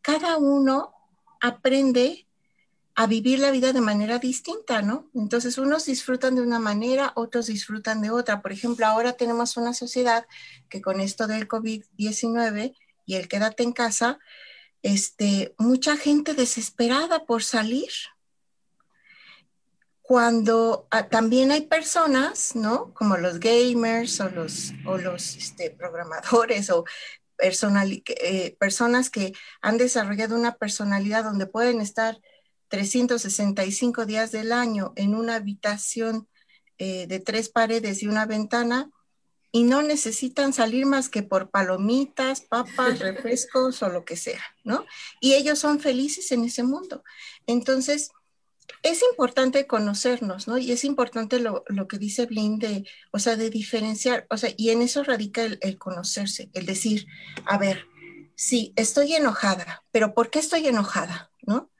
cada 0.03 0.37
uno 0.37 0.95
aprende 1.41 2.29
a 2.95 3.09
vivir 3.09 3.41
la 3.41 3.51
vida 3.51 3.73
de 3.73 3.81
manera 3.81 4.21
distinta, 4.21 4.83
¿no? 4.83 5.11
Entonces, 5.15 5.59
unos 5.59 5.87
disfrutan 5.87 6.37
de 6.37 6.43
una 6.43 6.61
manera, 6.61 7.13
otros 7.17 7.47
disfrutan 7.47 8.01
de 8.03 8.11
otra. 8.11 8.41
Por 8.41 8.53
ejemplo, 8.53 8.87
ahora 8.87 9.15
tenemos 9.15 9.57
una 9.57 9.75
sociedad 9.75 10.27
que 10.69 10.81
con 10.81 11.01
esto 11.01 11.27
del 11.27 11.49
COVID-19 11.49 12.77
y 13.05 13.15
el 13.17 13.29
quédate 13.29 13.65
en 13.65 13.73
casa, 13.73 14.21
este, 14.87 15.53
mucha 15.59 15.97
gente 15.97 16.35
desesperada 16.35 17.27
por 17.27 17.43
salir. 17.43 17.91
Cuando 20.01 20.87
ah, 20.93 21.09
también 21.09 21.51
hay 21.51 21.63
personas, 21.63 22.55
¿no? 22.55 22.95
Como 22.95 23.17
los 23.17 23.41
gamers 23.41 24.21
o 24.21 24.29
los, 24.31 24.73
o 24.87 24.97
los 24.97 25.35
este, 25.35 25.71
programadores 25.71 26.71
o 26.71 26.85
eh, 27.39 28.57
personas 28.61 29.11
que 29.11 29.33
han 29.61 29.77
desarrollado 29.77 30.37
una 30.37 30.55
personalidad 30.55 31.25
donde 31.25 31.47
pueden 31.47 31.81
estar 31.81 32.21
365 32.69 34.07
días 34.07 34.31
del 34.31 34.53
año 34.53 34.93
en 34.95 35.17
una 35.17 35.35
habitación 35.35 36.29
eh, 36.79 37.09
de 37.09 37.19
tres 37.19 37.49
paredes 37.49 38.05
y 38.05 38.07
una 38.07 38.25
ventana 38.25 38.91
y 39.57 39.63
no 39.63 39.81
necesitan 39.81 40.53
salir 40.53 40.85
más 40.85 41.09
que 41.09 41.23
por 41.23 41.49
palomitas, 41.49 42.43
papas, 42.43 42.99
refrescos 42.99 43.83
o 43.83 43.89
lo 43.89 44.05
que 44.05 44.15
sea, 44.15 44.43
¿no? 44.65 44.85
Y 45.19 45.33
ellos 45.33 45.59
son 45.59 45.81
felices 45.81 46.31
en 46.31 46.45
ese 46.45 46.63
mundo. 46.63 47.03
Entonces, 47.47 48.11
es 48.83 49.01
importante 49.11 49.67
conocernos, 49.67 50.47
¿no? 50.47 50.59
Y 50.59 50.73
es 50.73 50.85
importante 50.85 51.41
lo, 51.41 51.65
que 51.89 51.97
dice 51.97 52.27
Blind 52.27 52.61
de, 52.61 52.87
o 53.13 53.19
sea, 53.19 53.37
de 53.37 53.49
diferenciar, 53.49 54.27
o 54.29 54.37
sea, 54.37 54.51
y 54.59 54.69
en 54.73 54.83
eso 54.83 55.03
radica 55.03 55.43
el, 55.43 55.59
el 55.63 55.79
conocerse, 55.79 56.51
el 56.53 56.67
decir, 56.67 57.07
a 57.47 57.57
ver, 57.57 57.87
sí, 58.35 58.75
estoy 58.77 59.15
enojada, 59.15 59.85
pero 59.91 60.13
¿por 60.13 60.29
qué 60.29 60.39
estoy 60.39 60.67
enojada? 60.67 61.31
¿No? 61.47 61.71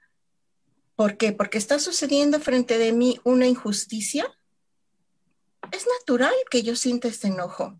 ¿Por 0.95 1.15
qué? 1.17 1.31
Porque 1.31 1.59
está 1.59 1.77
sucediendo 1.77 2.39
frente 2.39 2.79
de 2.79 2.91
mí 2.91 3.19
una 3.23 3.45
injusticia. 3.45 4.35
Es 5.71 5.85
natural 5.99 6.33
que 6.49 6.63
yo 6.63 6.75
sienta 6.75 7.07
este 7.07 7.27
enojo. 7.27 7.77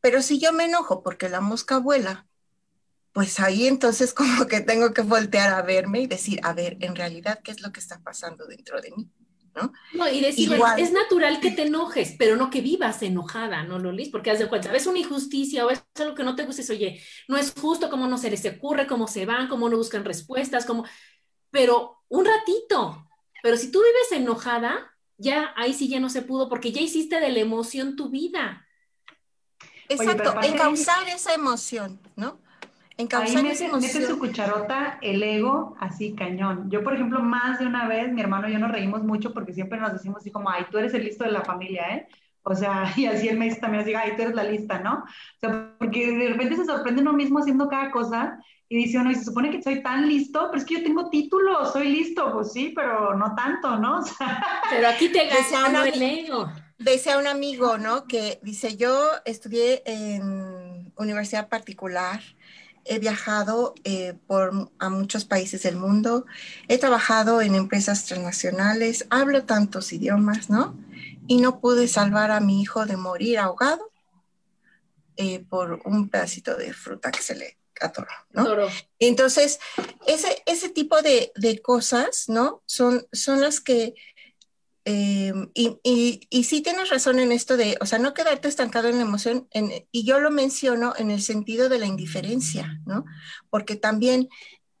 Pero 0.00 0.22
si 0.22 0.38
yo 0.38 0.52
me 0.52 0.64
enojo 0.64 1.02
porque 1.02 1.28
la 1.28 1.40
mosca 1.40 1.78
vuela, 1.78 2.26
pues 3.12 3.40
ahí 3.40 3.66
entonces 3.66 4.12
como 4.14 4.46
que 4.46 4.60
tengo 4.60 4.92
que 4.92 5.02
voltear 5.02 5.54
a 5.54 5.62
verme 5.62 6.00
y 6.00 6.06
decir, 6.06 6.40
a 6.42 6.52
ver, 6.52 6.76
en 6.80 6.94
realidad, 6.94 7.40
¿qué 7.42 7.52
es 7.52 7.62
lo 7.62 7.72
que 7.72 7.80
está 7.80 8.00
pasando 8.02 8.46
dentro 8.46 8.80
de 8.80 8.90
mí? 8.90 9.08
¿No? 9.54 9.72
no 9.92 10.08
y 10.08 10.20
decir, 10.20 10.50
es 10.78 10.90
natural 10.90 11.38
que 11.38 11.52
te 11.52 11.62
enojes, 11.62 12.16
pero 12.18 12.34
no 12.34 12.50
que 12.50 12.60
vivas 12.60 13.00
enojada, 13.02 13.62
¿no, 13.62 13.78
Lolis? 13.78 14.08
Porque 14.08 14.32
haz 14.32 14.40
de 14.40 14.48
cuenta, 14.48 14.72
ves 14.72 14.88
una 14.88 14.98
injusticia 14.98 15.64
o 15.64 15.70
es 15.70 15.80
algo 15.94 16.16
que 16.16 16.24
no 16.24 16.34
te 16.34 16.44
gusta, 16.44 16.72
oye, 16.72 17.00
no 17.28 17.36
es 17.36 17.52
justo 17.52 17.88
cómo 17.88 18.08
no 18.08 18.18
se 18.18 18.32
les 18.32 18.44
ocurre, 18.46 18.88
cómo 18.88 19.06
se 19.06 19.26
van, 19.26 19.46
cómo 19.46 19.68
no 19.68 19.76
buscan 19.76 20.04
respuestas, 20.04 20.66
cómo 20.66 20.84
pero 21.54 22.02
un 22.08 22.26
ratito. 22.26 23.08
Pero 23.44 23.56
si 23.56 23.70
tú 23.70 23.78
vives 23.80 24.20
enojada, 24.20 24.93
ya 25.18 25.52
ahí 25.56 25.72
sí 25.72 25.88
ya 25.88 26.00
no 26.00 26.08
se 26.08 26.22
pudo 26.22 26.48
porque 26.48 26.72
ya 26.72 26.80
hiciste 26.80 27.20
de 27.20 27.30
la 27.30 27.40
emoción 27.40 27.96
tu 27.96 28.10
vida. 28.10 28.66
Exacto, 29.88 30.34
encauzar 30.42 31.08
esa 31.08 31.34
emoción, 31.34 32.00
¿no? 32.16 32.38
Encauzar 32.96 33.44
ahí 33.44 33.50
esa 33.50 33.66
emoción. 33.66 33.92
mete 33.92 34.06
su 34.06 34.18
cucharota 34.18 34.98
el 35.02 35.22
ego 35.22 35.76
así 35.80 36.14
cañón. 36.14 36.70
Yo, 36.70 36.82
por 36.82 36.94
ejemplo, 36.94 37.20
más 37.20 37.58
de 37.58 37.66
una 37.66 37.88
vez, 37.88 38.12
mi 38.12 38.20
hermano 38.20 38.48
y 38.48 38.52
yo 38.52 38.58
nos 38.58 38.70
reímos 38.70 39.02
mucho 39.02 39.34
porque 39.34 39.52
siempre 39.52 39.80
nos 39.80 39.92
decimos 39.92 40.18
así 40.18 40.30
como, 40.30 40.50
ay, 40.50 40.66
tú 40.70 40.78
eres 40.78 40.94
el 40.94 41.04
listo 41.04 41.24
de 41.24 41.32
la 41.32 41.42
familia, 41.42 41.94
¿eh? 41.94 42.08
O 42.42 42.54
sea, 42.54 42.84
y 42.96 43.06
así 43.06 43.28
él 43.28 43.38
me 43.38 43.46
dice 43.46 43.60
también 43.60 43.82
así, 43.82 43.94
ay, 43.94 44.16
tú 44.16 44.22
eres 44.22 44.34
la 44.34 44.44
lista, 44.44 44.78
¿no? 44.78 45.04
O 45.04 45.40
sea, 45.40 45.74
porque 45.78 46.06
de 46.16 46.28
repente 46.28 46.56
se 46.56 46.64
sorprende 46.64 47.02
uno 47.02 47.12
mismo 47.12 47.40
haciendo 47.40 47.68
cada 47.68 47.90
cosa 47.90 48.38
y 48.68 48.76
dice 48.76 48.98
uno, 48.98 49.10
y 49.10 49.14
se 49.14 49.24
supone 49.24 49.50
que 49.50 49.62
soy 49.62 49.82
tan 49.82 50.08
listo, 50.08 50.48
pero 50.50 50.58
es 50.58 50.64
que 50.64 50.74
yo 50.74 50.82
tengo 50.82 51.10
título, 51.10 51.70
soy 51.70 51.88
listo, 51.88 52.32
pues 52.32 52.52
sí, 52.52 52.72
pero 52.74 53.14
no 53.14 53.34
tanto, 53.34 53.76
¿no? 53.76 54.02
pero 54.70 54.88
aquí 54.88 55.10
te 55.10 55.28
gana 55.50 55.86
el 55.86 56.00
ego. 56.00 56.50
Decía 56.78 57.18
un 57.18 57.26
amigo, 57.26 57.78
¿no? 57.78 58.06
Que 58.06 58.40
dice, 58.42 58.76
yo 58.76 59.10
estudié 59.24 59.82
en 59.86 60.92
universidad 60.96 61.48
particular, 61.48 62.20
he 62.84 62.98
viajado 62.98 63.74
eh, 63.84 64.14
por, 64.26 64.70
a 64.78 64.88
muchos 64.88 65.24
países 65.24 65.62
del 65.62 65.76
mundo, 65.76 66.26
he 66.68 66.78
trabajado 66.78 67.42
en 67.42 67.54
empresas 67.54 68.06
transnacionales, 68.06 69.06
hablo 69.10 69.44
tantos 69.44 69.92
idiomas, 69.92 70.50
¿no? 70.50 70.76
Y 71.26 71.40
no 71.40 71.60
pude 71.60 71.86
salvar 71.86 72.30
a 72.30 72.40
mi 72.40 72.60
hijo 72.60 72.86
de 72.86 72.96
morir 72.96 73.38
ahogado 73.38 73.90
eh, 75.16 75.44
por 75.48 75.80
un 75.84 76.08
pedacito 76.08 76.56
de 76.56 76.72
fruta 76.72 77.10
que 77.10 77.22
se 77.22 77.36
le 77.36 77.58
¿no? 78.30 78.46
Entonces, 78.98 79.58
ese, 80.06 80.42
ese 80.46 80.68
tipo 80.68 81.00
de, 81.02 81.32
cosas, 81.62 82.28
¿no? 82.28 82.62
Son, 82.66 83.06
son 83.12 83.40
las 83.40 83.60
que, 83.60 83.94
em, 84.84 85.50
y, 85.54 85.78
y, 86.30 86.44
sí 86.44 86.60
tienes 86.60 86.90
razón 86.90 87.18
en 87.18 87.32
esto 87.32 87.56
de, 87.56 87.76
o 87.80 87.86
sea, 87.86 87.98
no 87.98 88.14
quedarte 88.14 88.48
estancado 88.48 88.88
en 88.88 88.96
la 88.96 89.02
emoción, 89.02 89.48
y 89.90 90.04
yo 90.04 90.20
lo 90.20 90.30
menciono 90.30 90.94
en 90.96 91.10
el 91.10 91.22
sentido 91.22 91.68
de 91.68 91.78
la 91.78 91.86
indiferencia, 91.86 92.80
¿no? 92.86 93.04
Porque 93.50 93.76
también 93.76 94.28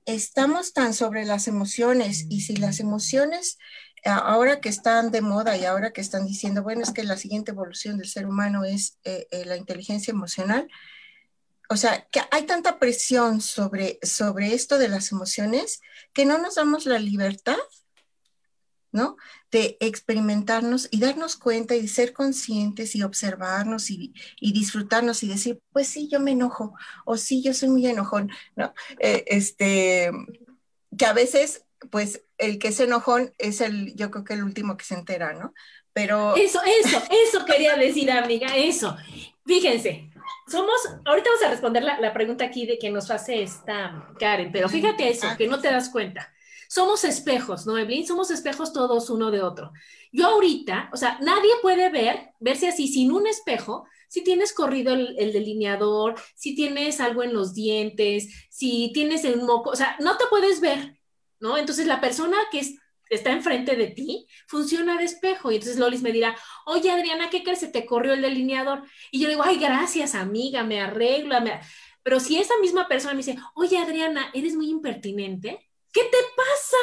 estamos 0.06 0.72
tan 0.72 0.94
sobre 0.94 1.24
las 1.24 1.48
emociones, 1.48 2.26
y 2.28 2.42
si 2.42 2.56
las 2.56 2.80
emociones 2.80 3.58
ahora 4.04 4.60
que 4.60 4.68
están 4.68 5.10
de 5.10 5.22
moda 5.22 5.56
y 5.56 5.64
ahora 5.64 5.92
que 5.92 6.00
están 6.00 6.26
diciendo, 6.26 6.62
bueno, 6.62 6.82
es 6.82 6.92
que 6.92 7.04
la 7.04 7.16
siguiente 7.16 7.52
evolución 7.52 7.96
del 7.96 8.08
ser 8.08 8.26
humano 8.26 8.64
es 8.64 8.98
eh, 9.04 9.26
eh, 9.30 9.44
la 9.44 9.56
inteligencia 9.56 10.12
emocional, 10.12 10.68
o 11.68 11.76
sea, 11.76 12.06
que 12.10 12.20
hay 12.30 12.44
tanta 12.44 12.78
presión 12.78 13.40
sobre, 13.40 13.98
sobre 14.02 14.54
esto 14.54 14.78
de 14.78 14.88
las 14.88 15.12
emociones 15.12 15.80
que 16.12 16.24
no 16.24 16.38
nos 16.38 16.56
damos 16.56 16.86
la 16.86 16.98
libertad, 16.98 17.56
¿no? 18.92 19.16
De 19.50 19.76
experimentarnos 19.80 20.88
y 20.90 21.00
darnos 21.00 21.36
cuenta 21.36 21.74
y 21.74 21.88
ser 21.88 22.12
conscientes 22.12 22.94
y 22.94 23.02
observarnos 23.02 23.90
y, 23.90 24.12
disfrutarnos 24.40 25.22
y 25.22 25.28
decir, 25.28 25.60
pues 25.72 25.88
sí, 25.88 26.08
yo 26.10 26.20
me 26.20 26.32
enojo, 26.32 26.74
o 27.04 27.16
sí, 27.16 27.42
yo 27.42 27.54
soy 27.54 27.70
muy 27.70 27.86
enojón, 27.86 28.30
¿no? 28.56 28.72
Eh, 29.00 29.24
este, 29.26 30.12
que 30.96 31.06
a 31.06 31.12
veces, 31.12 31.64
pues, 31.90 32.22
el 32.38 32.58
que 32.58 32.68
es 32.68 32.78
enojón 32.78 33.32
es 33.38 33.60
el, 33.60 33.94
yo 33.96 34.10
creo 34.10 34.24
que 34.24 34.34
el 34.34 34.44
último 34.44 34.76
que 34.76 34.84
se 34.84 34.94
entera, 34.94 35.32
¿no? 35.32 35.54
Pero... 35.92 36.36
Eso, 36.36 36.60
eso, 36.84 37.02
eso 37.26 37.44
quería 37.44 37.76
decir, 37.76 38.10
amiga, 38.10 38.56
eso. 38.56 38.96
Fíjense, 39.46 40.10
somos, 40.46 40.74
ahorita 41.04 41.30
vamos 41.30 41.44
a 41.44 41.50
responder 41.50 41.82
la, 41.82 42.12
pregunta 42.12 42.44
aquí 42.44 42.66
de 42.66 42.78
que 42.78 42.90
nos 42.90 43.10
hace 43.10 43.42
esta 43.42 44.08
Karen, 44.18 44.52
pero 44.52 44.68
fíjate 44.68 45.08
eso, 45.08 45.26
que 45.36 45.48
no 45.48 45.60
te 45.60 45.70
das 45.70 45.88
cuenta. 45.88 46.32
Somos 46.68 47.04
espejos, 47.04 47.66
¿no, 47.66 47.78
Evelyn? 47.78 48.06
Somos 48.06 48.30
espejos 48.30 48.72
todos 48.72 49.10
uno 49.10 49.30
de 49.30 49.42
otro. 49.42 49.72
Yo 50.12 50.26
ahorita, 50.26 50.90
o 50.92 50.96
sea, 50.96 51.18
nadie 51.20 51.50
puede 51.62 51.90
ver, 51.90 52.30
verse 52.40 52.68
así 52.68 52.88
sin 52.88 53.12
un 53.12 53.26
espejo, 53.26 53.86
si 54.08 54.22
tienes 54.22 54.52
corrido 54.52 54.92
el, 54.92 55.16
el, 55.18 55.32
delineador, 55.32 56.14
si 56.34 56.54
tienes 56.54 57.00
algo 57.00 57.22
en 57.22 57.32
los 57.32 57.54
dientes, 57.54 58.28
si 58.50 58.90
tienes 58.92 59.24
el 59.24 59.42
moco, 59.42 59.70
o 59.70 59.76
sea, 59.76 59.96
no 60.00 60.16
te 60.16 60.24
puedes 60.30 60.60
ver, 60.60 60.98
¿no? 61.40 61.58
Entonces 61.58 61.86
la 61.86 62.00
persona 62.00 62.36
que 62.50 62.60
es 62.60 62.76
está 63.10 63.32
enfrente 63.32 63.76
de 63.76 63.88
ti, 63.88 64.26
funciona 64.46 64.96
de 64.96 65.04
espejo. 65.04 65.50
Y 65.50 65.56
entonces 65.56 65.78
Lolis 65.78 66.02
me 66.02 66.12
dirá, 66.12 66.36
oye 66.66 66.90
Adriana, 66.90 67.30
¿qué 67.30 67.42
crees? 67.42 67.60
Se 67.60 67.68
te 67.68 67.86
corrió 67.86 68.12
el 68.12 68.22
delineador. 68.22 68.84
Y 69.10 69.20
yo 69.20 69.26
le 69.26 69.34
digo, 69.34 69.44
ay, 69.44 69.58
gracias 69.58 70.14
amiga, 70.14 70.64
me 70.64 70.80
arreglo. 70.80 71.36
Pero 72.02 72.20
si 72.20 72.38
esa 72.38 72.54
misma 72.60 72.88
persona 72.88 73.14
me 73.14 73.18
dice, 73.18 73.38
oye 73.54 73.78
Adriana, 73.78 74.30
eres 74.34 74.54
muy 74.54 74.68
impertinente, 74.68 75.70
¿qué 75.92 76.02
te 76.02 76.18
pasa? 76.36 76.76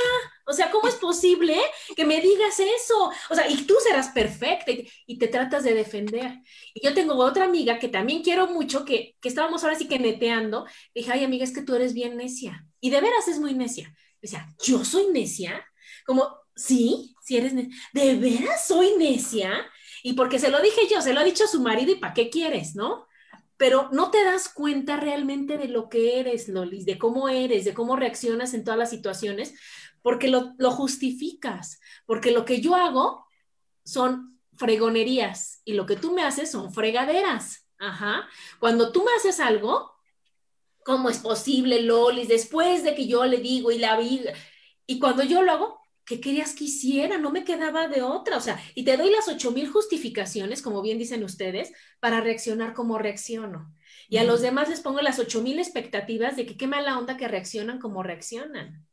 O 0.48 0.54
sea, 0.54 0.72
¿cómo 0.72 0.88
es 0.88 0.96
posible 0.96 1.58
que 1.96 2.06
me 2.06 2.22
digas 2.22 2.60
eso? 2.60 3.12
O 3.30 3.36
sea, 3.36 3.48
y 3.48 3.66
tú 3.66 3.76
serás 3.84 4.10
perfecta 4.10 4.72
y, 5.06 5.18
te 5.20 5.28
tratas 5.28 5.64
de 5.64 5.74
defender. 5.74 6.40
Y 6.74 6.84
yo 6.84 6.94
tengo 6.94 7.16
otra 7.16 7.46
amiga 7.46 7.78
que 7.78 7.90
también 7.90 8.24
quiero 8.24 8.48
mucho, 8.48 8.86
que, 8.86 9.16
que 9.22 9.30
estábamos 9.30 9.64
ahora 9.64 9.76
sí 9.76 9.88
que 9.88 10.00
neteando. 10.00 10.66
dije, 10.96 11.12
ay 11.12 11.24
amiga, 11.24 11.44
es 11.44 11.54
que 11.54 11.62
tú 11.62 11.76
eres 11.76 11.94
bien 11.94 12.18
necia. 12.18 12.66
Y 12.80 12.90
de 12.90 13.02
veras 13.02 13.28
es 13.28 13.40
muy 13.40 13.54
necia. 13.54 13.94
Decía, 14.22 14.48
¿yo 14.64 14.86
soy 14.86 15.08
necia? 15.12 15.66
Como, 16.12 16.38
sí, 16.56 17.16
si 17.24 17.38
eres 17.38 17.54
necia. 17.54 17.74
¿De 17.94 18.16
veras 18.16 18.68
soy 18.68 18.96
necia? 18.98 19.66
Y 20.04 20.14
porque 20.14 20.40
se 20.40 20.50
lo 20.50 20.62
dije 20.62 20.82
yo, 20.92 21.02
se 21.02 21.14
lo 21.14 21.22
ha 21.22 21.24
dicho 21.24 21.46
a 21.46 21.48
su 21.48 21.62
marido 21.62 21.94
y 21.94 21.96
¿para 21.96 22.14
qué 22.14 22.30
quieres, 22.30 22.76
no? 22.76 23.08
Pero 23.56 23.88
no 23.94 24.12
te 24.12 24.26
das 24.26 24.50
cuenta 24.50 24.98
realmente 24.98 25.58
de 25.58 25.70
lo 25.70 25.88
que 25.88 26.20
eres, 26.20 26.50
Lolis, 26.50 26.86
de 26.86 26.98
cómo 26.98 27.30
eres, 27.30 27.64
de 27.64 27.74
cómo 27.74 27.96
reaccionas 27.96 28.54
en 28.54 28.66
todas 28.66 28.78
las 28.78 28.90
situaciones, 28.90 29.54
porque 30.02 30.28
lo, 30.28 30.54
lo 30.58 30.72
justificas, 30.72 31.80
porque 32.06 32.32
lo 32.32 32.44
que 32.44 32.60
yo 32.60 32.76
hago 32.76 33.26
son 33.86 34.38
fregonerías 34.58 35.62
y 35.64 35.74
lo 35.74 35.86
que 35.86 35.96
tú 35.96 36.12
me 36.12 36.24
haces 36.24 36.52
son 36.52 36.74
fregaderas. 36.74 37.68
Ajá. 37.80 38.28
Cuando 38.60 38.92
tú 38.92 39.04
me 39.06 39.14
haces 39.14 39.40
algo, 39.40 39.94
¿cómo 40.84 41.10
es 41.10 41.20
posible, 41.20 41.82
Lolis? 41.84 42.28
Después 42.28 42.84
de 42.84 42.96
que 42.96 43.08
yo 43.08 43.26
le 43.26 43.38
digo 43.38 43.72
y 43.72 43.78
la 43.80 43.98
vi, 43.98 44.22
y 44.86 45.00
cuando 45.00 45.24
yo 45.24 45.42
lo 45.42 45.52
hago, 45.52 45.81
¿qué 46.06 46.20
querías 46.20 46.56
que 46.56 46.66
hiciera? 46.66 47.18
No 47.18 47.32
me 47.32 47.44
quedaba 47.44 47.88
de 47.88 48.02
otra, 48.02 48.38
o 48.38 48.42
sea, 48.42 48.62
y 48.76 48.84
te 48.84 48.98
doy 48.98 49.12
las 49.12 49.28
ocho 49.28 49.52
mil 49.52 49.68
justificaciones, 49.68 50.62
como 50.62 50.82
bien 50.82 50.98
dicen 50.98 51.24
ustedes, 51.24 51.72
para 52.00 52.22
reaccionar 52.22 52.74
como 52.74 52.98
reacciono. 52.98 53.74
Y 54.10 54.18
a 54.18 54.24
los 54.24 54.42
demás 54.42 54.70
les 54.70 54.82
pongo 54.82 55.02
las 55.02 55.20
ocho 55.20 55.42
mil 55.42 55.60
expectativas 55.60 56.36
de 56.36 56.46
que 56.46 56.58
qué 56.58 56.68
mala 56.68 56.98
onda 56.98 57.18
que 57.18 57.28
reaccionan 57.28 57.80
como 57.80 58.04
reaccionan. 58.04 58.86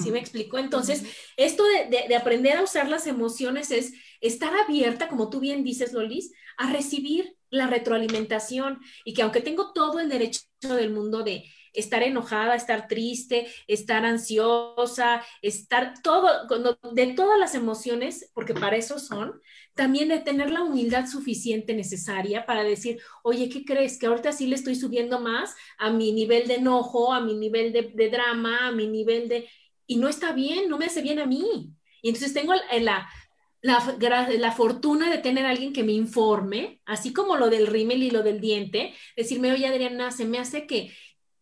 ¿Sí 0.00 0.12
me 0.12 0.20
explico? 0.20 0.58
Entonces, 0.58 1.02
esto 1.36 1.64
de, 1.64 2.06
de, 2.06 2.14
aprender 2.14 2.56
a 2.56 2.62
usar 2.62 2.88
las 2.88 3.08
emociones 3.08 3.72
es 3.72 3.92
estar 4.20 4.54
abierta, 4.54 5.08
como 5.08 5.28
tú 5.28 5.40
bien 5.40 5.64
dices, 5.64 5.92
Lolis, 5.92 6.32
a 6.56 6.72
recibir 6.72 7.36
la 7.50 7.66
retroalimentación 7.66 8.80
y 9.04 9.12
que 9.12 9.22
aunque 9.22 9.40
tengo 9.40 9.72
todo 9.72 9.98
el 9.98 10.08
derecho 10.08 10.40
del 10.62 10.90
mundo 10.90 11.24
de 11.24 11.44
estar 11.72 12.02
enojada, 12.02 12.54
estar 12.54 12.88
triste, 12.88 13.46
estar 13.66 14.04
ansiosa, 14.04 15.24
estar 15.40 15.94
todo, 16.02 16.46
de 16.92 17.06
todas 17.14 17.38
las 17.38 17.54
emociones, 17.54 18.30
porque 18.34 18.54
para 18.54 18.76
eso 18.76 18.98
son, 18.98 19.40
también 19.74 20.08
de 20.08 20.18
tener 20.18 20.50
la 20.50 20.62
humildad 20.62 21.06
suficiente 21.06 21.74
necesaria 21.74 22.44
para 22.44 22.62
decir, 22.62 22.98
oye, 23.22 23.48
¿qué 23.48 23.64
crees? 23.64 23.98
Que 23.98 24.06
ahorita 24.06 24.32
sí 24.32 24.46
le 24.46 24.56
estoy 24.56 24.74
subiendo 24.74 25.20
más 25.20 25.54
a 25.78 25.90
mi 25.90 26.12
nivel 26.12 26.46
de 26.46 26.56
enojo, 26.56 27.12
a 27.12 27.20
mi 27.20 27.34
nivel 27.34 27.72
de, 27.72 28.10
drama, 28.10 28.68
a 28.68 28.72
mi 28.72 28.86
nivel 28.86 29.28
de... 29.28 29.48
Y 29.86 29.96
no 29.96 30.08
está 30.08 30.32
bien, 30.32 30.68
no 30.68 30.78
me 30.78 30.86
hace 30.86 31.02
bien 31.02 31.18
a 31.18 31.26
mí. 31.26 31.70
Y 32.02 32.08
entonces 32.08 32.34
tengo 32.34 32.52
la, 32.54 33.08
la, 33.62 33.96
la, 34.38 34.52
fortuna 34.52 35.10
de 35.10 35.18
tener 35.18 35.46
alguien 35.46 35.72
que 35.72 35.84
me 35.84 35.92
informe, 35.92 36.80
así 36.84 37.12
como 37.12 37.36
lo 37.36 37.48
del 37.48 37.66
rímel 37.66 38.02
y 38.02 38.10
lo 38.10 38.22
del 38.22 38.40
diente, 38.40 38.94
decirme, 39.16 39.52
oye 39.52 39.66
Adriana, 39.66 40.10
se 40.10 40.24
me 40.24 40.38
hace 40.38 40.66
que, 40.66 40.92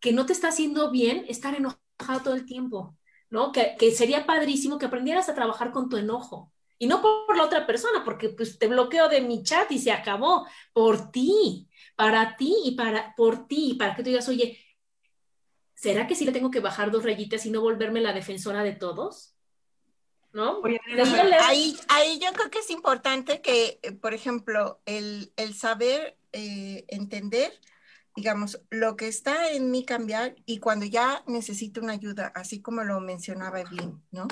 que 0.01 0.11
no 0.11 0.25
te 0.25 0.33
está 0.33 0.49
haciendo 0.49 0.91
bien 0.91 1.23
estar 1.29 1.55
enojado 1.55 1.79
todo 2.23 2.33
el 2.33 2.45
tiempo, 2.45 2.97
¿no? 3.29 3.51
Que, 3.51 3.75
que 3.79 3.91
sería 3.91 4.25
padrísimo 4.25 4.77
que 4.77 4.87
aprendieras 4.87 5.29
a 5.29 5.35
trabajar 5.35 5.71
con 5.71 5.87
tu 5.87 5.97
enojo. 5.97 6.51
Y 6.79 6.87
no 6.87 6.99
por, 6.99 7.37
la 7.37 7.43
otra 7.43 7.67
persona, 7.67 8.03
porque 8.03 8.29
pues 8.29 8.57
te 8.57 8.67
bloqueo 8.67 9.07
de 9.07 9.21
mi 9.21 9.43
chat 9.43 9.71
y 9.71 9.77
se 9.77 9.91
acabó. 9.91 10.47
Por 10.73 11.11
ti, 11.11 11.69
para 11.95 12.35
ti 12.35 12.55
y 12.65 12.71
para, 12.71 13.13
por 13.15 13.47
ti, 13.47 13.75
para 13.77 13.95
que 13.95 14.01
tú 14.01 14.09
digas, 14.09 14.27
oye, 14.27 14.59
¿será 15.75 16.07
que 16.07 16.15
sí 16.15 16.25
le 16.25 16.31
tengo 16.31 16.49
que 16.49 16.59
bajar 16.59 16.89
dos 16.89 17.03
rayitas 17.03 17.45
y 17.45 17.51
no 17.51 17.61
volverme 17.61 18.01
la 18.01 18.13
defensora 18.13 18.63
de 18.63 18.73
todos? 18.73 19.35
¿No? 20.33 20.59
ahí, 21.43 21.77
ahí 21.89 22.17
yo 22.19 22.33
creo 22.33 22.49
que 22.49 22.59
es 22.59 22.71
importante 22.71 23.41
que, 23.41 23.79
eh, 23.83 23.91
por 23.91 24.15
ejemplo, 24.15 24.81
el, 24.87 25.33
el 25.35 25.53
saber 25.53 26.17
eh, 26.31 26.85
entender 26.87 27.59
digamos, 28.15 28.61
lo 28.69 28.95
que 28.95 29.07
está 29.07 29.51
en 29.51 29.71
mí 29.71 29.85
cambiar 29.85 30.35
y 30.45 30.59
cuando 30.59 30.85
ya 30.85 31.23
necesito 31.27 31.81
una 31.81 31.93
ayuda, 31.93 32.31
así 32.35 32.61
como 32.61 32.83
lo 32.83 32.99
mencionaba 32.99 33.61
Evelyn, 33.61 34.03
¿no? 34.11 34.27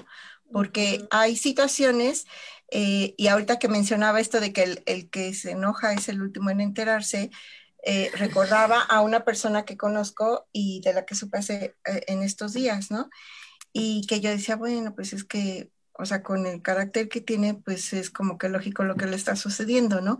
Porque 0.51 1.07
hay 1.11 1.35
situaciones, 1.35 2.25
eh, 2.71 3.13
y 3.17 3.27
ahorita 3.27 3.59
que 3.59 3.67
mencionaba 3.67 4.19
esto 4.19 4.39
de 4.39 4.51
que 4.51 4.81
el, 4.85 5.09
que 5.09 5.33
se 5.33 5.51
enoja 5.51 5.93
es 5.93 6.09
el 6.09 6.21
último 6.21 6.49
en 6.49 6.61
enterarse, 6.61 7.31
eh, 7.83 8.11
recordaba 8.15 8.81
a 8.81 9.01
una 9.01 9.23
persona 9.23 9.63
que 9.63 9.77
conozco 9.77 10.47
y 10.51 10.81
de 10.81 10.93
la 10.93 11.05
que 11.05 11.15
supe 11.15 11.37
hace, 11.37 11.75
eh, 11.85 12.03
en 12.07 12.23
estos 12.23 12.53
días, 12.53 12.91
¿no? 12.91 13.09
Y 13.71 14.05
que 14.07 14.19
yo 14.19 14.29
decía, 14.29 14.57
bueno, 14.57 14.93
pues 14.95 15.13
es 15.13 15.23
que, 15.23 15.71
o 15.93 16.05
sea, 16.05 16.23
con 16.23 16.45
el 16.45 16.61
carácter 16.61 17.07
que 17.07 17.21
tiene, 17.21 17.53
pues 17.53 17.93
es 17.93 18.09
como 18.09 18.37
que 18.37 18.49
lógico 18.49 18.83
lo 18.83 18.95
que 18.95 19.05
le 19.05 19.15
está 19.15 19.35
sucediendo, 19.37 20.01
¿no? 20.01 20.19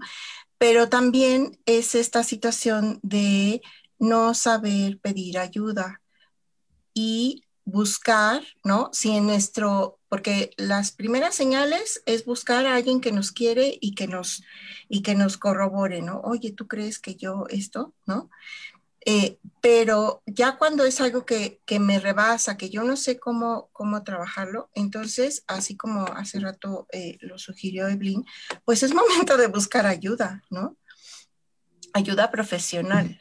Pero 0.59 0.89
también 0.89 1.57
es 1.65 1.95
esta 1.95 2.23
situación 2.23 2.99
de 3.01 3.61
no 3.97 4.35
saber 4.35 4.99
pedir 4.99 5.39
ayuda 5.39 6.01
y 6.93 7.45
buscar, 7.65 8.43
¿no? 8.63 8.89
Si 8.91 9.11
en 9.11 9.25
nuestro, 9.25 9.99
porque 10.09 10.51
las 10.57 10.91
primeras 10.91 11.35
señales 11.35 12.03
es 12.05 12.25
buscar 12.25 12.65
a 12.65 12.75
alguien 12.75 12.99
que 12.99 13.11
nos 13.11 13.31
quiere 13.31 13.77
y 13.79 13.95
que 13.95 14.07
nos, 14.07 14.43
y 14.89 15.01
que 15.01 15.15
nos 15.15 15.37
corrobore, 15.37 16.01
¿no? 16.01 16.19
Oye, 16.21 16.51
¿tú 16.51 16.67
crees 16.67 16.99
que 16.99 17.15
yo 17.15 17.45
esto, 17.49 17.93
¿no? 18.05 18.29
Eh, 19.11 19.39
pero 19.59 20.21
ya 20.27 20.57
cuando 20.59 20.85
es 20.85 21.01
algo 21.01 21.25
que, 21.25 21.59
me 21.79 21.99
rebasa, 21.99 22.57
que 22.57 22.69
yo 22.69 22.83
no 22.83 22.95
sé 22.95 23.19
cómo, 23.19 23.69
cómo 23.71 24.03
trabajarlo, 24.03 24.69
entonces, 24.75 25.43
así 25.47 25.75
como 25.75 26.05
hace 26.05 26.39
rato 26.39 26.85
eh, 26.91 27.17
lo 27.21 27.39
sugirió 27.39 27.87
Evelyn, 27.87 28.23
pues 28.65 28.83
es 28.83 28.93
momento 28.93 29.35
de 29.35 29.47
buscar 29.47 29.87
ayuda, 29.87 30.43
¿no? 30.51 30.75
Ayuda 31.91 32.29
profesional. 32.29 33.19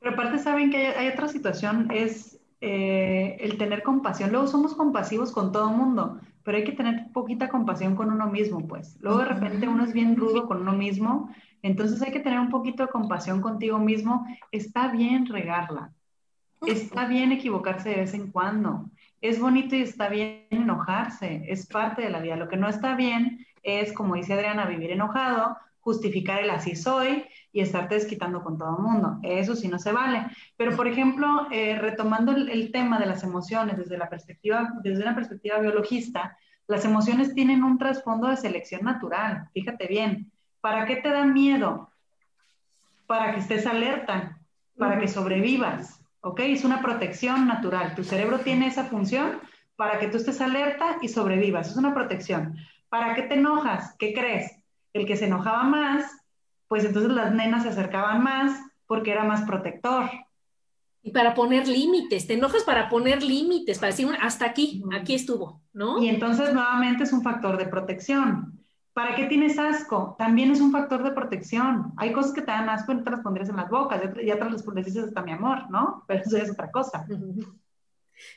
Pero 0.00 0.14
aparte 0.14 0.38
saben 0.38 0.70
que 0.70 0.86
hay, 0.86 1.08
otra 1.08 1.28
situación, 1.28 1.90
es 1.90 2.40
eh, 2.62 3.36
el 3.40 3.58
tener 3.58 3.82
compasión. 3.82 4.32
Luego 4.32 4.46
somos 4.46 4.74
compasivos 4.74 5.30
con 5.30 5.52
todo 5.52 5.68
el 5.68 5.76
mundo, 5.76 6.20
pero 6.42 6.56
hay 6.56 6.64
que 6.64 6.72
tener 6.72 7.12
poquita 7.12 7.50
compasión 7.50 7.96
con 7.96 8.10
uno 8.10 8.28
mismo, 8.30 8.66
pues. 8.66 8.96
Luego 9.00 9.18
de 9.18 9.26
repente 9.26 9.68
uno 9.68 9.84
es 9.84 9.92
bien 9.92 10.16
rudo 10.16 10.46
con 10.46 10.62
uno 10.62 10.72
mismo 10.72 11.30
entonces 11.62 12.02
hay 12.02 12.12
que 12.12 12.20
tener 12.20 12.40
un 12.40 12.50
poquito 12.50 12.82
de 12.82 12.90
compasión 12.90 13.40
contigo 13.40 13.78
mismo. 13.78 14.26
Está 14.50 14.88
bien 14.88 15.26
regarla. 15.26 15.92
Está 16.66 17.06
bien 17.06 17.32
equivocarse 17.32 17.90
de 17.90 17.96
vez 17.96 18.14
en 18.14 18.30
cuando. 18.30 18.90
Es 19.20 19.40
bonito 19.40 19.76
y 19.76 19.82
está 19.82 20.08
bien 20.08 20.46
enojarse. 20.50 21.44
Es 21.48 21.66
parte 21.66 22.02
de 22.02 22.10
la 22.10 22.20
vida. 22.20 22.36
Lo 22.36 22.48
que 22.48 22.56
no 22.56 22.68
está 22.68 22.96
bien 22.96 23.46
es, 23.62 23.92
como 23.92 24.16
dice 24.16 24.34
Adriana, 24.34 24.66
vivir 24.66 24.90
enojado, 24.90 25.56
justificar 25.80 26.42
el 26.42 26.50
así 26.50 26.74
soy 26.74 27.24
y 27.52 27.60
estarte 27.60 27.94
desquitando 27.94 28.42
con 28.42 28.58
todo 28.58 28.76
el 28.76 28.82
mundo. 28.82 29.18
Eso 29.22 29.54
sí 29.54 29.68
no 29.68 29.78
se 29.78 29.92
vale. 29.92 30.26
Pero, 30.56 30.76
por 30.76 30.88
ejemplo, 30.88 31.46
eh, 31.52 31.78
retomando 31.78 32.32
el, 32.32 32.48
el, 32.48 32.72
tema 32.72 32.98
de 32.98 33.06
las 33.06 33.22
emociones 33.22 33.76
desde, 33.76 33.98
la 33.98 34.08
perspectiva, 34.08 34.72
desde 34.82 35.02
una 35.02 35.14
perspectiva 35.14 35.58
biologista, 35.58 36.36
las 36.66 36.84
emociones 36.84 37.34
tienen 37.34 37.62
un 37.62 37.78
trasfondo 37.78 38.28
de 38.28 38.36
selección 38.36 38.82
natural. 38.82 39.48
Fíjate 39.52 39.86
bien, 39.86 40.31
¿Para 40.62 40.86
qué 40.86 40.96
te 40.96 41.10
da 41.10 41.24
miedo? 41.24 41.90
Para 43.08 43.34
que 43.34 43.40
estés 43.40 43.66
alerta, 43.66 44.38
para 44.78 44.98
que 45.00 45.08
sobrevivas, 45.08 46.00
¿ok? 46.20 46.38
Es 46.40 46.64
una 46.64 46.80
protección 46.80 47.48
natural. 47.48 47.96
Tu 47.96 48.04
cerebro 48.04 48.38
tiene 48.38 48.68
esa 48.68 48.84
función 48.84 49.40
para 49.74 49.98
que 49.98 50.06
tú 50.06 50.18
estés 50.18 50.40
alerta 50.40 50.98
y 51.02 51.08
sobrevivas. 51.08 51.70
Es 51.70 51.76
una 51.76 51.92
protección. 51.92 52.56
¿Para 52.88 53.14
qué 53.14 53.22
te 53.22 53.34
enojas? 53.34 53.96
¿Qué 53.98 54.14
crees? 54.14 54.52
El 54.92 55.04
que 55.04 55.16
se 55.16 55.26
enojaba 55.26 55.64
más, 55.64 56.04
pues 56.68 56.84
entonces 56.84 57.10
las 57.10 57.34
nenas 57.34 57.64
se 57.64 57.70
acercaban 57.70 58.22
más 58.22 58.56
porque 58.86 59.10
era 59.10 59.24
más 59.24 59.42
protector. 59.42 60.08
Y 61.02 61.10
para 61.10 61.34
poner 61.34 61.66
límites, 61.66 62.28
te 62.28 62.34
enojas 62.34 62.62
para 62.62 62.88
poner 62.88 63.20
límites, 63.20 63.80
para 63.80 63.90
decir, 63.90 64.06
hasta 64.20 64.46
aquí, 64.46 64.84
aquí 64.94 65.16
estuvo, 65.16 65.60
¿no? 65.72 66.00
Y 66.00 66.08
entonces 66.08 66.54
nuevamente 66.54 67.02
es 67.02 67.12
un 67.12 67.22
factor 67.22 67.56
de 67.58 67.66
protección. 67.66 68.61
¿Para 68.92 69.14
qué 69.16 69.24
tienes 69.24 69.58
asco? 69.58 70.16
También 70.18 70.50
es 70.50 70.60
un 70.60 70.70
factor 70.70 71.02
de 71.02 71.12
protección. 71.12 71.92
Hay 71.96 72.12
cosas 72.12 72.32
que 72.32 72.42
te 72.42 72.50
dan 72.50 72.68
asco 72.68 72.92
y 72.92 72.96
no 72.96 73.04
te 73.04 73.10
las 73.10 73.20
pondrías 73.20 73.48
en 73.48 73.56
las 73.56 73.70
bocas, 73.70 74.02
ya 74.24 74.38
te 74.38 74.44
las 74.44 74.84
dices 74.84 75.04
hasta 75.04 75.22
mi 75.22 75.32
amor, 75.32 75.70
¿no? 75.70 76.04
Pero 76.06 76.22
eso 76.24 76.36
es 76.36 76.50
otra 76.50 76.70
cosa. 76.70 77.06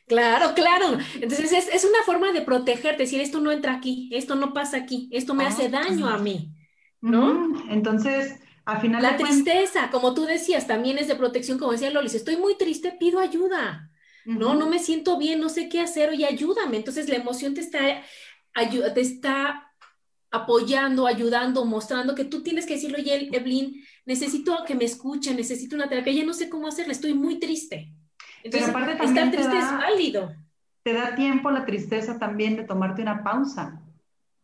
Claro, 0.07 0.53
claro. 0.55 0.97
Entonces 1.15 1.51
es, 1.51 1.85
una 1.85 2.01
forma 2.05 2.31
de 2.31 2.41
protegerte, 2.41 3.03
decir, 3.03 3.21
esto 3.21 3.39
no 3.39 3.51
entra 3.51 3.73
aquí, 3.73 4.09
esto 4.13 4.35
no 4.35 4.53
pasa 4.53 4.77
aquí, 4.77 5.09
esto 5.11 5.35
me 5.35 5.45
hace 5.45 5.65
ah, 5.65 5.69
daño 5.69 6.07
a 6.07 6.17
mí, 6.17 6.55
¿no? 7.01 7.53
Entonces, 7.69 8.39
al 8.65 8.81
final... 8.81 9.03
La 9.03 9.17
tristeza, 9.17 9.91
como 9.91 10.15
tú 10.15 10.25
decías, 10.25 10.65
también 10.65 10.97
es 10.97 11.07
de 11.07 11.15
protección, 11.15 11.59
como 11.59 11.73
decía 11.73 11.91
Lolis, 11.91 12.15
estoy 12.15 12.37
muy 12.37 12.57
triste, 12.57 12.95
pido 12.99 13.19
ayuda. 13.19 13.91
No, 14.25 14.55
no 14.55 14.67
me 14.67 14.79
siento 14.79 15.19
bien, 15.19 15.39
no 15.39 15.49
sé 15.49 15.69
qué 15.69 15.81
hacer, 15.81 16.09
oye, 16.09 16.25
ayúdame. 16.25 16.77
Entonces 16.77 17.07
la 17.07 17.15
emoción 17.15 17.53
te 17.53 17.61
está, 17.61 17.79
te 18.55 19.01
está 19.01 19.64
apoyando, 20.35 21.07
ayudando, 21.07 21.65
mostrando 21.65 22.15
que 22.15 22.25
tú 22.25 22.43
tienes 22.43 22.65
que 22.65 22.75
decirle, 22.75 22.99
oye, 22.99 23.29
Evelyn, 23.31 23.83
necesito 24.05 24.63
que 24.65 24.75
me 24.75 24.85
escuche, 24.85 25.33
necesito 25.33 25.75
una 25.75 25.89
terapia, 25.89 26.13
ya 26.13 26.25
no 26.25 26.33
sé 26.33 26.49
cómo 26.49 26.67
hacerla, 26.67 26.93
estoy 26.93 27.13
muy 27.13 27.39
triste. 27.39 27.91
Entonces, 28.43 28.69
Pero 28.71 28.85
aparte 28.85 29.05
estar 29.05 29.31
triste 29.31 29.57
es 29.57 29.71
válido. 29.71 30.35
Te 30.83 30.93
da 30.93 31.15
tiempo 31.15 31.49
la 31.49 31.65
tristeza 31.65 32.19
también 32.19 32.55
de 32.55 32.63
tomarte 32.63 33.01
una 33.01 33.23
pausa. 33.23 33.81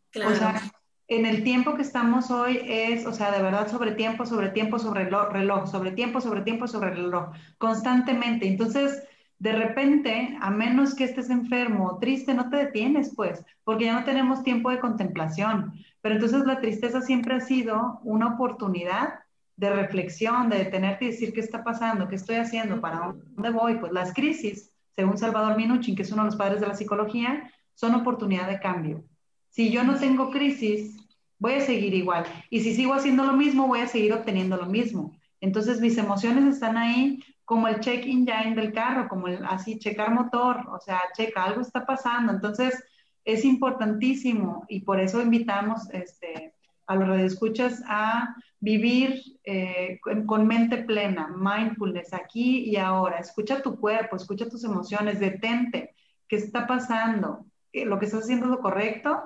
Claro. 0.09 0.31
O 0.31 0.35
sea, 0.35 0.61
en 1.07 1.25
el 1.25 1.43
tiempo 1.43 1.75
que 1.75 1.81
estamos 1.81 2.31
hoy 2.31 2.61
es, 2.65 3.05
o 3.05 3.13
sea, 3.13 3.31
de 3.31 3.43
verdad 3.43 3.69
sobre 3.69 3.91
tiempo, 3.91 4.25
sobre 4.25 4.49
tiempo, 4.49 4.79
sobre 4.79 5.03
reloj, 5.03 5.69
sobre 5.69 5.91
tiempo, 5.91 6.21
sobre 6.21 6.41
tiempo, 6.41 6.67
sobre 6.67 6.91
reloj, 6.91 7.31
constantemente. 7.57 8.47
Entonces, 8.47 9.03
de 9.41 9.53
repente, 9.53 10.37
a 10.39 10.51
menos 10.51 10.93
que 10.93 11.03
estés 11.03 11.31
enfermo 11.31 11.87
o 11.87 11.97
triste, 11.97 12.35
no 12.35 12.51
te 12.51 12.57
detienes, 12.57 13.11
pues, 13.15 13.43
porque 13.63 13.85
ya 13.85 13.99
no 13.99 14.05
tenemos 14.05 14.43
tiempo 14.43 14.69
de 14.69 14.79
contemplación. 14.79 15.73
Pero 15.99 16.13
entonces 16.13 16.45
la 16.45 16.61
tristeza 16.61 17.01
siempre 17.01 17.33
ha 17.33 17.39
sido 17.39 18.01
una 18.03 18.35
oportunidad 18.35 19.15
de 19.55 19.71
reflexión, 19.71 20.47
de 20.47 20.59
detenerte 20.59 21.05
y 21.05 21.07
decir 21.07 21.33
qué 21.33 21.39
está 21.39 21.63
pasando, 21.63 22.07
qué 22.07 22.17
estoy 22.17 22.35
haciendo, 22.35 22.79
para 22.81 23.15
dónde 23.35 23.49
voy. 23.49 23.79
Pues 23.79 23.91
las 23.91 24.13
crisis, 24.13 24.69
según 24.95 25.17
Salvador 25.17 25.57
Minuchin, 25.57 25.95
que 25.95 26.03
es 26.03 26.11
uno 26.11 26.21
de 26.21 26.27
los 26.27 26.35
padres 26.35 26.61
de 26.61 26.67
la 26.67 26.75
psicología, 26.75 27.51
son 27.73 27.95
oportunidad 27.95 28.47
de 28.47 28.59
cambio. 28.59 29.03
Si 29.49 29.71
yo 29.71 29.83
no 29.83 29.95
tengo 29.95 30.29
crisis, 30.29 30.95
voy 31.39 31.53
a 31.53 31.61
seguir 31.61 31.95
igual. 31.95 32.25
Y 32.51 32.59
si 32.59 32.75
sigo 32.75 32.93
haciendo 32.93 33.23
lo 33.23 33.33
mismo, 33.33 33.65
voy 33.65 33.79
a 33.79 33.87
seguir 33.87 34.13
obteniendo 34.13 34.55
lo 34.55 34.67
mismo. 34.67 35.17
Entonces 35.39 35.81
mis 35.81 35.97
emociones 35.97 36.45
están 36.45 36.77
ahí 36.77 37.23
como 37.51 37.67
el 37.67 37.81
check-in 37.81 38.25
ya 38.25 38.49
del 38.49 38.71
carro, 38.71 39.09
como 39.09 39.27
el, 39.27 39.43
así, 39.43 39.77
checar 39.77 40.13
motor, 40.13 40.63
o 40.69 40.79
sea, 40.79 41.01
checa, 41.13 41.43
algo 41.43 41.59
está 41.59 41.85
pasando. 41.85 42.31
Entonces, 42.31 42.81
es 43.25 43.43
importantísimo 43.43 44.63
y 44.69 44.79
por 44.85 45.01
eso 45.01 45.21
invitamos 45.21 45.89
este, 45.91 46.53
a 46.87 46.95
los 46.95 47.09
radioescuchas 47.09 47.83
a 47.85 48.37
vivir 48.61 49.21
eh, 49.43 49.99
con, 50.01 50.47
mente 50.47 50.77
plena, 50.77 51.27
mindfulness, 51.35 52.13
aquí 52.13 52.69
y 52.69 52.77
ahora. 52.77 53.17
Escucha 53.17 53.61
tu 53.61 53.77
cuerpo, 53.77 54.15
escucha 54.15 54.47
tus 54.47 54.63
emociones, 54.63 55.19
detente. 55.19 55.93
¿Qué 56.29 56.37
está 56.37 56.65
pasando? 56.65 57.47
Eh, 57.73 57.83
¿Lo 57.83 57.99
que 57.99 58.05
estás 58.05 58.21
haciendo 58.23 58.45
es 58.45 58.51
lo 58.51 58.59
correcto? 58.61 59.23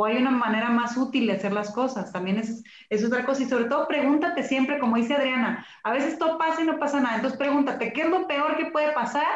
¿O 0.00 0.04
hay 0.04 0.16
una 0.16 0.30
manera 0.30 0.70
más 0.70 0.96
útil 0.96 1.26
de 1.26 1.32
hacer 1.32 1.52
las 1.52 1.72
cosas? 1.72 2.12
También 2.12 2.38
es, 2.38 2.62
es 2.88 3.04
otra 3.04 3.26
cosa. 3.26 3.42
Y 3.42 3.48
sobre 3.48 3.64
todo 3.64 3.88
pregúntate 3.88 4.44
siempre, 4.44 4.78
como 4.78 4.94
dice 4.94 5.16
Adriana, 5.16 5.66
a 5.82 5.90
veces 5.90 6.20
todo 6.20 6.38
pasa 6.38 6.62
y 6.62 6.66
no 6.66 6.78
pasa 6.78 7.00
nada. 7.00 7.16
Entonces 7.16 7.36
pregúntate, 7.36 7.92
¿qué 7.92 8.02
es 8.02 8.08
lo 8.08 8.28
peor 8.28 8.56
que 8.56 8.66
puede 8.66 8.92
pasar 8.92 9.26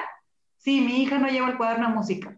si 0.58 0.80
mi 0.80 1.02
hija 1.02 1.18
no 1.18 1.26
lleva 1.26 1.48
el 1.48 1.56
cuaderno 1.56 1.88
de 1.88 1.94
música? 1.94 2.36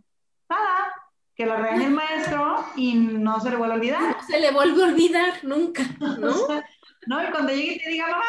Nada, 0.48 0.94
que 1.34 1.44
la 1.44 1.56
regañe 1.56 1.84
el 1.84 1.90
maestro 1.90 2.64
y 2.76 2.94
no 2.94 3.40
se 3.40 3.50
le 3.50 3.56
vuelve 3.56 3.74
a 3.74 3.76
olvidar. 3.76 4.16
No 4.16 4.26
se 4.26 4.40
le 4.40 4.52
vuelve 4.52 4.82
a 4.82 4.86
olvidar 4.86 5.32
nunca, 5.42 5.82
¿no? 6.00 6.34
¿no? 7.06 7.28
Y 7.28 7.30
cuando 7.30 7.52
llegue 7.52 7.74
y 7.74 7.78
te 7.78 7.90
diga, 7.90 8.06
mamá, 8.06 8.24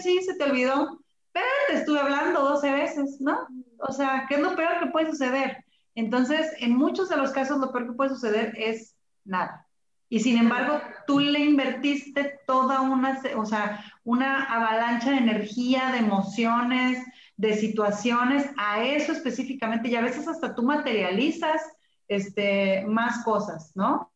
sí, 0.00 0.18
se 0.22 0.34
te 0.36 0.44
olvidó, 0.44 0.98
pero 1.32 1.46
te 1.68 1.74
estuve 1.74 2.00
hablando 2.00 2.40
12 2.40 2.72
veces, 2.72 3.20
¿no? 3.20 3.36
O 3.80 3.92
sea, 3.92 4.24
¿qué 4.30 4.36
es 4.36 4.40
lo 4.40 4.56
peor 4.56 4.78
que 4.80 4.86
puede 4.86 5.10
suceder? 5.10 5.62
Entonces, 5.94 6.54
en 6.58 6.74
muchos 6.74 7.10
de 7.10 7.18
los 7.18 7.32
casos, 7.32 7.58
lo 7.58 7.70
peor 7.70 7.88
que 7.88 7.92
puede 7.92 8.08
suceder 8.08 8.54
es 8.56 8.95
nada. 9.26 9.66
Y 10.08 10.20
sin 10.20 10.38
embargo, 10.38 10.80
tú 11.06 11.18
le 11.18 11.40
invertiste 11.40 12.38
toda 12.46 12.80
una, 12.80 13.20
o 13.36 13.44
sea, 13.44 13.84
una 14.04 14.44
avalancha 14.44 15.10
de 15.10 15.16
energía, 15.16 15.90
de 15.90 15.98
emociones, 15.98 17.04
de 17.36 17.54
situaciones 17.54 18.48
a 18.56 18.84
eso 18.84 19.12
específicamente, 19.12 19.88
y 19.88 19.96
a 19.96 20.00
veces 20.00 20.28
hasta 20.28 20.54
tú 20.54 20.62
materializas 20.62 21.60
este, 22.08 22.84
más 22.86 23.24
cosas, 23.24 23.72
¿no? 23.74 24.12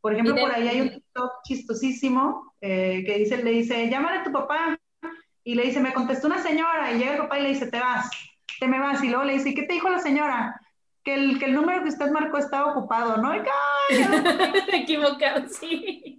Por 0.00 0.12
ejemplo, 0.12 0.34
por 0.36 0.52
ahí 0.54 0.68
hay 0.68 0.80
un 0.82 0.90
TikTok 0.90 1.32
chistosísimo 1.44 2.54
eh, 2.60 3.02
que 3.06 3.18
dice, 3.18 3.42
le 3.42 3.50
dice, 3.50 3.88
llámale 3.88 4.18
a 4.18 4.24
tu 4.24 4.32
papá, 4.32 4.78
y 5.42 5.54
le 5.54 5.64
dice, 5.64 5.80
me 5.80 5.94
contestó 5.94 6.26
una 6.26 6.42
señora, 6.42 6.92
y 6.92 6.98
llega 6.98 7.12
el 7.14 7.18
papá 7.18 7.38
y 7.38 7.42
le 7.44 7.48
dice, 7.48 7.66
te 7.66 7.80
vas, 7.80 8.10
te 8.58 8.68
me 8.68 8.78
vas, 8.78 9.02
y 9.02 9.08
luego 9.08 9.24
le 9.24 9.34
dice, 9.34 9.54
¿qué 9.54 9.62
te 9.62 9.72
dijo 9.72 9.88
la 9.88 10.00
señora? 10.00 10.59
Que 11.04 11.14
el, 11.14 11.38
que 11.38 11.46
el 11.46 11.54
número 11.54 11.82
que 11.82 11.88
usted 11.88 12.10
marcó 12.10 12.38
estaba 12.38 12.72
ocupado, 12.72 13.16
¿no? 13.16 13.34
Y, 13.34 13.40
Equivocado, 14.72 15.48
sí. 15.48 16.18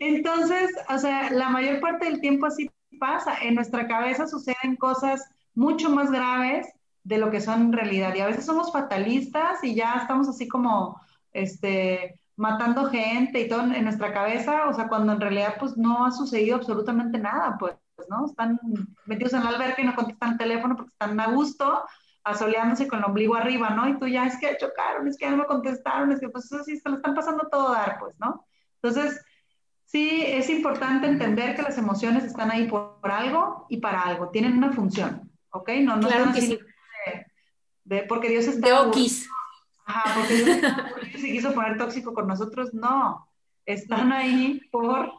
Entonces, 0.00 0.70
o 0.88 0.98
sea, 0.98 1.30
la 1.30 1.50
mayor 1.50 1.80
parte 1.80 2.06
del 2.06 2.20
tiempo 2.20 2.46
así 2.46 2.70
pasa. 2.98 3.36
En 3.42 3.54
nuestra 3.54 3.86
cabeza 3.86 4.26
suceden 4.26 4.76
cosas 4.76 5.22
mucho 5.54 5.90
más 5.90 6.10
graves 6.10 6.66
de 7.02 7.18
lo 7.18 7.30
que 7.30 7.40
son 7.40 7.60
en 7.60 7.72
realidad. 7.72 8.14
Y 8.14 8.20
a 8.20 8.26
veces 8.26 8.46
somos 8.46 8.72
fatalistas 8.72 9.62
y 9.62 9.74
ya 9.74 9.94
estamos 10.00 10.28
así 10.28 10.48
como, 10.48 11.00
este, 11.32 12.18
matando 12.36 12.86
gente 12.86 13.40
y 13.40 13.48
todo 13.48 13.62
en 13.62 13.84
nuestra 13.84 14.12
cabeza, 14.12 14.68
o 14.68 14.72
sea, 14.72 14.88
cuando 14.88 15.12
en 15.12 15.20
realidad 15.20 15.54
pues 15.58 15.76
no 15.76 16.04
ha 16.04 16.10
sucedido 16.10 16.56
absolutamente 16.56 17.18
nada, 17.18 17.56
pues, 17.58 17.74
¿no? 18.08 18.26
Están 18.26 18.58
metidos 19.06 19.34
en 19.34 19.44
la 19.44 19.50
alberca 19.50 19.82
y 19.82 19.84
no 19.84 19.94
contestan 19.94 20.32
el 20.32 20.38
teléfono 20.38 20.76
porque 20.76 20.90
están 20.90 21.18
a 21.20 21.28
gusto, 21.28 21.84
asoleándose 22.24 22.88
con 22.88 22.98
el 22.98 23.04
ombligo 23.04 23.36
arriba, 23.36 23.70
¿no? 23.70 23.88
Y 23.88 23.98
tú 23.98 24.06
ya 24.08 24.26
es 24.26 24.38
que 24.38 24.56
chocaron, 24.56 25.06
es 25.06 25.16
que 25.18 25.30
no 25.30 25.36
me 25.36 25.46
contestaron, 25.46 26.10
es 26.10 26.20
que 26.20 26.30
pues 26.30 26.46
eso 26.46 26.64
sí, 26.64 26.78
se 26.78 26.88
lo 26.88 26.96
están 26.96 27.14
pasando 27.14 27.48
todo 27.50 27.68
a 27.68 27.78
dar, 27.78 27.98
pues, 28.00 28.16
¿no? 28.18 28.46
Entonces, 28.82 29.22
sí, 29.84 30.22
es 30.26 30.48
importante 30.48 31.06
entender 31.06 31.54
que 31.54 31.62
las 31.62 31.76
emociones 31.76 32.24
están 32.24 32.50
ahí 32.50 32.66
por, 32.66 32.98
algo 33.02 33.66
y 33.68 33.76
para 33.76 34.00
algo, 34.00 34.30
tienen 34.30 34.56
una 34.56 34.72
función, 34.72 35.30
¿ok? 35.50 35.68
No, 35.82 35.96
no 35.96 36.08
claro 36.08 36.32
que 36.32 36.40
sí. 36.40 36.58
de, 37.84 38.02
porque 38.04 38.30
Dios 38.30 38.46
está... 38.46 38.66
De 38.66 38.72
okis. 38.72 39.28
Ajá, 39.84 40.14
porque 40.18 40.34
Dios 40.34 40.58
se 41.20 41.30
quiso 41.30 41.52
poner 41.52 41.76
tóxico 41.76 42.14
con 42.14 42.26
nosotros, 42.26 42.72
no. 42.72 43.28
Están 43.66 44.12
ahí 44.12 44.62
por, 44.72 45.12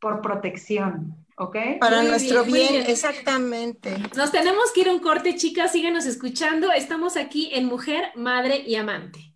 por 0.00 0.22
protección. 0.22 1.19
¿Ok? 1.40 1.56
Para 1.80 2.02
nuestro 2.02 2.44
bien, 2.44 2.84
exactamente. 2.86 3.96
Nos 4.14 4.30
tenemos 4.30 4.70
que 4.72 4.82
ir 4.82 4.88
a 4.88 4.92
un 4.92 5.00
corte, 5.00 5.36
chicas, 5.36 5.72
síguenos 5.72 6.04
escuchando. 6.04 6.70
Estamos 6.70 7.16
aquí 7.16 7.50
en 7.52 7.64
Mujer, 7.64 8.12
Madre 8.14 8.62
y 8.66 8.74
Amante. 8.74 9.34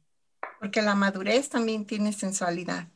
Porque 0.60 0.82
la 0.82 0.94
madurez 0.94 1.48
también 1.48 1.86
tiene 1.86 2.12
sensualidad. 2.12 2.88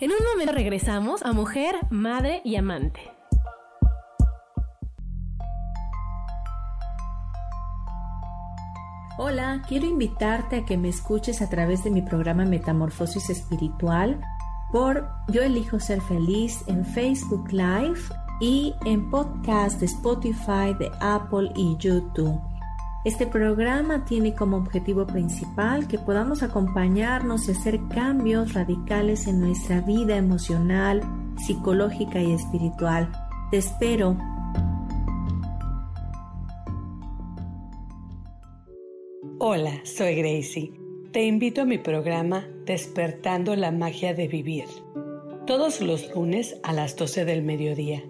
En 0.00 0.10
un 0.10 0.16
momento 0.32 0.52
regresamos 0.52 1.22
a 1.22 1.32
mujer, 1.32 1.76
madre 1.88 2.42
y 2.44 2.56
amante. 2.56 3.00
Hola, 9.18 9.62
quiero 9.68 9.86
invitarte 9.86 10.56
a 10.56 10.64
que 10.64 10.76
me 10.76 10.88
escuches 10.88 11.40
a 11.42 11.48
través 11.48 11.84
de 11.84 11.92
mi 11.92 12.02
programa 12.02 12.44
Metamorfosis 12.44 13.30
Espiritual 13.30 14.20
por 14.72 15.08
Yo 15.28 15.42
elijo 15.42 15.78
ser 15.78 16.00
feliz 16.00 16.64
en 16.66 16.84
Facebook 16.84 17.52
Live 17.52 18.00
y 18.40 18.74
en 18.84 19.08
podcast 19.08 19.78
de 19.78 19.86
Spotify, 19.86 20.74
de 20.76 20.90
Apple 21.00 21.52
y 21.54 21.76
YouTube. 21.78 22.40
Este 23.04 23.26
programa 23.26 24.06
tiene 24.06 24.34
como 24.34 24.56
objetivo 24.56 25.06
principal 25.06 25.86
que 25.86 25.98
podamos 25.98 26.42
acompañarnos 26.42 27.48
y 27.48 27.50
hacer 27.50 27.78
cambios 27.90 28.54
radicales 28.54 29.26
en 29.26 29.40
nuestra 29.40 29.82
vida 29.82 30.16
emocional, 30.16 31.02
psicológica 31.36 32.22
y 32.22 32.32
espiritual. 32.32 33.12
Te 33.50 33.58
espero. 33.58 34.16
Hola, 39.38 39.82
soy 39.84 40.14
Gracie. 40.14 40.72
Te 41.12 41.26
invito 41.26 41.60
a 41.60 41.66
mi 41.66 41.76
programa 41.76 42.46
Despertando 42.64 43.54
la 43.54 43.70
Magia 43.70 44.14
de 44.14 44.28
Vivir. 44.28 44.64
Todos 45.46 45.82
los 45.82 46.10
lunes 46.14 46.58
a 46.62 46.72
las 46.72 46.96
12 46.96 47.26
del 47.26 47.42
mediodía. 47.42 48.02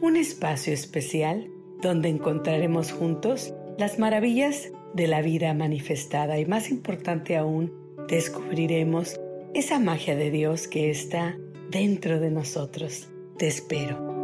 Un 0.00 0.14
espacio 0.14 0.72
especial 0.72 1.50
donde 1.82 2.10
encontraremos 2.10 2.92
juntos 2.92 3.52
las 3.78 3.98
maravillas 3.98 4.70
de 4.94 5.06
la 5.06 5.20
vida 5.20 5.52
manifestada 5.52 6.38
y 6.38 6.46
más 6.46 6.70
importante 6.70 7.36
aún, 7.36 7.72
descubriremos 8.08 9.20
esa 9.52 9.78
magia 9.78 10.16
de 10.16 10.30
Dios 10.30 10.66
que 10.66 10.90
está 10.90 11.36
dentro 11.70 12.18
de 12.18 12.30
nosotros. 12.30 13.08
Te 13.36 13.48
espero. 13.48 14.16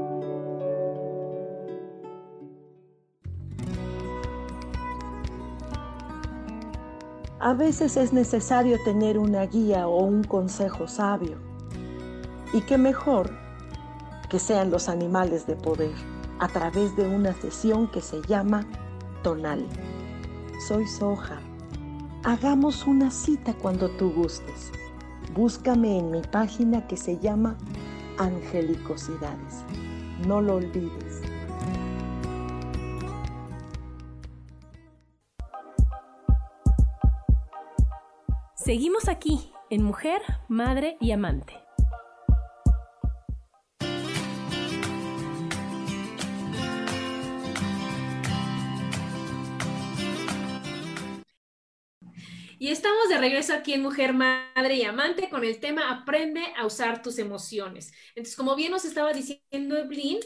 A 7.39 7.55
veces 7.55 7.97
es 7.97 8.13
necesario 8.13 8.79
tener 8.85 9.19
una 9.19 9.45
guía 9.47 9.87
o 9.89 10.05
un 10.05 10.23
consejo 10.23 10.87
sabio. 10.89 11.37
Y 12.55 12.61
qué 12.63 12.79
mejor 12.79 13.31
que 14.31 14.39
sean 14.39 14.71
los 14.71 14.89
animales 14.89 15.47
de 15.47 15.57
poder 15.57 15.93
a 16.39 16.49
través 16.49 16.97
de 16.97 17.07
una 17.07 17.35
sesión 17.35 17.91
que 17.91 18.01
se 18.01 18.23
llama 18.23 18.67
tonal. 19.23 19.67
Soy 20.67 20.87
Soja. 20.87 21.41
Hagamos 22.25 22.87
una 22.87 23.11
cita 23.11 23.55
cuando 23.55 23.91
tú 23.91 24.13
gustes. 24.13 24.71
Búscame 25.35 25.99
en 25.99 26.11
mi 26.11 26.23
página 26.23 26.87
que 26.87 26.97
se 26.97 27.19
llama 27.19 27.57
Angelicosidades. 28.19 29.65
No 30.27 30.41
lo 30.41 30.57
olvides. 30.57 31.23
Seguimos 38.55 39.09
aquí 39.09 39.53
en 39.71 39.83
Mujer, 39.83 40.23
Madre 40.49 40.97
y 41.01 41.11
Amante. 41.11 41.62
Y 52.63 52.69
estamos 52.69 53.09
de 53.09 53.19
regreso 53.19 53.55
aquí 53.55 53.73
en 53.73 53.83
Mujer, 53.83 54.13
Madre 54.13 54.77
y 54.77 54.85
Amante 54.85 55.29
con 55.29 55.43
el 55.43 55.59
tema 55.59 55.91
Aprende 55.91 56.45
a 56.57 56.65
usar 56.65 57.03
tus 57.03 57.19
emociones. 57.19 57.93
Entonces, 58.11 58.37
como 58.37 58.55
bien 58.55 58.71
nos 58.71 58.85
estaba 58.85 59.13
diciendo 59.13 59.77
Evelyn, 59.77 60.21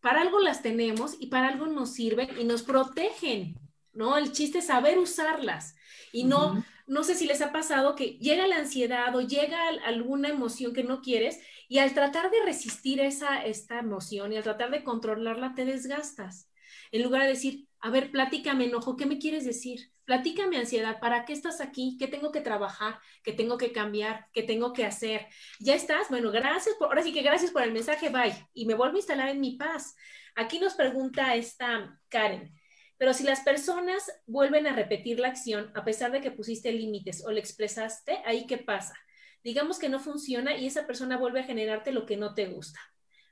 para 0.00 0.20
algo 0.20 0.38
las 0.38 0.62
tenemos 0.62 1.16
y 1.18 1.26
para 1.26 1.48
algo 1.48 1.66
nos 1.66 1.92
sirven 1.92 2.28
y 2.38 2.44
nos 2.44 2.62
protegen, 2.62 3.58
¿no? 3.92 4.16
El 4.16 4.30
chiste 4.30 4.58
es 4.58 4.66
saber 4.66 5.00
usarlas 5.00 5.74
y 6.12 6.22
no, 6.22 6.64
no 6.86 7.02
sé 7.02 7.16
si 7.16 7.26
les 7.26 7.42
ha 7.42 7.50
pasado 7.50 7.96
que 7.96 8.18
llega 8.18 8.46
la 8.46 8.58
ansiedad 8.58 9.12
o 9.16 9.22
llega 9.22 9.58
alguna 9.84 10.28
emoción 10.28 10.72
que 10.72 10.84
no 10.84 11.02
quieres 11.02 11.40
y 11.68 11.78
al 11.78 11.92
tratar 11.92 12.30
de 12.30 12.40
resistir 12.44 13.00
esa, 13.00 13.44
esta 13.44 13.80
emoción 13.80 14.32
y 14.32 14.36
al 14.36 14.44
tratar 14.44 14.70
de 14.70 14.84
controlarla 14.84 15.56
te 15.56 15.64
desgastas. 15.64 16.49
En 16.92 17.02
lugar 17.02 17.22
de 17.22 17.28
decir, 17.28 17.68
a 17.80 17.90
ver, 17.90 18.10
platícame 18.10 18.64
enojo, 18.64 18.96
¿qué 18.96 19.06
me 19.06 19.18
quieres 19.18 19.44
decir? 19.44 19.90
Platícame 20.04 20.58
ansiedad, 20.58 21.00
¿para 21.00 21.24
qué 21.24 21.32
estás 21.32 21.60
aquí? 21.60 21.96
¿Qué 21.98 22.08
tengo 22.08 22.32
que 22.32 22.40
trabajar? 22.40 22.98
¿Qué 23.22 23.32
tengo 23.32 23.56
que 23.56 23.72
cambiar? 23.72 24.26
¿Qué 24.32 24.42
tengo 24.42 24.72
que 24.72 24.84
hacer? 24.84 25.28
¿Ya 25.60 25.74
estás? 25.74 26.08
Bueno, 26.10 26.30
gracias 26.30 26.74
por, 26.76 26.88
ahora 26.88 27.02
sí 27.02 27.12
que 27.12 27.22
gracias 27.22 27.52
por 27.52 27.62
el 27.62 27.72
mensaje, 27.72 28.10
bye. 28.10 28.34
Y 28.52 28.66
me 28.66 28.74
vuelvo 28.74 28.96
a 28.96 28.98
instalar 28.98 29.28
en 29.28 29.40
mi 29.40 29.56
paz. 29.56 29.94
Aquí 30.34 30.58
nos 30.58 30.74
pregunta 30.74 31.34
esta 31.36 31.98
Karen, 32.08 32.52
pero 32.98 33.14
si 33.14 33.24
las 33.24 33.40
personas 33.40 34.02
vuelven 34.26 34.66
a 34.66 34.74
repetir 34.74 35.20
la 35.20 35.28
acción 35.28 35.72
a 35.74 35.84
pesar 35.84 36.12
de 36.12 36.20
que 36.20 36.30
pusiste 36.30 36.72
límites 36.72 37.24
o 37.24 37.30
le 37.30 37.40
expresaste, 37.40 38.18
ahí 38.26 38.46
qué 38.46 38.58
pasa? 38.58 38.94
Digamos 39.42 39.78
que 39.78 39.88
no 39.88 40.00
funciona 40.00 40.54
y 40.56 40.66
esa 40.66 40.86
persona 40.86 41.16
vuelve 41.16 41.40
a 41.40 41.44
generarte 41.44 41.92
lo 41.92 42.04
que 42.04 42.16
no 42.16 42.34
te 42.34 42.46
gusta. 42.46 42.78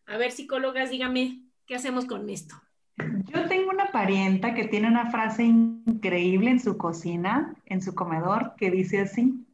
A 0.06 0.16
ver, 0.16 0.32
psicólogas, 0.32 0.90
dígame, 0.90 1.42
¿qué 1.66 1.74
hacemos 1.74 2.06
con 2.06 2.30
esto? 2.30 2.54
Yo 3.24 3.46
tengo 3.48 3.70
una 3.70 3.92
parienta 3.92 4.54
que 4.54 4.66
tiene 4.66 4.88
una 4.88 5.10
frase 5.10 5.44
increíble 5.44 6.50
en 6.50 6.60
su 6.60 6.76
cocina, 6.76 7.54
en 7.66 7.82
su 7.82 7.94
comedor, 7.94 8.54
que 8.56 8.70
dice 8.70 9.00
así, 9.00 9.46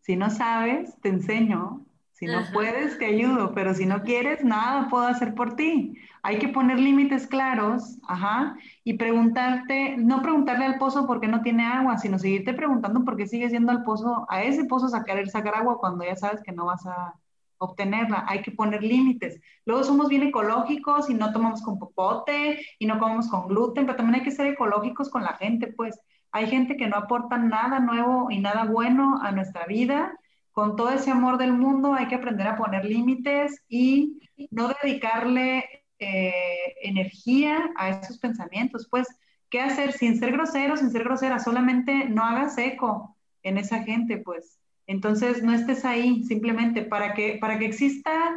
si 0.00 0.16
no 0.16 0.30
sabes, 0.30 0.96
te 1.00 1.08
enseño, 1.08 1.82
si 2.12 2.26
no 2.26 2.40
puedes, 2.52 2.98
te 2.98 3.06
ayudo, 3.06 3.52
pero 3.54 3.74
si 3.74 3.86
no 3.86 4.02
quieres, 4.02 4.42
nada 4.42 4.88
puedo 4.88 5.06
hacer 5.06 5.34
por 5.34 5.54
ti. 5.54 5.96
Hay 6.22 6.38
que 6.38 6.48
poner 6.48 6.80
límites 6.80 7.28
claros, 7.28 7.98
ajá, 8.08 8.56
y 8.82 8.94
preguntarte, 8.94 9.96
no 9.96 10.20
preguntarle 10.20 10.64
al 10.64 10.78
pozo 10.78 11.06
por 11.06 11.20
qué 11.20 11.28
no 11.28 11.42
tiene 11.42 11.64
agua, 11.64 11.98
sino 11.98 12.18
seguirte 12.18 12.54
preguntando 12.54 13.04
por 13.04 13.16
qué 13.16 13.26
sigues 13.26 13.52
yendo 13.52 13.70
al 13.70 13.84
pozo, 13.84 14.26
a 14.28 14.42
ese 14.42 14.64
pozo 14.64 14.88
querer 15.04 15.28
sacar 15.28 15.54
agua 15.54 15.78
cuando 15.78 16.04
ya 16.04 16.16
sabes 16.16 16.42
que 16.42 16.52
no 16.52 16.66
vas 16.66 16.84
a, 16.86 17.14
obtenerla, 17.58 18.24
hay 18.26 18.42
que 18.42 18.52
poner 18.52 18.82
límites. 18.82 19.40
Luego 19.66 19.84
somos 19.84 20.08
bien 20.08 20.22
ecológicos 20.22 21.10
y 21.10 21.14
no 21.14 21.32
tomamos 21.32 21.62
con 21.62 21.78
popote 21.78 22.64
y 22.78 22.86
no 22.86 22.98
comemos 22.98 23.28
con 23.28 23.48
gluten, 23.48 23.86
pero 23.86 23.96
también 23.96 24.20
hay 24.20 24.24
que 24.24 24.30
ser 24.30 24.46
ecológicos 24.46 25.10
con 25.10 25.22
la 25.22 25.34
gente, 25.34 25.68
pues 25.68 26.00
hay 26.30 26.46
gente 26.46 26.76
que 26.76 26.86
no 26.88 26.96
aporta 26.96 27.38
nada 27.38 27.80
nuevo 27.80 28.30
y 28.30 28.38
nada 28.38 28.64
bueno 28.64 29.20
a 29.22 29.32
nuestra 29.32 29.66
vida. 29.66 30.18
Con 30.52 30.76
todo 30.76 30.90
ese 30.90 31.10
amor 31.10 31.38
del 31.38 31.52
mundo 31.52 31.94
hay 31.94 32.08
que 32.08 32.16
aprender 32.16 32.46
a 32.46 32.56
poner 32.56 32.84
límites 32.84 33.62
y 33.68 34.20
no 34.50 34.70
dedicarle 34.82 35.64
eh, 35.98 36.74
energía 36.82 37.70
a 37.76 37.90
esos 37.90 38.18
pensamientos. 38.18 38.86
Pues, 38.90 39.08
¿qué 39.50 39.60
hacer 39.60 39.92
sin 39.92 40.18
ser 40.18 40.32
grosero, 40.32 40.76
sin 40.76 40.90
ser 40.90 41.04
grosera? 41.04 41.38
Solamente 41.38 42.08
no 42.08 42.24
hagas 42.24 42.58
eco 42.58 43.16
en 43.42 43.58
esa 43.58 43.82
gente, 43.82 44.18
pues 44.18 44.57
entonces, 44.88 45.42
no 45.42 45.52
estés 45.52 45.84
ahí, 45.84 46.24
simplemente 46.24 46.82
para 46.82 47.12
que, 47.12 47.36
para 47.38 47.58
que 47.58 47.66
exista 47.66 48.34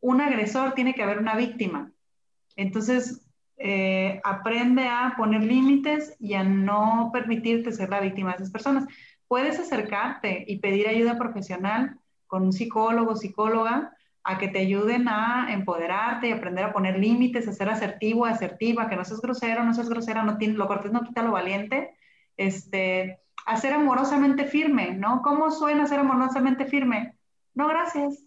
un 0.00 0.20
agresor 0.20 0.74
tiene 0.74 0.94
que 0.94 1.02
haber 1.04 1.18
una 1.18 1.36
víctima. 1.36 1.92
Entonces, 2.56 3.24
eh, 3.56 4.20
aprende 4.24 4.88
a 4.88 5.14
poner 5.16 5.44
límites 5.44 6.16
y 6.18 6.34
a 6.34 6.42
no 6.42 7.10
permitirte 7.12 7.70
ser 7.70 7.88
la 7.88 8.00
víctima 8.00 8.30
de 8.30 8.38
esas 8.38 8.50
personas. 8.50 8.84
Puedes 9.28 9.60
acercarte 9.60 10.44
y 10.48 10.58
pedir 10.58 10.88
ayuda 10.88 11.16
profesional 11.16 11.96
con 12.26 12.42
un 12.42 12.52
psicólogo, 12.52 13.14
psicóloga, 13.14 13.94
a 14.24 14.38
que 14.38 14.48
te 14.48 14.58
ayuden 14.58 15.06
a 15.06 15.52
empoderarte 15.52 16.28
y 16.28 16.32
aprender 16.32 16.64
a 16.64 16.72
poner 16.72 16.98
límites, 16.98 17.46
a 17.46 17.52
ser 17.52 17.68
asertivo, 17.68 18.26
asertiva, 18.26 18.88
que 18.88 18.96
no 18.96 19.04
seas 19.04 19.20
grosero, 19.20 19.62
no 19.62 19.72
seas 19.72 19.88
grosera, 19.88 20.24
no 20.24 20.36
lo 20.40 20.66
cortés 20.66 20.90
no 20.90 21.04
quita 21.04 21.22
lo 21.22 21.30
valiente. 21.30 21.94
Este, 22.36 23.20
a 23.46 23.56
ser 23.56 23.72
amorosamente 23.72 24.44
firme, 24.44 24.94
¿no? 24.94 25.22
¿Cómo 25.22 25.50
suena 25.50 25.86
ser 25.86 26.00
amorosamente 26.00 26.66
firme? 26.66 27.18
No, 27.54 27.68
gracias. 27.68 28.24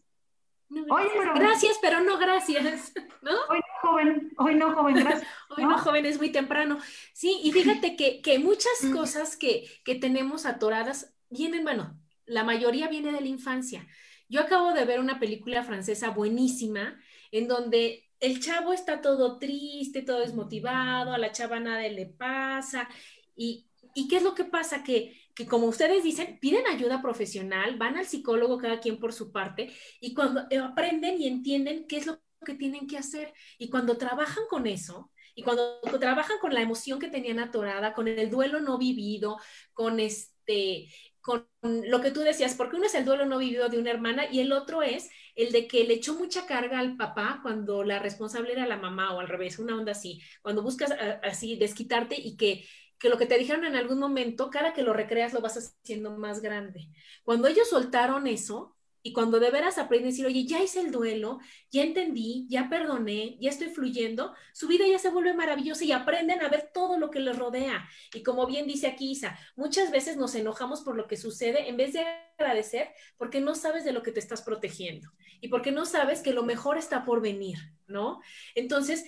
Oye, 0.70 1.10
pero... 1.18 1.34
Gracias, 1.36 1.78
pero 1.82 2.02
no 2.02 2.18
gracias, 2.18 2.94
¿no? 3.22 3.32
Hoy 3.50 3.60
no, 3.60 3.90
joven, 3.90 4.34
hoy 4.38 4.56
no, 4.56 4.74
joven, 4.74 4.96
gracias. 4.96 5.28
hoy 5.58 5.66
no, 5.66 5.78
joven, 5.78 6.06
es 6.06 6.18
muy 6.18 6.32
temprano. 6.32 6.80
Sí, 7.14 7.40
y 7.44 7.52
fíjate 7.52 7.96
que, 7.96 8.22
que 8.22 8.40
muchas 8.40 8.74
cosas 8.92 9.38
que, 9.38 9.66
que 9.84 9.96
tenemos 9.96 10.46
atoradas 10.46 11.16
vienen, 11.30 11.64
bueno, 11.64 11.98
la 12.26 12.44
mayoría 12.44 12.88
viene 12.88 13.12
de 13.12 13.22
la 13.22 13.28
infancia. 13.28 13.88
Yo 14.28 14.42
acabo 14.42 14.74
de 14.74 14.86
ver 14.86 15.00
una 15.00 15.20
película 15.20 15.64
francesa 15.64 16.10
buenísima 16.10 16.98
en 17.32 17.48
donde 17.48 18.10
el 18.20 18.40
chavo 18.40 18.74
está 18.74 19.02
todo 19.02 19.38
triste, 19.38 20.02
todo 20.02 20.20
desmotivado, 20.20 21.14
a 21.14 21.18
la 21.18 21.32
chava 21.32 21.60
nada 21.60 21.88
le 21.88 22.08
pasa 22.08 22.90
y 23.36 23.68
¿Y 23.96 24.08
qué 24.08 24.18
es 24.18 24.24
lo 24.24 24.36
que 24.36 24.44
pasa? 24.44 24.84
Que, 24.84 25.18
que 25.34 25.48
como 25.48 25.68
ustedes 25.68 26.04
dicen, 26.04 26.38
piden 26.40 26.68
ayuda 26.68 27.02
profesional, 27.02 27.78
van 27.78 27.98
al 27.98 28.06
psicólogo 28.06 28.60
cada 28.60 28.80
quien 28.80 29.00
por 29.00 29.14
su 29.14 29.32
parte 29.32 29.74
y 30.02 30.14
cuando 30.14 30.42
eh, 30.52 30.60
aprenden 30.60 31.20
y 31.20 31.28
entienden 31.28 31.88
qué 31.88 31.98
es 31.98 32.06
lo 32.06 32.20
que 32.46 32.56
tienen 32.56 32.88
que 32.88 32.98
hacer 32.98 33.34
y 33.58 33.70
cuando 33.70 33.98
trabajan 33.98 34.44
con 34.50 34.68
eso, 34.68 35.12
y 35.34 35.44
cuando 35.44 35.82
trabajan 36.00 36.38
con 36.40 36.54
la 36.54 36.62
emoción 36.62 37.00
que 37.00 37.10
tenían 37.10 37.40
atorada, 37.40 37.94
con 37.94 38.08
el 38.08 38.30
duelo 38.30 38.62
no 38.62 38.78
vivido, 38.78 39.38
con 39.74 40.00
este, 40.00 40.88
con 41.20 41.48
lo 41.62 42.02
que 42.02 42.12
tú 42.12 42.22
decías, 42.22 42.56
porque 42.56 42.78
uno 42.78 42.86
es 42.86 42.96
el 42.96 43.04
duelo 43.04 43.26
no 43.26 43.38
vivido 43.38 43.68
de 43.68 43.78
una 43.78 43.92
hermana 43.92 44.32
y 44.32 44.40
el 44.40 44.54
otro 44.54 44.82
es 44.82 45.10
el 45.36 45.52
de 45.52 45.68
que 45.68 45.84
le 45.84 45.96
echó 45.96 46.14
mucha 46.14 46.46
carga 46.46 46.80
al 46.80 46.96
papá 46.96 47.40
cuando 47.42 47.84
la 47.84 48.00
responsable 48.00 48.54
era 48.54 48.66
la 48.66 48.78
mamá 48.78 49.14
o 49.14 49.20
al 49.20 49.28
revés, 49.28 49.60
una 49.60 49.76
onda 49.76 49.92
así, 49.92 50.22
cuando 50.42 50.62
buscas 50.62 50.94
así 51.22 51.58
desquitarte 51.58 52.16
y 52.18 52.38
que 52.38 52.66
que 53.00 53.10
lo 53.10 53.18
que 53.18 53.26
te 53.26 53.38
dijeron 53.38 53.66
en 53.66 53.76
algún 53.76 54.00
momento, 54.00 54.50
cada 54.50 54.74
que 54.74 54.84
lo 54.84 54.94
recreas 54.94 55.34
lo 55.34 55.42
vas 55.42 55.58
haciendo 55.58 56.12
más 56.12 56.42
grande. 56.42 56.90
Cuando 57.24 57.48
ellos 57.48 57.70
soltaron 57.70 58.28
eso 58.28 58.76
y 59.08 59.14
cuando 59.14 59.40
de 59.40 59.52
veras 59.52 59.78
aprenden 59.78 60.08
a 60.08 60.12
decir, 60.12 60.26
oye, 60.26 60.48
ya 60.48 60.64
hice 60.64 60.80
el 60.80 60.92
duelo, 60.92 61.38
ya 61.70 61.84
entendí, 61.84 62.48
ya 62.50 62.70
perdoné, 62.70 63.38
ya 63.40 63.52
estoy 63.52 63.70
fluyendo, 63.70 64.34
su 64.52 64.68
vida 64.68 64.88
ya 64.88 64.98
se 64.98 65.12
vuelve 65.12 65.36
maravillosa 65.36 65.86
y 65.86 65.92
aprenden 65.92 66.42
a 66.42 66.50
ver 66.50 66.72
todo 66.74 66.98
lo 66.98 67.12
que 67.12 67.20
les 67.20 67.38
rodea. 67.38 67.88
Y 68.16 68.24
como 68.24 68.48
bien 68.48 68.66
dice 68.66 68.88
aquí 68.88 69.12
Isa, 69.12 69.38
muchas 69.56 69.92
veces 69.92 70.18
nos 70.18 70.34
enojamos 70.34 70.82
por 70.82 70.96
lo 70.96 71.06
que 71.06 71.18
sucede 71.18 71.70
en 71.70 71.78
vez 71.78 71.94
de 71.94 72.04
agradecer 72.40 72.90
porque 73.16 73.42
no 73.42 73.54
sabes 73.54 73.86
de 73.86 73.94
lo 73.94 74.02
que 74.02 74.12
te 74.12 74.20
estás 74.20 74.42
protegiendo 74.42 75.12
y 75.40 75.50
porque 75.50 75.72
no 75.72 75.86
sabes 75.86 76.22
que 76.22 76.34
lo 76.34 76.42
mejor 76.42 76.80
está 76.80 77.06
por 77.06 77.22
venir, 77.22 77.60
¿no? 77.86 78.22
Entonces, 78.56 79.06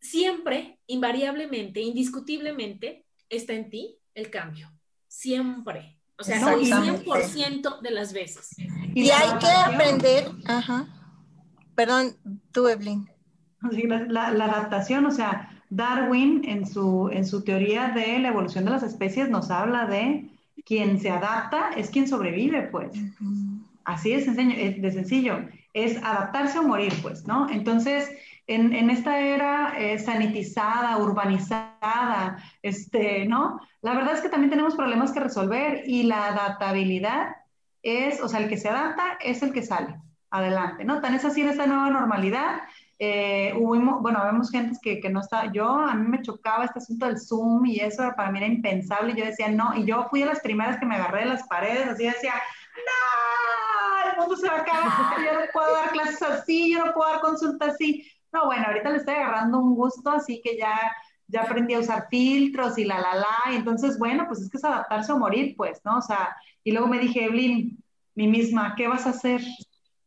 siempre, 0.00 0.80
invariablemente, 0.88 1.80
indiscutiblemente, 1.80 3.04
está 3.28 3.54
en 3.54 3.70
ti 3.70 3.98
el 4.14 4.30
cambio. 4.30 4.70
Siempre. 5.06 5.96
O 6.18 6.24
sea, 6.24 6.36
el 6.54 6.60
100% 6.60 7.80
de 7.80 7.90
las 7.90 8.12
veces. 8.12 8.56
Y, 8.94 9.10
hay 9.10 9.38
que 9.38 9.46
aprender, 9.46 10.30
ajá. 10.46 10.86
Perdón, 11.76 12.16
tú, 12.52 12.66
Evelyn. 12.66 13.08
La, 14.08 14.32
la, 14.32 14.44
adaptación, 14.46 15.06
o 15.06 15.12
sea, 15.12 15.62
Darwin 15.70 16.42
en 16.44 16.66
su, 16.66 17.08
en 17.12 17.24
su 17.24 17.44
teoría 17.44 17.88
de 17.88 18.18
la 18.18 18.28
evolución 18.28 18.64
de 18.64 18.72
las 18.72 18.82
especies 18.82 19.28
nos 19.28 19.50
habla 19.50 19.86
de 19.86 20.28
quien 20.64 21.00
se 21.00 21.10
adapta 21.10 21.70
es 21.76 21.90
quien 21.90 22.08
sobrevive, 22.08 22.62
pues. 22.62 22.90
Así 23.84 24.12
es 24.12 24.26
de 24.34 24.90
sencillo. 24.92 25.38
Es 25.72 25.96
adaptarse 26.02 26.58
o 26.58 26.62
morir, 26.62 26.92
pues, 27.00 27.26
¿no? 27.26 27.48
Entonces, 27.48 28.10
en, 28.48 28.90
esta 28.90 29.20
era 29.20 29.78
eh, 29.78 29.98
sanitizada, 29.98 30.96
urbanizada, 30.98 31.67
este, 32.62 33.26
¿no? 33.26 33.60
La 33.82 33.94
verdad 33.94 34.14
es 34.14 34.20
que 34.20 34.28
también 34.28 34.50
tenemos 34.50 34.74
problemas 34.74 35.12
que 35.12 35.20
resolver 35.20 35.82
y 35.86 36.04
la 36.04 36.28
adaptabilidad 36.28 37.36
es, 37.82 38.20
o 38.22 38.28
sea, 38.28 38.40
el 38.40 38.48
que 38.48 38.56
se 38.56 38.68
adapta 38.68 39.18
es 39.20 39.42
el 39.42 39.52
que 39.52 39.62
sale 39.62 39.96
adelante, 40.30 40.84
¿no? 40.84 41.00
Tan 41.00 41.14
es 41.14 41.24
así 41.24 41.40
en 41.42 41.48
esta 41.48 41.66
nueva 41.66 41.90
normalidad. 41.90 42.60
Eh, 42.98 43.52
bueno, 43.56 44.02
vemos 44.02 44.50
gente 44.50 44.76
que, 44.82 45.00
que, 45.00 45.08
no 45.08 45.20
está, 45.20 45.52
yo, 45.52 45.68
a 45.68 45.94
mí 45.94 46.08
me 46.08 46.20
chocaba 46.20 46.64
este 46.64 46.80
asunto 46.80 47.06
del 47.06 47.20
Zoom 47.20 47.64
y 47.66 47.78
eso 47.78 48.02
para 48.16 48.32
mí 48.32 48.38
era 48.38 48.48
impensable, 48.48 49.14
yo 49.14 49.24
decía, 49.24 49.48
no, 49.48 49.72
y 49.76 49.84
yo 49.84 50.08
fui 50.10 50.20
de 50.20 50.26
las 50.26 50.40
primeras 50.40 50.78
que 50.78 50.86
me 50.86 50.96
agarré 50.96 51.20
de 51.20 51.26
las 51.26 51.46
paredes, 51.46 51.86
así 51.86 52.04
decía, 52.04 52.34
no, 52.74 54.10
el 54.10 54.16
mundo 54.18 54.36
se 54.36 54.48
va 54.48 54.56
a 54.56 54.60
acabar, 54.62 55.24
yo 55.24 55.32
no 55.32 55.46
puedo 55.52 55.72
dar 55.72 55.90
clases 55.90 56.22
así, 56.22 56.72
yo 56.72 56.84
no 56.84 56.92
puedo 56.92 57.08
dar 57.08 57.20
consultas 57.20 57.74
así, 57.74 58.04
no, 58.32 58.46
bueno, 58.46 58.66
ahorita 58.66 58.90
le 58.90 58.96
estoy 58.96 59.14
agarrando 59.14 59.58
un 59.60 59.76
gusto, 59.76 60.10
así 60.10 60.40
que 60.42 60.56
ya, 60.58 60.76
ya 61.28 61.42
aprendí 61.42 61.74
a 61.74 61.80
usar 61.80 62.08
filtros 62.10 62.78
y 62.78 62.84
la, 62.84 63.00
la, 63.00 63.14
la. 63.14 63.52
Y 63.52 63.56
entonces, 63.56 63.98
bueno, 63.98 64.24
pues 64.26 64.40
es 64.40 64.50
que 64.50 64.56
es 64.56 64.64
adaptarse 64.64 65.12
o 65.12 65.18
morir, 65.18 65.54
pues, 65.56 65.80
¿no? 65.84 65.98
O 65.98 66.02
sea, 66.02 66.36
y 66.64 66.72
luego 66.72 66.88
me 66.88 66.98
dije, 66.98 67.24
Evelyn, 67.24 67.78
mi 68.14 68.26
misma, 68.26 68.74
¿qué 68.76 68.88
vas 68.88 69.06
a 69.06 69.10
hacer? 69.10 69.40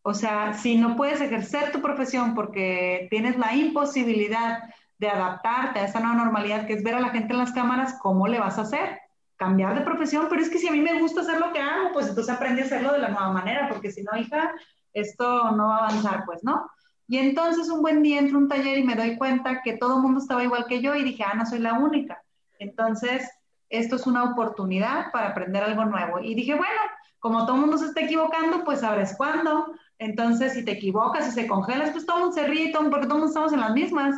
O 0.01 0.13
sea, 0.13 0.53
si 0.53 0.75
no 0.75 0.95
puedes 0.95 1.21
ejercer 1.21 1.71
tu 1.71 1.81
profesión 1.81 2.33
porque 2.33 3.07
tienes 3.09 3.37
la 3.37 3.55
imposibilidad 3.55 4.63
de 4.97 5.09
adaptarte 5.09 5.79
a 5.79 5.85
esa 5.85 5.99
nueva 5.99 6.15
normalidad 6.15 6.65
que 6.65 6.73
es 6.73 6.83
ver 6.83 6.95
a 6.95 6.99
la 6.99 7.09
gente 7.09 7.33
en 7.33 7.39
las 7.39 7.51
cámaras, 7.51 7.97
¿cómo 8.01 8.27
le 8.27 8.39
vas 8.39 8.57
a 8.57 8.61
hacer? 8.61 8.99
Cambiar 9.35 9.75
de 9.75 9.81
profesión, 9.81 10.27
pero 10.29 10.41
es 10.41 10.49
que 10.49 10.57
si 10.57 10.67
a 10.67 10.71
mí 10.71 10.81
me 10.81 10.99
gusta 10.99 11.21
hacer 11.21 11.39
lo 11.39 11.51
que 11.53 11.59
hago, 11.59 11.91
pues 11.93 12.07
entonces 12.07 12.33
aprende 12.33 12.63
a 12.63 12.65
hacerlo 12.65 12.93
de 12.93 12.99
la 12.99 13.09
nueva 13.09 13.31
manera, 13.31 13.69
porque 13.69 13.91
si 13.91 14.03
no, 14.03 14.17
hija, 14.17 14.51
esto 14.93 15.51
no 15.51 15.69
va 15.69 15.77
a 15.77 15.87
avanzar, 15.87 16.23
pues, 16.25 16.43
¿no? 16.43 16.69
Y 17.11 17.17
entonces 17.17 17.67
un 17.67 17.81
buen 17.81 18.01
día 18.03 18.19
entro 18.19 18.37
a 18.37 18.41
un 18.43 18.47
taller 18.47 18.77
y 18.77 18.85
me 18.85 18.95
doy 18.95 19.17
cuenta 19.17 19.61
que 19.63 19.73
todo 19.73 19.97
el 19.97 20.01
mundo 20.01 20.21
estaba 20.21 20.45
igual 20.45 20.65
que 20.65 20.81
yo 20.81 20.95
y 20.95 21.03
dije, 21.03 21.25
ah, 21.25 21.33
no 21.35 21.45
soy 21.45 21.59
la 21.59 21.73
única. 21.73 22.23
Entonces, 22.57 23.29
esto 23.67 23.97
es 23.97 24.07
una 24.07 24.23
oportunidad 24.23 25.11
para 25.11 25.27
aprender 25.27 25.61
algo 25.61 25.83
nuevo. 25.83 26.21
Y 26.21 26.35
dije, 26.35 26.55
bueno, 26.55 26.79
como 27.19 27.45
todo 27.45 27.55
el 27.55 27.61
mundo 27.63 27.77
se 27.77 27.87
está 27.87 27.99
equivocando, 27.99 28.63
pues 28.63 28.79
sabes 28.79 29.13
cuándo. 29.17 29.73
Entonces, 29.99 30.53
si 30.53 30.63
te 30.63 30.71
equivocas, 30.71 31.25
si 31.25 31.31
se 31.31 31.47
congelas, 31.47 31.91
pues 31.91 32.05
todo 32.05 32.15
el 32.15 32.23
mundo 32.23 32.37
se 32.37 32.47
ríe, 32.47 32.71
porque 32.71 33.07
todo 33.07 33.15
el 33.15 33.23
mundo 33.23 33.25
estamos 33.25 33.51
en 33.51 33.59
las 33.59 33.73
mismas. 33.73 34.15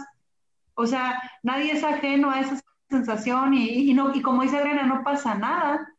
O 0.76 0.86
sea, 0.86 1.20
nadie 1.42 1.72
es 1.72 1.84
ajeno 1.84 2.30
a 2.30 2.42
esa 2.42 2.60
sensación 2.92 3.56
y, 3.56 3.90
y, 3.90 3.94
no, 3.96 4.14
y 4.14 4.22
como 4.22 4.44
dice 4.44 4.60
Adriana, 4.60 4.84
no 4.84 5.04
pasa 5.04 5.34
nada, 5.34 5.93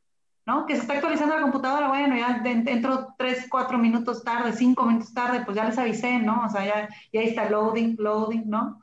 ¿no? 0.46 0.66
Que 0.66 0.74
se 0.74 0.82
está 0.82 0.94
actualizando 0.94 1.34
la 1.34 1.42
computadora, 1.42 1.88
bueno, 1.88 2.16
ya 2.16 2.42
entro 2.44 3.14
tres, 3.16 3.46
cuatro 3.48 3.78
minutos 3.78 4.22
tarde, 4.22 4.52
cinco 4.52 4.84
minutos 4.84 5.12
tarde, 5.14 5.42
pues 5.44 5.56
ya 5.56 5.64
les 5.64 5.78
avisé, 5.78 6.18
¿no? 6.18 6.44
O 6.46 6.50
sea, 6.50 6.64
ya, 6.64 6.88
ya 7.12 7.22
está 7.22 7.48
loading, 7.48 7.96
loading, 7.98 8.48
¿no? 8.48 8.80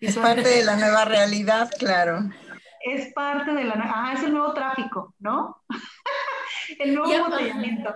Es 0.00 0.16
parte 0.16 0.42
de 0.42 0.64
la 0.64 0.76
nueva 0.76 1.04
realidad, 1.04 1.70
claro. 1.78 2.30
Es 2.84 3.12
parte 3.14 3.52
de 3.52 3.64
la 3.64 3.76
nueva, 3.76 3.92
ah, 3.94 4.12
es 4.14 4.22
el 4.24 4.32
nuevo 4.32 4.52
tráfico, 4.52 5.14
¿no? 5.20 5.62
el 6.78 6.94
nuevo 6.94 7.12
embotellamiento. 7.12 7.94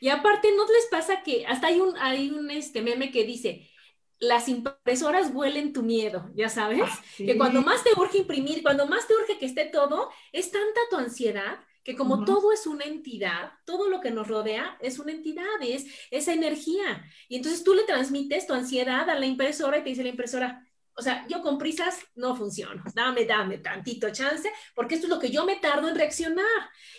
Y 0.00 0.08
aparte, 0.08 0.48
¿no 0.56 0.64
les 0.64 0.86
pasa 0.90 1.22
que 1.22 1.44
hasta 1.46 1.66
hay 1.66 1.80
un, 1.80 1.96
hay 1.98 2.30
un 2.30 2.50
este 2.50 2.82
meme 2.82 3.10
que 3.10 3.24
dice, 3.24 3.68
las 4.20 4.48
impresoras 4.48 5.32
vuelen 5.32 5.72
tu 5.72 5.82
miedo, 5.82 6.30
ya 6.34 6.48
sabes, 6.48 6.82
ah, 6.84 7.00
que 7.16 7.36
cuando 7.36 7.62
más 7.62 7.82
te 7.82 7.90
urge 7.96 8.18
imprimir, 8.18 8.62
cuando 8.62 8.86
más 8.86 9.08
te 9.08 9.14
urge 9.14 9.38
que 9.38 9.46
esté 9.46 9.64
todo, 9.64 10.10
es 10.30 10.52
tanta 10.52 10.80
tu 10.88 10.96
ansiedad 10.96 11.58
que 11.84 11.96
como 11.96 12.24
todo 12.24 12.52
es 12.52 12.66
una 12.66 12.84
entidad, 12.84 13.52
todo 13.64 13.88
lo 13.88 14.00
que 14.00 14.10
nos 14.10 14.28
rodea 14.28 14.76
es 14.80 14.98
una 14.98 15.12
entidad, 15.12 15.44
es 15.60 15.86
esa 16.10 16.32
energía. 16.32 17.04
Y 17.28 17.36
entonces 17.36 17.64
tú 17.64 17.74
le 17.74 17.84
transmites 17.84 18.46
tu 18.46 18.54
ansiedad 18.54 19.08
a 19.10 19.18
la 19.18 19.26
impresora 19.26 19.78
y 19.78 19.82
te 19.82 19.90
dice 19.90 20.02
la 20.02 20.10
impresora, 20.10 20.66
o 20.94 21.02
sea, 21.02 21.26
yo 21.26 21.40
con 21.42 21.58
prisas 21.58 21.98
no 22.14 22.36
funciono. 22.36 22.82
Dame, 22.94 23.24
dame 23.24 23.58
tantito 23.58 24.10
chance, 24.10 24.50
porque 24.74 24.94
esto 24.94 25.06
es 25.06 25.12
lo 25.12 25.18
que 25.18 25.30
yo 25.30 25.44
me 25.44 25.56
tardo 25.56 25.88
en 25.88 25.96
reaccionar. 25.96 26.44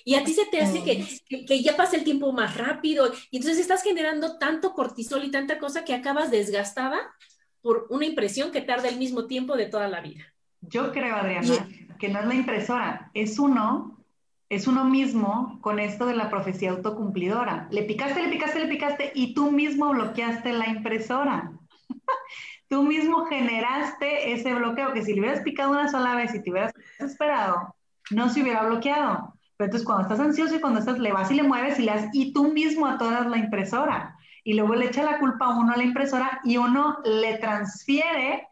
Y 0.04 0.16
a 0.16 0.24
ti 0.24 0.34
se 0.34 0.46
te 0.48 0.62
hace 0.62 0.84
que, 0.84 1.46
que, 1.46 1.62
ya 1.62 1.78
pase 1.78 1.98
el 1.98 2.04
tiempo 2.04 2.32
más 2.32 2.58
rápido. 2.58 3.12
Y 3.30 3.38
entonces 3.38 3.60
estás 3.60 3.84
generando 3.84 4.38
tanto 4.38 4.74
cortisol 4.74 5.24
y 5.24 5.32
tanta 5.32 5.60
cosa 5.60 5.86
que 5.86 5.94
acabas 5.94 6.32
desgastada 6.32 7.14
por 7.62 7.88
una 7.90 8.06
impresión 8.06 8.52
que 8.52 8.62
tarda 8.62 8.90
el 8.90 8.98
mismo 8.98 9.28
tiempo 9.28 9.56
de 9.56 9.68
toda 9.68 9.88
la 9.88 10.02
vida. 10.02 10.34
Yo 10.62 10.92
creo, 10.92 11.16
Adriana, 11.16 11.68
que 12.00 12.10
no 12.10 12.20
es 12.20 12.26
la 12.26 12.36
impresora, 12.36 13.12
es 13.14 13.38
uno, 13.38 14.03
es 14.54 14.68
uno 14.68 14.86
mismo 14.86 15.58
con 15.62 15.80
esto 15.80 16.06
de 16.06 16.16
la 16.16 16.30
profecía 16.30 16.72
autocumplidora. 16.72 17.68
Le 17.72 17.84
picaste, 17.84 18.22
le 18.22 18.30
picaste, 18.30 18.60
le 18.60 18.68
picaste 18.68 19.12
y 19.16 19.34
tú 19.34 19.51
mismo 19.51 19.89
bloqueaste 19.89 20.54
la 20.54 20.68
impresora. 20.68 21.51
tú 22.70 22.84
mismo 22.84 23.26
generaste 23.26 24.34
ese 24.34 24.54
bloqueo 24.54 24.93
que 24.93 25.04
si 25.04 25.14
le 25.14 25.22
hubieras 25.22 25.41
picado 25.41 25.72
una 25.72 25.89
sola 25.89 26.16
vez 26.16 26.36
y 26.36 26.41
te 26.41 26.51
hubieras 26.51 26.74
esperado, 26.99 27.76
no 28.12 28.30
se 28.30 28.41
hubiera 28.41 28.64
bloqueado. 28.64 29.34
Pero 29.58 29.68
entonces 29.68 29.86
cuando 29.86 30.04
estás 30.04 30.20
ansioso 30.20 30.56
y 30.56 30.60
cuando 30.60 30.80
estás, 30.80 30.99
le 30.99 31.12
vas 31.12 31.32
y 31.32 31.36
le 31.36 31.43
mueves 31.43 31.80
y 31.80 31.84
le 31.84 31.91
das, 31.91 32.10
y 32.14 32.34
tú 32.34 32.51
mismo 32.51 32.86
a 32.88 32.97
toda 32.97 33.28
la 33.28 33.38
impresora. 33.38 34.18
Y 34.43 34.54
luego 34.54 34.76
le 34.76 34.86
echa 34.86 35.04
la 35.04 35.20
culpa 35.20 35.45
a 35.45 35.58
uno 35.58 35.74
a 35.74 35.78
la 35.78 35.84
impresora 35.84 36.41
y 36.43 36.58
uno 36.58 36.97
le 37.06 37.38
transfiere 37.38 38.47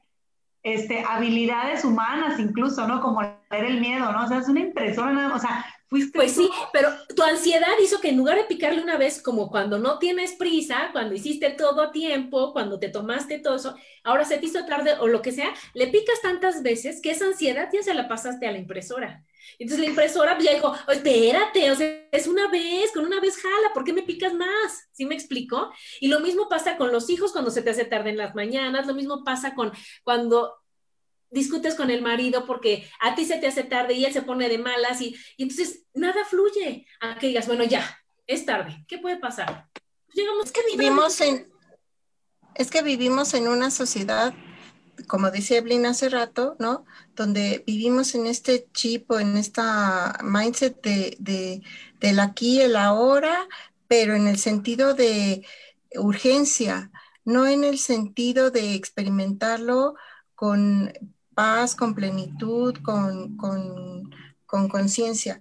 este, 0.64 1.04
habilidades 1.08 1.84
humanas 1.84 2.40
incluso, 2.40 2.88
¿no? 2.88 3.02
Como 3.02 3.22
leer 3.22 3.66
el 3.66 3.82
miedo, 3.82 4.12
¿no? 4.12 4.24
O 4.24 4.28
sea, 4.28 4.40
es 4.40 4.48
una 4.48 4.62
impresora, 4.62 5.34
o 5.34 5.40
sea, 5.40 5.66
pues 6.14 6.32
sí, 6.34 6.50
pero 6.72 6.90
tu 7.16 7.22
ansiedad 7.22 7.68
hizo 7.84 8.00
que 8.00 8.10
en 8.10 8.18
lugar 8.18 8.38
de 8.38 8.46
picarle 8.46 8.82
una 8.82 8.98
vez, 8.98 9.22
como 9.22 9.50
cuando 9.50 9.78
no 9.78 10.00
tienes 10.00 10.34
prisa, 10.34 10.90
cuando 10.94 11.16
hiciste 11.16 11.50
todo 11.50 11.82
a 11.82 11.92
tiempo, 11.92 12.54
cuando 12.54 12.80
te 12.80 12.88
tomaste 12.88 13.40
todo 13.40 13.56
eso, 13.56 13.76
ahora 14.04 14.24
se 14.24 14.38
te 14.38 14.46
hizo 14.46 14.66
tarde 14.66 14.94
o 15.00 15.08
lo 15.08 15.22
que 15.22 15.34
sea, 15.34 15.54
le 15.74 15.88
picas 15.88 16.22
tantas 16.22 16.64
veces 16.64 17.02
que 17.02 17.12
esa 17.12 17.26
ansiedad 17.26 17.70
ya 17.74 17.84
se 17.84 17.94
la 17.94 18.08
pasaste 18.08 18.48
a 18.48 18.54
la 18.54 18.58
impresora. 18.58 19.26
Entonces 19.60 19.84
la 19.86 19.90
impresora 19.90 20.38
ya 20.40 20.54
dijo, 20.54 20.74
espérate, 20.88 21.72
o 21.72 21.76
sea, 21.76 22.08
es 22.12 22.28
una 22.28 22.48
vez, 22.48 22.92
con 22.94 23.06
una 23.06 23.20
vez 23.20 23.42
jala, 23.42 23.74
¿por 23.74 23.84
qué 23.84 23.92
me 23.92 24.04
picas 24.04 24.34
más? 24.34 24.88
¿Sí 24.94 25.06
me 25.06 25.16
explico? 25.16 25.74
Y 26.00 26.08
lo 26.08 26.22
mismo 26.22 26.48
pasa 26.48 26.78
con 26.78 26.94
los 26.94 27.10
hijos 27.10 27.34
cuando 27.34 27.52
se 27.52 27.62
te 27.62 27.72
hace 27.72 27.84
tarde 27.84 28.12
en 28.12 28.18
las 28.18 28.34
mañanas, 28.34 28.88
lo 28.88 28.94
mismo 28.94 29.26
pasa 29.26 29.56
con 29.56 29.74
cuando 30.04 30.61
discutes 31.32 31.76
con 31.76 31.90
el 31.90 32.02
marido 32.02 32.46
porque 32.46 32.88
a 33.00 33.16
ti 33.16 33.26
se 33.26 33.38
te 33.38 33.48
hace 33.48 33.64
tarde 33.64 33.94
y 33.94 34.06
él 34.06 34.14
se 34.14 34.22
pone 34.22 34.50
de 34.50 34.58
malas 34.58 35.02
y, 35.02 35.16
entonces 35.38 35.86
nada 35.94 36.26
fluye 36.26 36.86
a 37.00 37.18
que 37.18 37.28
digas, 37.28 37.48
bueno, 37.48 37.64
ya, 37.64 38.00
es 38.28 38.46
tarde, 38.46 38.86
¿qué 38.88 39.00
puede 39.00 39.18
pasar? 39.18 39.68
Pues 40.06 40.16
llegamos 40.16 40.46
es 40.46 40.52
que 40.52 40.62
vivimos 40.70 41.22
en, 41.22 41.52
es 42.56 42.70
que 42.70 42.82
vivimos 42.82 43.34
en 43.34 43.48
una 43.48 43.72
sociedad, 43.72 44.34
como 45.08 45.32
decía 45.32 45.58
Evelyn 45.58 45.86
hace 45.86 46.10
rato, 46.10 46.56
¿no? 46.60 46.86
Donde 47.16 47.64
vivimos 47.66 48.14
en 48.14 48.28
este 48.28 48.68
chip 48.74 49.10
o 49.10 49.20
en 49.20 49.38
esta 49.38 50.20
mindset 50.22 50.82
de, 50.84 51.16
de, 51.20 51.64
del 52.00 52.20
aquí 52.20 52.62
el 52.62 52.76
ahora, 52.76 53.48
pero 53.88 54.16
en 54.16 54.28
el 54.28 54.38
sentido 54.38 54.94
de 54.94 55.46
urgencia, 55.96 56.92
no 57.24 57.48
en 57.48 57.64
el 57.64 57.80
sentido 57.80 58.52
de 58.52 58.76
experimentarlo 58.76 59.96
con 60.36 60.92
paz, 61.42 61.76
con 61.76 61.96
plenitud, 61.96 62.76
con 62.84 63.38
conciencia. 64.70 65.40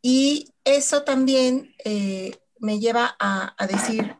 y 0.00 0.52
eso 0.62 1.02
también 1.02 1.74
eh, 1.84 2.38
me 2.60 2.78
lleva 2.78 3.16
a, 3.18 3.66
decir 3.66 4.14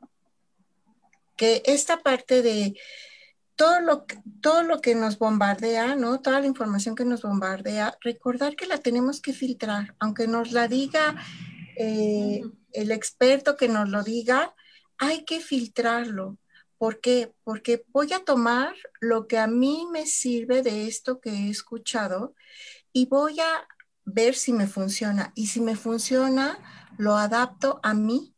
que 1.36 1.62
esta 1.66 1.98
parte 1.98 2.42
de 2.42 2.74
todo 3.54 3.80
lo, 3.80 4.06
todo 4.40 4.64
lo 4.64 4.80
que 4.80 4.96
nos 4.96 5.18
bombardea, 5.18 5.94
¿no? 5.94 6.20
Toda 6.20 6.40
la 6.40 6.46
información 6.46 6.96
que 6.96 7.04
nos 7.04 7.22
bombardea, 7.22 7.96
recordar 8.00 8.56
que 8.56 8.66
la 8.66 8.78
tenemos 8.78 9.20
que 9.20 9.32
filtrar, 9.32 9.94
aunque 10.00 10.26
nos 10.26 10.50
la 10.50 10.66
diga 10.66 11.14
eh, 11.76 12.42
el 12.72 12.90
experto 12.90 13.56
que 13.56 13.68
nos 13.68 13.88
lo 13.88 14.02
diga, 14.02 14.52
hay 14.98 15.24
que 15.24 15.40
filtrarlo. 15.40 16.38
¿Por 16.78 17.00
qué? 17.00 17.34
Porque 17.44 17.84
voy 17.88 18.12
a 18.12 18.24
tomar 18.24 18.74
lo 19.00 19.26
que 19.26 19.38
a 19.38 19.46
mí 19.46 19.86
me 19.90 20.06
sirve 20.06 20.62
de 20.62 20.86
esto 20.86 21.20
que 21.20 21.30
he 21.30 21.48
escuchado 21.48 22.34
y 22.92 23.06
voy 23.06 23.40
a 23.40 23.66
ver 24.04 24.34
si 24.34 24.52
me 24.52 24.66
funciona. 24.66 25.32
Y 25.34 25.48
si 25.48 25.60
me 25.60 25.76
funciona, 25.76 26.58
lo 26.98 27.16
adapto 27.16 27.80
a 27.82 27.94
mí. 27.94 28.34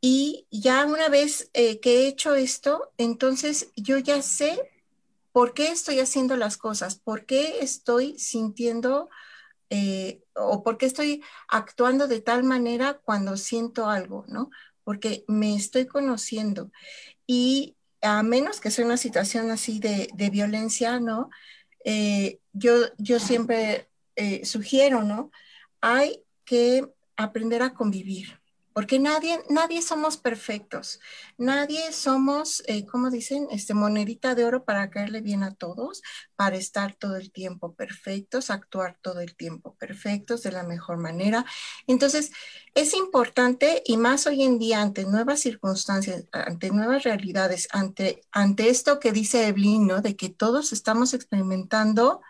Y 0.00 0.46
ya 0.50 0.84
una 0.86 1.08
vez 1.08 1.50
eh, 1.54 1.80
que 1.80 2.04
he 2.04 2.08
hecho 2.08 2.34
esto, 2.34 2.92
entonces 2.98 3.72
yo 3.74 3.98
ya 3.98 4.22
sé 4.22 4.70
por 5.32 5.54
qué 5.54 5.68
estoy 5.68 5.98
haciendo 6.00 6.36
las 6.36 6.56
cosas, 6.56 6.96
por 6.96 7.26
qué 7.26 7.60
estoy 7.60 8.18
sintiendo 8.18 9.08
eh, 9.70 10.22
o 10.34 10.62
por 10.62 10.78
qué 10.78 10.86
estoy 10.86 11.22
actuando 11.48 12.08
de 12.08 12.20
tal 12.20 12.44
manera 12.44 13.00
cuando 13.04 13.36
siento 13.36 13.88
algo, 13.88 14.24
¿no? 14.28 14.50
Porque 14.88 15.22
me 15.28 15.54
estoy 15.54 15.84
conociendo 15.84 16.72
y 17.26 17.76
a 18.00 18.22
menos 18.22 18.58
que 18.58 18.70
sea 18.70 18.86
una 18.86 18.96
situación 18.96 19.50
así 19.50 19.80
de, 19.80 20.30
violencia, 20.30 20.98
¿no? 20.98 21.28
Eh, 21.84 22.38
yo, 22.54 22.72
yo 22.96 23.20
siempre 23.20 23.90
eh, 24.16 24.46
sugiero, 24.46 25.02
¿no? 25.02 25.30
Hay 25.82 26.24
que 26.46 26.88
aprender 27.18 27.60
a 27.60 27.74
convivir, 27.74 28.37
porque 28.78 29.00
nadie, 29.00 29.40
nadie 29.50 29.82
somos 29.82 30.18
perfectos, 30.18 31.00
nadie 31.36 31.90
somos, 31.90 32.62
eh, 32.68 32.86
dicen, 33.10 33.48
este, 33.50 33.74
monedita 33.74 34.36
de 34.36 34.44
oro 34.44 34.64
para 34.64 34.88
caerle 34.88 35.20
bien 35.20 35.42
a 35.42 35.52
todos, 35.52 36.00
para 36.36 36.54
estar 36.54 36.94
todo 36.94 37.16
el 37.16 37.32
tiempo 37.32 37.74
perfectos, 37.74 38.50
actuar 38.50 38.96
todo 39.02 39.18
el 39.18 39.34
tiempo 39.34 39.74
perfectos 39.74 40.44
de 40.44 40.52
la 40.52 40.62
mejor 40.62 40.98
manera. 40.98 41.44
Entonces, 41.88 42.30
es 42.72 42.94
importante 42.94 43.82
y 43.84 43.96
más 43.96 44.28
hoy 44.28 44.44
en 44.44 44.60
día 44.60 44.80
ante 44.80 45.02
nuevas 45.06 45.40
circunstancias, 45.40 46.26
ante 46.30 46.70
nuevas 46.70 47.02
realidades, 47.02 47.66
ante, 47.72 48.20
ante 48.30 48.68
esto 48.68 49.00
que 49.00 49.10
dice 49.10 49.48
Evelyn, 49.48 49.88
¿no? 49.88 50.02
De 50.02 50.14
que 50.14 50.28
todos 50.28 50.72
estamos 50.72 51.14
experimentando. 51.14 52.20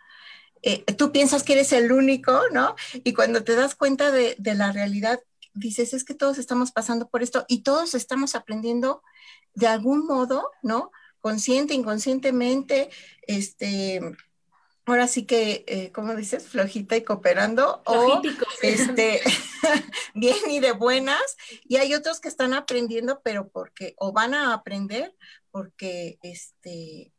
Eh, 0.62 0.82
tú 0.96 1.12
piensas 1.12 1.42
que 1.42 1.52
eres 1.52 1.72
el 1.72 1.92
único, 1.92 2.40
¿no? 2.52 2.74
Y 3.04 3.12
cuando 3.12 3.44
te 3.44 3.54
das 3.54 3.74
cuenta 3.74 4.10
de, 4.10 4.34
de 4.38 4.54
la 4.54 4.72
realidad, 4.72 5.20
dices, 5.58 5.92
es 5.94 6.04
que 6.04 6.14
todos 6.14 6.38
estamos 6.38 6.72
pasando 6.72 7.08
por 7.08 7.22
esto 7.22 7.44
y 7.48 7.62
todos 7.62 7.94
estamos 7.94 8.34
aprendiendo 8.34 9.02
de 9.54 9.66
algún 9.66 10.06
modo, 10.06 10.50
¿no? 10.62 10.90
Consciente, 11.20 11.74
inconscientemente, 11.74 12.90
este, 13.22 14.00
ahora 14.86 15.06
sí 15.08 15.26
que, 15.26 15.64
eh, 15.66 15.92
¿cómo 15.92 16.14
dices? 16.14 16.46
Flojita 16.48 16.96
y 16.96 17.02
cooperando, 17.02 17.82
o 17.84 18.22
este, 18.62 19.20
bien 20.14 20.36
y 20.48 20.60
de 20.60 20.72
buenas, 20.72 21.36
y 21.64 21.76
hay 21.76 21.94
otros 21.94 22.20
que 22.20 22.28
están 22.28 22.54
aprendiendo, 22.54 23.20
pero 23.22 23.48
porque, 23.48 23.94
o 23.98 24.12
van 24.12 24.34
a 24.34 24.54
aprender 24.54 25.14
porque, 25.50 26.18
este, 26.22 27.12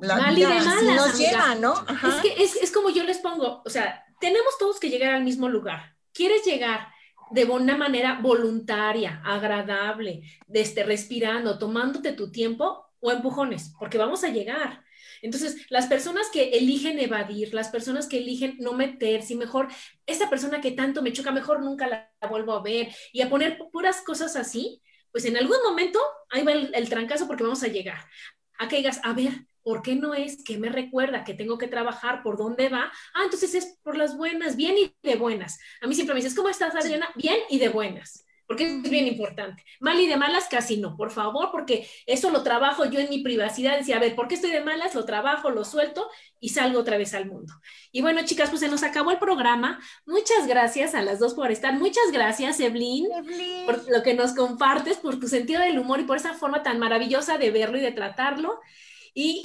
la 0.00 0.16
Mal 0.16 0.38
y 0.38 0.42
de 0.42 0.48
malas, 0.48 0.82
nos 0.82 1.18
lleva, 1.18 1.54
¿no? 1.56 1.74
Es 2.08 2.14
que 2.22 2.42
es, 2.42 2.56
es 2.56 2.72
como 2.72 2.90
yo 2.90 3.04
les 3.04 3.18
pongo, 3.18 3.62
o 3.64 3.70
sea, 3.70 4.04
tenemos 4.20 4.56
todos 4.58 4.80
que 4.80 4.90
llegar 4.90 5.12
al 5.12 5.24
mismo 5.24 5.48
lugar. 5.48 5.96
¿Quieres 6.12 6.44
llegar 6.44 6.88
de 7.30 7.44
una 7.44 7.76
manera 7.76 8.20
voluntaria, 8.20 9.20
agradable, 9.24 10.22
de 10.46 10.60
este, 10.60 10.82
respirando, 10.82 11.58
tomándote 11.58 12.12
tu 12.12 12.30
tiempo 12.30 12.84
o 13.00 13.12
empujones, 13.12 13.74
porque 13.78 13.98
vamos 13.98 14.24
a 14.24 14.28
llegar. 14.28 14.84
Entonces, 15.22 15.66
las 15.70 15.86
personas 15.86 16.28
que 16.32 16.50
eligen 16.50 16.98
evadir, 16.98 17.52
las 17.54 17.68
personas 17.68 18.06
que 18.06 18.18
eligen 18.18 18.56
no 18.58 18.72
meterse, 18.72 19.34
mejor, 19.34 19.68
esta 20.06 20.30
persona 20.30 20.60
que 20.60 20.72
tanto 20.72 21.02
me 21.02 21.12
choca, 21.12 21.32
mejor 21.32 21.62
nunca 21.62 21.86
la, 21.86 22.12
vuelvo 22.28 22.52
a 22.52 22.62
ver, 22.62 22.88
y 23.12 23.20
a 23.20 23.30
poner 23.30 23.58
puras 23.72 24.02
cosas 24.02 24.36
así, 24.36 24.82
pues 25.10 25.24
en 25.24 25.36
algún 25.36 25.58
momento 25.64 25.98
ahí 26.30 26.42
va 26.42 26.52
el, 26.52 26.70
el 26.74 26.88
trancazo 26.88 27.26
porque 27.26 27.42
vamos 27.42 27.62
a 27.62 27.68
llegar. 27.68 27.98
A 28.58 28.68
que 28.68 28.76
digas, 28.76 29.00
a 29.02 29.12
ver, 29.12 29.47
¿Por 29.68 29.82
qué 29.82 29.96
no 29.96 30.14
es 30.14 30.42
que 30.42 30.56
me 30.56 30.70
recuerda 30.70 31.24
que 31.24 31.34
tengo 31.34 31.58
que 31.58 31.68
trabajar 31.68 32.22
por 32.22 32.38
dónde 32.38 32.70
va? 32.70 32.90
Ah, 33.12 33.24
entonces 33.24 33.54
es 33.54 33.78
por 33.82 33.98
las 33.98 34.16
buenas, 34.16 34.56
bien 34.56 34.78
y 34.78 34.94
de 35.02 35.16
buenas. 35.16 35.58
A 35.82 35.86
mí 35.86 35.94
siempre 35.94 36.14
me 36.14 36.22
dices, 36.22 36.34
¿cómo 36.34 36.48
estás, 36.48 36.74
Adriana? 36.74 37.10
Bien 37.16 37.36
y 37.50 37.58
de 37.58 37.68
buenas 37.68 38.24
porque 38.48 38.64
es 38.64 38.90
bien 38.90 39.06
importante. 39.06 39.62
Mal 39.78 40.00
y 40.00 40.06
de 40.06 40.16
malas 40.16 40.48
casi 40.50 40.78
no, 40.78 40.96
por 40.96 41.10
favor, 41.10 41.50
porque 41.52 41.86
eso 42.06 42.30
lo 42.30 42.42
trabajo 42.42 42.86
yo 42.86 42.98
en 42.98 43.10
mi 43.10 43.18
privacidad, 43.18 43.76
decía, 43.76 43.98
a 43.98 44.00
ver, 44.00 44.16
¿por 44.16 44.26
qué 44.26 44.36
estoy 44.36 44.50
de 44.50 44.64
malas? 44.64 44.94
Lo 44.94 45.04
trabajo, 45.04 45.50
lo 45.50 45.66
suelto 45.66 46.08
y 46.40 46.48
salgo 46.48 46.80
otra 46.80 46.96
vez 46.96 47.12
al 47.12 47.26
mundo. 47.26 47.52
Y 47.92 48.00
bueno, 48.00 48.24
chicas, 48.24 48.48
pues 48.48 48.60
se 48.60 48.68
nos 48.68 48.82
acabó 48.82 49.10
el 49.10 49.18
programa. 49.18 49.78
Muchas 50.06 50.46
gracias 50.46 50.94
a 50.94 51.02
las 51.02 51.18
dos 51.18 51.34
por 51.34 51.50
estar. 51.50 51.74
Muchas 51.74 52.10
gracias, 52.10 52.58
Evelyn, 52.58 53.06
por 53.66 53.86
lo 53.90 54.02
que 54.02 54.14
nos 54.14 54.32
compartes, 54.32 54.96
por 54.96 55.20
tu 55.20 55.28
sentido 55.28 55.60
del 55.60 55.78
humor 55.78 56.00
y 56.00 56.04
por 56.04 56.16
esa 56.16 56.32
forma 56.32 56.62
tan 56.62 56.78
maravillosa 56.78 57.36
de 57.36 57.50
verlo 57.50 57.76
y 57.76 57.82
de 57.82 57.92
tratarlo. 57.92 58.60
Y 59.14 59.42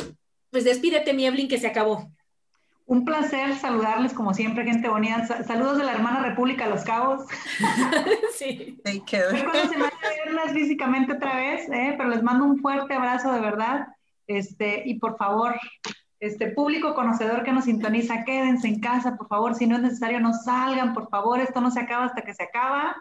pues 0.50 0.64
despídete, 0.64 1.14
mi 1.14 1.26
Evelyn, 1.26 1.48
que 1.48 1.58
se 1.58 1.68
acabó. 1.68 2.12
Un 2.86 3.06
placer 3.06 3.56
saludarles 3.56 4.14
como 4.14 4.34
siempre, 4.34 4.66
gente 4.66 4.90
bonita. 4.90 5.44
Saludos 5.44 5.78
de 5.78 5.86
la 5.86 5.94
hermana 5.94 6.22
República 6.22 6.68
Los 6.68 6.84
Cabos. 6.84 7.24
sí. 8.38 8.78
Cuando 8.84 9.70
se 9.70 9.78
verlas 10.26 10.52
físicamente 10.54 11.14
otra 11.14 11.38
vez, 11.38 11.70
¿eh? 11.70 11.96
pero 11.98 12.10
les 12.10 12.22
mando 12.22 12.46
un 12.46 12.60
fuerte 12.60 12.94
abrazo 12.94 13.32
de 13.32 13.40
verdad. 13.40 13.88
Este, 14.28 14.84
y 14.86 15.00
por 15.00 15.18
favor, 15.18 15.56
este 16.20 16.52
público 16.52 16.94
conocedor 16.94 17.44
que 17.44 17.54
nos 17.54 17.66
sintoniza, 17.66 18.26
quédense 18.26 18.68
en 18.68 18.80
casa, 18.80 19.16
por 19.16 19.28
favor. 19.28 19.56
Si 19.56 19.66
no 19.66 19.78
es 19.78 19.82
necesario, 19.82 20.20
no 20.20 20.34
salgan, 20.34 20.94
por 20.94 21.10
favor. 21.10 21.40
Esto 21.40 21.62
no 21.62 21.72
se 21.72 21.80
acaba 21.80 22.06
hasta 22.06 22.22
que 22.22 22.34
se 22.34 22.44
acaba. 22.44 22.96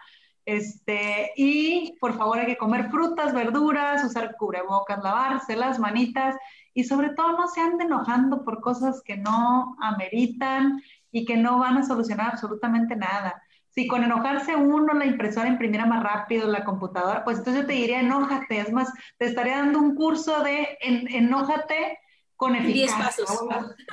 Este, 0.45 1.33
y 1.37 1.97
por 2.01 2.17
favor 2.17 2.39
hay 2.39 2.47
que 2.47 2.57
comer 2.57 2.91
frutas, 2.91 3.33
verduras, 3.33 4.05
usar 4.05 4.35
cubrebocas, 4.37 5.03
lavarse 5.03 5.55
las 5.55 5.79
manitas 5.79 6.37
y 6.75 6.85
sobre 6.85 7.11
todo 7.11 7.37
no 7.37 7.47
se 7.49 7.61
anden 7.61 7.89
enojando 7.89 8.45
por 8.45 8.61
cosas 8.61 9.03
que 9.05 9.17
no 9.17 9.77
ameritan 9.81 10.83
y 11.13 11.25
que 11.25 11.37
no 11.37 11.59
van 11.59 11.79
a 11.79 11.87
solucionar 11.87 12.33
absolutamente 12.33 12.97
nada. 12.97 13.43
Si 13.69 13.87
con 13.87 14.05
enojarse 14.05 14.57
uno 14.57 14.93
la 14.95 15.07
impresora 15.07 15.49
imprimiera 15.49 15.87
más 15.87 16.03
rápido, 16.03 16.49
la 16.49 16.65
computadora, 16.65 17.25
pues 17.25 17.39
entonces 17.39 17.63
yo 17.63 17.67
te 17.69 17.75
diría 17.75 18.01
enójate, 18.01 18.61
es 18.61 18.73
más, 18.73 18.93
te 19.19 19.27
estaría 19.27 19.59
dando 19.59 19.79
un 19.79 19.95
curso 19.95 20.43
de 20.43 20.77
enójate 20.81 21.99
con 22.43 22.57
eficacia 22.57 23.25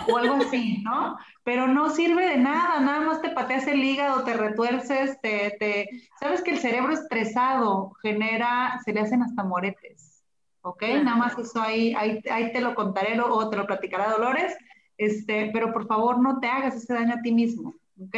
o, 0.07 0.17
algo 0.17 0.33
así, 0.37 0.81
¿no? 0.81 1.19
Pero 1.43 1.67
no 1.67 1.91
sirve 1.91 2.29
de 2.29 2.37
nada, 2.37 2.79
nada 2.79 3.01
más 3.01 3.21
te 3.21 3.29
pateas 3.29 3.67
el 3.67 3.83
hígado, 3.83 4.23
te 4.23 4.33
retuerces, 4.33 5.21
te, 5.21 5.55
te... 5.59 5.87
sabes 6.19 6.41
que 6.41 6.49
el 6.49 6.57
cerebro 6.57 6.91
estresado 6.91 7.91
genera, 8.01 8.81
se 8.83 8.91
le 8.91 9.01
hacen 9.01 9.21
hasta 9.21 9.43
moretes. 9.43 10.23
¿ok? 10.61 10.81
Nada 11.03 11.15
más 11.15 11.37
eso 11.37 11.61
ahí, 11.61 11.93
ahí, 11.93 12.51
te 12.51 12.59
lo 12.59 12.73
contaré 12.73 13.21
o 13.21 13.49
te 13.51 13.55
lo 13.55 13.67
platicará 13.67 14.09
Dolores, 14.09 14.57
este, 14.97 15.51
pero 15.53 15.71
por 15.71 15.85
favor 15.85 16.19
no 16.19 16.39
te 16.39 16.47
hagas 16.47 16.75
ese 16.75 16.95
daño 16.95 17.13
a 17.19 17.21
ti 17.21 17.31
mismo, 17.31 17.75
¿ok? 18.01 18.17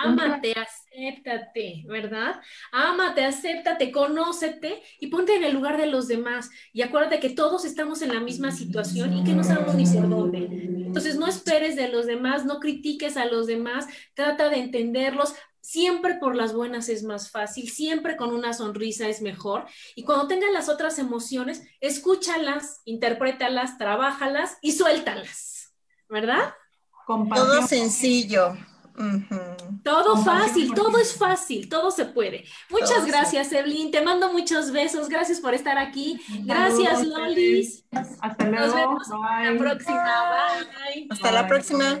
Ámate, 0.00 0.54
acéptate, 0.54 1.84
¿verdad? 1.86 2.40
Ámate, 2.72 3.24
acéptate, 3.24 3.90
conócete 3.90 4.82
y 5.00 5.06
ponte 5.06 5.36
en 5.36 5.44
el 5.44 5.54
lugar 5.54 5.76
de 5.76 5.86
los 5.86 6.08
demás. 6.08 6.50
Y 6.72 6.82
acuérdate 6.82 7.20
que 7.20 7.30
todos 7.30 7.64
estamos 7.64 8.02
en 8.02 8.12
la 8.12 8.20
misma 8.20 8.50
situación 8.50 9.12
y 9.12 9.24
que 9.24 9.32
no 9.32 9.44
sabemos 9.44 9.74
ni 9.74 9.86
por 9.86 10.08
dónde. 10.08 10.38
Entonces, 10.38 11.16
no 11.16 11.26
esperes 11.26 11.76
de 11.76 11.88
los 11.88 12.06
demás, 12.06 12.44
no 12.44 12.58
critiques 12.58 13.16
a 13.16 13.26
los 13.26 13.46
demás, 13.46 13.86
trata 14.14 14.48
de 14.48 14.58
entenderlos, 14.58 15.34
Siempre 15.66 16.14
por 16.14 16.36
las 16.36 16.54
buenas 16.54 16.88
es 16.88 17.02
más 17.02 17.32
fácil, 17.32 17.68
siempre 17.68 18.16
con 18.16 18.32
una 18.32 18.52
sonrisa 18.52 19.08
es 19.08 19.20
mejor. 19.20 19.66
Y 19.96 20.04
cuando 20.04 20.28
tengan 20.28 20.52
las 20.52 20.68
otras 20.68 20.96
emociones, 21.00 21.60
escúchalas, 21.80 22.82
interprétalas, 22.84 23.76
trabájalas 23.76 24.58
y 24.62 24.70
suéltalas, 24.70 25.74
¿verdad? 26.08 26.54
Todo 27.34 27.66
sencillo. 27.66 28.56
Todo 29.82 30.16
fácil, 30.18 30.72
todo 30.74 30.98
es 30.98 31.16
fácil, 31.16 31.68
todo 31.68 31.90
se 31.90 32.06
puede. 32.06 32.44
Muchas 32.70 33.06
gracias, 33.06 33.52
Evelyn. 33.52 33.90
Te 33.90 34.00
mando 34.00 34.32
muchos 34.32 34.70
besos. 34.72 35.08
Gracias 35.08 35.40
por 35.40 35.54
estar 35.54 35.78
aquí. 35.78 36.20
Gracias, 36.44 37.04
Lolis. 37.06 37.84
Hasta 38.20 38.46
luego. 38.46 38.66
Nos 38.66 38.74
vemos 38.74 39.08
la 39.08 39.58
próxima. 39.58 40.04
Bye. 40.94 41.06
Hasta 41.10 41.32
la 41.32 41.46
próxima. 41.46 42.00